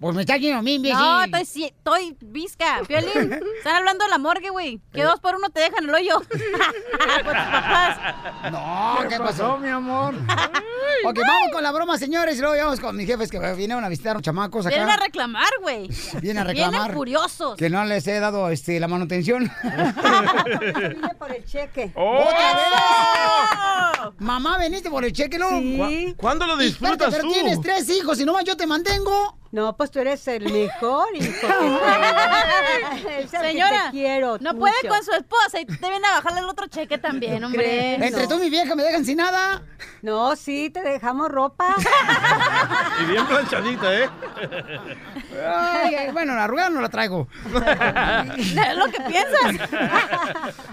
[0.00, 0.78] Pues me está yendo a mí.
[0.78, 2.80] No, estoy, si- estoy visca.
[2.88, 4.80] Piolín, están hablando de la morgue, güey.
[4.92, 6.14] Que dos por uno te dejan el hoyo.
[6.28, 7.98] Con tus papás.
[8.50, 10.14] No, ¿qué, pasó, mi amor?
[10.14, 13.88] ok, vamos con la broma, señores, y luego vamos con mis jefes que vinieron a
[13.88, 14.74] visitar a los chamacos acá.
[14.74, 15.88] Vienen a reclamar, güey.
[16.20, 16.72] Vienen a reclamar.
[16.72, 17.56] Vienen furiosos.
[17.56, 19.50] Que no les he dado este, la manutención.
[19.62, 21.92] Vine por el cheque.
[21.94, 22.24] ¡Oh!
[24.18, 25.50] Mamá, veniste por el cheque, ¿no?
[25.50, 26.14] Sí.
[26.16, 27.32] ¿Cuándo lo Espérate, disfrutas pero tú?
[27.32, 29.39] tienes tres hijos y nomás yo te mantengo.
[29.52, 31.48] No, pues tú eres el mejor hijo.
[33.30, 34.58] Señora, te quiero no mucho.
[34.60, 37.62] puede con su esposa y te viene a bajarle el otro cheque también, hombre.
[37.64, 38.02] crees?
[38.02, 38.28] Entre No.
[38.28, 39.62] tú y mi vieja me dejan sin nada.
[40.02, 41.74] No, sí, te dejamos ropa.
[43.02, 44.08] Y bien planchadita, ¿eh?
[45.44, 47.26] Ay, ay, bueno, la arrugada no la traigo.
[48.40, 49.68] Es lo que piensas.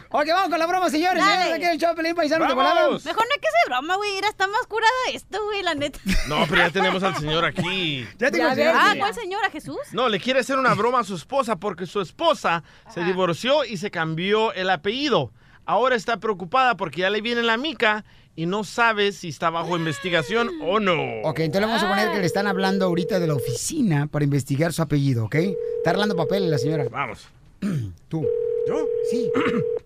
[0.09, 1.23] Ok, vamos con la broma, señores.
[1.23, 1.35] Dale.
[1.43, 2.73] Señores, aquí en el show, Pelín Paisano de ¡Vamos!
[2.73, 2.89] volada.
[3.03, 4.13] Mejor no hay que hacer broma, güey.
[4.13, 5.99] Mira, está más curada esto, güey, la neta.
[6.27, 8.07] No, pero ya tenemos al señor aquí.
[8.17, 8.93] Ya te Ya Ah.
[8.97, 9.77] ¿cuál señora, Jesús?
[9.93, 12.63] No, le quiere hacer una broma a su esposa porque su esposa
[12.93, 15.31] se divorció y se cambió el apellido.
[15.65, 19.75] Ahora está preocupada porque ya le viene la mica y no sabe si está bajo
[19.77, 20.93] investigación o no.
[21.23, 24.23] Ok, entonces le vamos a poner que le están hablando ahorita de la oficina para
[24.23, 25.35] investigar su apellido, ¿ok?
[25.35, 26.85] Está arreglando papeles la señora.
[26.89, 27.27] Vamos.
[28.09, 28.25] Tú.
[28.67, 28.85] ¿Yo?
[29.09, 29.31] Sí.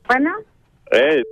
[0.07, 0.29] Bueno,
[0.91, 1.23] Ey,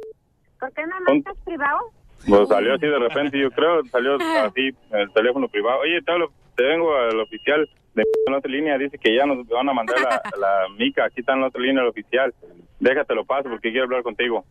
[0.57, 1.79] ¿por qué no marcas privado?
[2.25, 5.79] pues salió así de repente, yo creo, salió así en el teléfono privado.
[5.81, 9.47] Oye, te, hablo- te vengo al oficial de en otra línea, dice que ya nos
[9.47, 12.33] van a mandar la, la mica, aquí está en la otra línea el oficial.
[12.81, 14.43] Déjatelo paso porque quiero hablar contigo.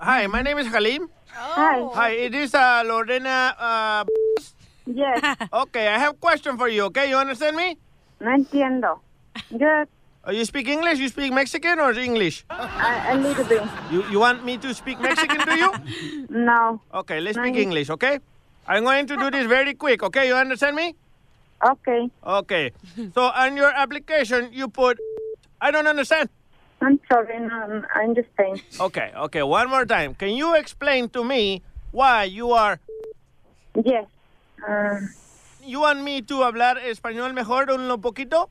[0.00, 1.08] Hi, my name is Halim.
[1.32, 1.80] Hi.
[1.94, 3.54] Hi, it is uh, Lorena.
[3.58, 4.04] Uh,
[4.86, 5.18] Yes,
[5.52, 6.84] okay, I have a question for you.
[6.86, 7.78] Okay, you understand me?
[8.20, 9.00] no entiendo.
[9.50, 9.84] Yo,
[10.26, 10.98] Uh, you speak English?
[10.98, 12.44] You speak Mexican or English?
[12.50, 13.62] a, a little bit.
[13.90, 15.70] You you want me to speak Mexican to you?
[16.28, 16.80] No.
[16.92, 17.88] Okay, let's No, speak English.
[17.90, 18.18] Okay,
[18.68, 20.02] I'm going to do this very quick.
[20.02, 20.94] Okay, you understand me?
[21.62, 22.10] Okay.
[22.26, 22.72] Okay.
[23.14, 24.98] So on your application, you put.
[25.60, 26.28] I don't understand.
[26.82, 28.60] I'm sorry, no, I understand.
[28.78, 29.42] Okay, okay.
[29.42, 30.14] One more time.
[30.14, 31.62] Can you explain to me
[31.92, 32.78] why you are?
[33.74, 34.04] Yes.
[34.60, 35.00] Uh,
[35.64, 38.50] You want me to hablar español mejor un poquito?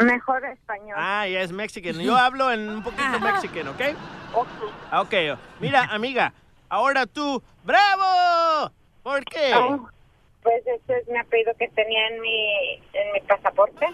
[0.00, 0.94] mejor español.
[0.96, 1.98] Ah, yes, Mexican.
[2.00, 3.82] Yo hablo en un poquito Mexican, ¿ok?
[4.32, 5.32] Okay.
[5.34, 5.38] Ok.
[5.60, 6.32] Mira, amiga,
[6.70, 8.70] ahora tú, ¡bravo!
[9.02, 9.52] ¿Por qué?
[9.56, 9.88] Oh,
[10.42, 13.86] pues ese es mi apellido que tenía en mi, en mi pasaporte.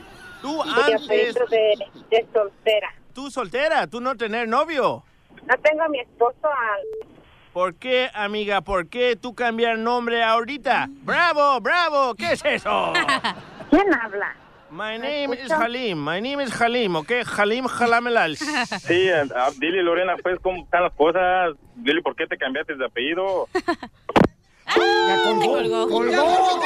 [0.43, 1.75] Tú Mi antes, apellido de,
[2.11, 2.95] de soltera.
[3.15, 5.03] tú soltera, tú no tener novio.
[5.47, 7.09] No tengo a mi esposo al...
[7.53, 8.61] ¿Por qué, amiga?
[8.61, 10.87] ¿Por qué tú cambiar nombre ahorita?
[10.89, 12.15] ¡Bravo, bravo!
[12.15, 12.93] ¿Qué es eso?
[13.71, 14.37] ¿Quién habla?
[14.71, 15.99] My name is Halim.
[15.99, 17.11] My name is Halim, ¿ok?
[17.37, 18.37] Halim Halamelal.
[18.37, 21.57] Sí, ah, dile Lorena, pues, ¿cómo están las cosas?
[21.75, 23.49] Dile, ¿por qué te cambiaste de apellido?
[24.77, 25.89] Ya colgó.
[25.89, 26.61] ¡Colgó!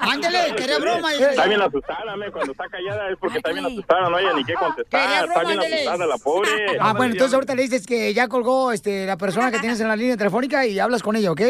[0.00, 1.12] Ándele, quería broma.
[1.12, 4.44] Está bien asustada, me, cuando está callada es porque está bien asustada, no hay ni
[4.44, 5.26] qué Quería contestar.
[5.26, 6.50] broma, Está bien asustada la pobre.
[6.80, 9.88] Ah, bueno, entonces ahorita le dices que ya colgó este, la persona que tienes en
[9.88, 11.40] la línea telefónica y hablas con ella, ¿ok?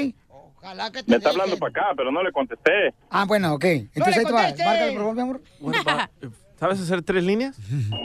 [1.06, 2.94] Me está hablando para acá, pero no le contesté.
[3.10, 3.64] Ah, bueno, ok.
[3.64, 4.42] Entonces ahí te va.
[4.42, 5.40] Márcale, por favor, mi amor.
[6.58, 7.56] ¿Sabes hacer tres líneas?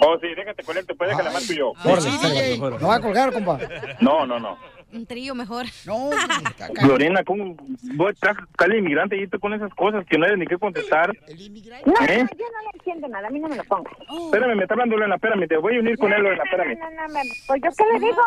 [0.01, 1.72] Oh, sí, déjate conecto, puede que la marco yo.
[1.85, 3.60] Órale, sí, No va a colgar, compa.
[4.01, 4.57] No, no, no.
[4.91, 5.66] Un trío mejor.
[5.86, 6.10] No,
[6.88, 7.56] Lorena, ¿cómo
[7.95, 11.10] voy a al inmigrante y tú con esas cosas que no hay ni qué contestar?
[11.10, 12.24] No, ¿Eh?
[12.24, 13.94] no, yo no le entiendo nada, a mí no me lo pongas.
[14.26, 16.80] Espérame, me está hablando Lorena, espérame, te voy a unir con él, Lorena, espérame.
[16.80, 18.22] No, no, no, pues yo qué le digo.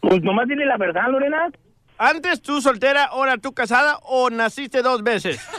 [0.00, 1.50] Pues nomás dile la verdad, Lorena.
[1.98, 5.40] Antes tú soltera, ahora tú casada o naciste dos veces.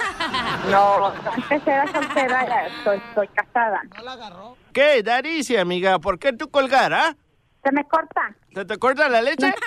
[0.70, 3.82] No, antes era soltera, ya estoy, estoy casada.
[4.74, 6.00] ¿Qué, Daricia, amiga?
[6.00, 7.16] ¿Por qué tú colgar, ah?
[7.64, 8.36] ¿Se me corta?
[8.54, 9.54] ¿Se te corta la leche?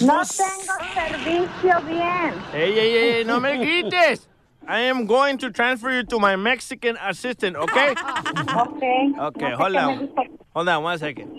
[0.00, 2.34] No tengo servicio bien.
[2.52, 3.24] ¡Ey, ey, ey!
[3.24, 4.28] ¡No me grites!
[4.66, 7.94] I am going to transfer you to my Mexican assistant, okay?
[8.56, 9.12] Okay.
[9.18, 10.10] Okay, hold on.
[10.54, 11.30] Hold on one second.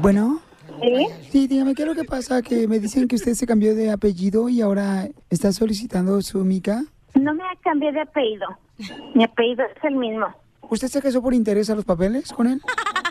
[0.00, 0.40] Bueno.
[0.82, 1.06] ¿Sí?
[1.30, 2.42] Sí, dígame, ¿qué es lo que pasa?
[2.42, 6.84] Que me dicen que usted se cambió de apellido y ahora está solicitando su mica.
[7.14, 8.46] No me cambié de apellido.
[9.14, 10.26] Mi apellido es el mismo.
[10.68, 12.60] ¿Usted se casó por interés a los papeles con él?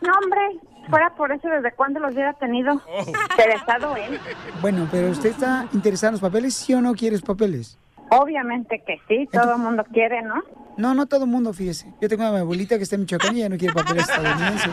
[0.01, 0.59] No, hombre,
[0.89, 2.81] fuera por eso, ¿desde cuándo los hubiera tenido?
[3.07, 4.19] Interesado él.
[4.61, 7.77] Bueno, pero usted está interesado en los papeles, ¿sí o no quieres papeles?
[8.09, 10.41] Obviamente que sí, todo el mundo quiere, ¿no?
[10.77, 11.93] No, no todo el mundo, fíjese.
[12.01, 14.71] Yo tengo a mi abuelita que está en Michoacán y ella no quiere papeles estadounidenses.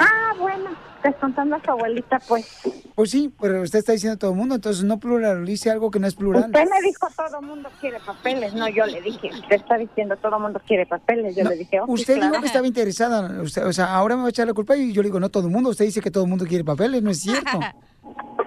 [0.00, 0.70] Ah, bueno,
[1.02, 2.46] descontando a su abuelita, pues.
[2.94, 6.06] Pues sí, pero usted está diciendo todo el mundo, entonces no pluralice algo que no
[6.06, 6.44] es plural.
[6.46, 9.30] Usted me dijo todo el mundo quiere papeles, no, yo le dije.
[9.32, 11.80] Usted está diciendo todo el mundo quiere papeles, yo No, le dije.
[11.80, 12.30] oh, sí, usted claro.
[12.30, 14.92] dijo que estaba interesada, usted- o sea, ahora me va a echar la culpa y
[14.92, 17.02] yo le digo, no todo el mundo, usted dice que todo el mundo quiere papeles,
[17.02, 17.50] no es cierto.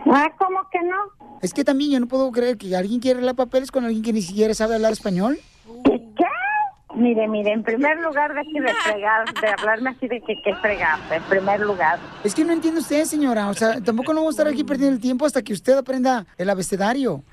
[0.07, 1.37] Ah, ¿cómo que no?
[1.41, 4.13] Es que también yo no puedo creer que alguien quiere arreglar papeles con alguien que
[4.13, 5.39] ni siquiera sabe hablar español.
[6.95, 10.55] Mire, mire, en primer lugar, de aquí de fregar, de hablarme así de que, que
[10.55, 11.99] fregar, en primer lugar.
[12.23, 14.95] Es que no entiende usted, señora, o sea, tampoco no vamos a estar aquí perdiendo
[14.95, 17.23] el tiempo hasta que usted aprenda el abecedario.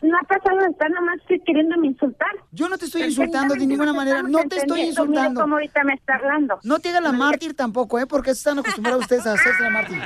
[0.00, 2.30] No ha pasado de estar nomás queriéndome insultar.
[2.50, 5.30] Yo no te estoy insultando de ninguna manera, no te estoy insultando.
[5.30, 6.58] Mire cómo ahorita me está hablando.
[6.62, 8.06] No te haga la mártir tampoco, ¿eh?
[8.06, 9.98] Porque están acostumbrados ustedes a hacerse la mártir.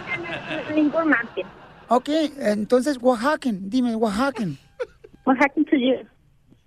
[0.74, 1.46] Ningún mártir.
[1.88, 2.08] Ok,
[2.38, 4.58] entonces, Oaxacan, dime, Oaxacan.
[5.24, 6.08] Oaxacan to you.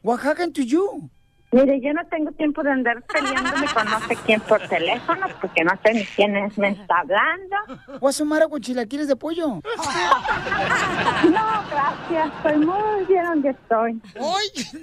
[0.04, 1.10] Oaxacan to you.
[1.50, 5.64] Mire, yo no tengo tiempo de andar peleándome con no sé quién por teléfono, porque
[5.64, 7.56] no sé ni quién es, me está hablando.
[8.02, 9.62] Guasumara con chilaquiles de pollo.
[11.24, 14.00] No, gracias, estoy muy bien donde estoy.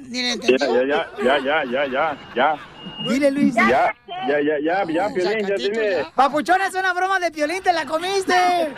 [0.08, 2.56] Ya, ya, ya, ya, ya, ya, ya, ya.
[3.08, 3.54] Dile, Luis.
[3.54, 3.94] Ya,
[4.28, 6.06] ya, ya, ya, ya, Piolín, ya dile.
[6.14, 8.34] Papuchón, es una broma de piolín, te la comiste.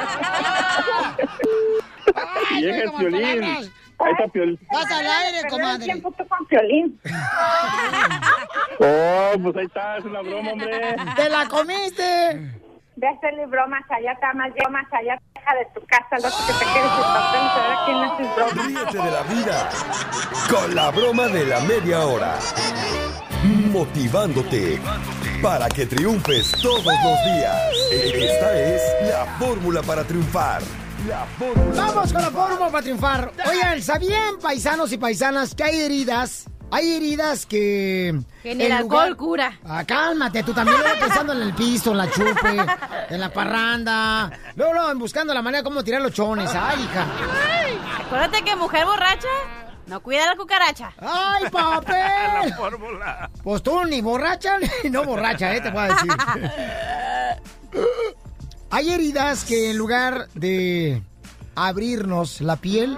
[2.60, 3.72] Llega el Piolín.
[3.98, 4.58] Ahí está Piolín.
[4.72, 5.84] Vas al aire, comadre.
[5.84, 7.00] tiempo tú con Piolín.
[8.78, 10.96] Oh, pues ahí está, es una broma, hombre.
[11.16, 12.52] ¡Te la comiste!
[12.96, 16.64] De hacerle bromas allá, está más bromas allá, deja de tu casa, lo que te
[16.72, 18.66] quieres el papel, saber quién hace bromas.
[18.66, 19.68] Ríete de la vida
[20.50, 22.38] con la broma de la media hora.
[23.44, 24.80] Motivándote
[25.42, 27.72] para que triunfes todos los días.
[27.92, 30.62] Esta es la fórmula para triunfar.
[31.06, 33.32] La fórmula Vamos con la fórmula para triunfar.
[33.48, 36.46] Oigan, ¿sabían, paisanos y paisanas, que hay heridas?
[36.70, 38.18] Hay heridas que...
[38.42, 39.58] Que ni en el lugar- alcohol cura.
[39.64, 42.66] Ah, cálmate, tú también luego pensando en el piso, en la chupe,
[43.10, 44.30] en la parranda.
[44.56, 46.50] Luego, luego buscando la manera como tirar los chones.
[46.52, 47.06] Ay, hija.
[48.04, 49.28] Acuérdate que mujer borracha
[49.86, 50.92] no cuida la cucaracha.
[51.00, 51.94] ¡Ay, papel!
[52.50, 53.30] La fórmula.
[53.44, 55.60] Pues tú ni borracha ni no borracha, ¿eh?
[55.60, 56.12] Te voy a decir.
[58.70, 61.02] Hay heridas que en lugar de
[61.54, 62.96] abrirnos la piel,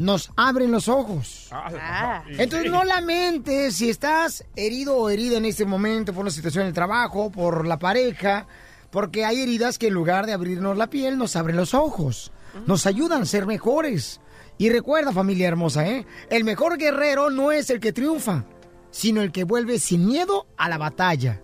[0.00, 1.48] nos abren los ojos.
[1.52, 2.22] Ah.
[2.26, 6.72] Entonces no lamentes si estás herido o herida en este momento por la situación del
[6.72, 8.46] trabajo, por la pareja,
[8.90, 12.32] porque hay heridas que en lugar de abrirnos la piel nos abren los ojos,
[12.66, 14.20] nos ayudan a ser mejores.
[14.56, 16.06] Y recuerda familia hermosa, ¿eh?
[16.30, 18.44] El mejor guerrero no es el que triunfa,
[18.90, 21.42] sino el que vuelve sin miedo a la batalla.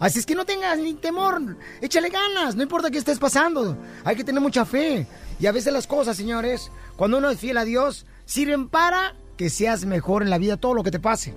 [0.00, 4.14] Así es que no tengas ni temor, échale ganas, no importa qué estés pasando, hay
[4.14, 5.06] que tener mucha fe.
[5.40, 9.50] Y a veces las cosas, señores, cuando uno es fiel a Dios, sirven para que
[9.50, 11.34] seas mejor en la vida todo lo que te pase.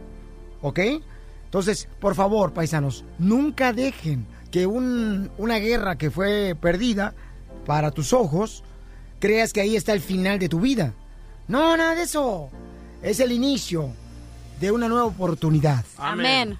[0.61, 0.79] ¿Ok?
[1.45, 7.15] Entonces, por favor, paisanos, nunca dejen que un- una guerra que fue perdida
[7.65, 8.63] para tus ojos,
[9.19, 10.93] creas que ahí está el final de tu vida.
[11.47, 12.49] No, nada de eso.
[13.01, 13.89] Es el inicio
[14.59, 15.83] de una nueva oportunidad.
[15.97, 16.59] Amén.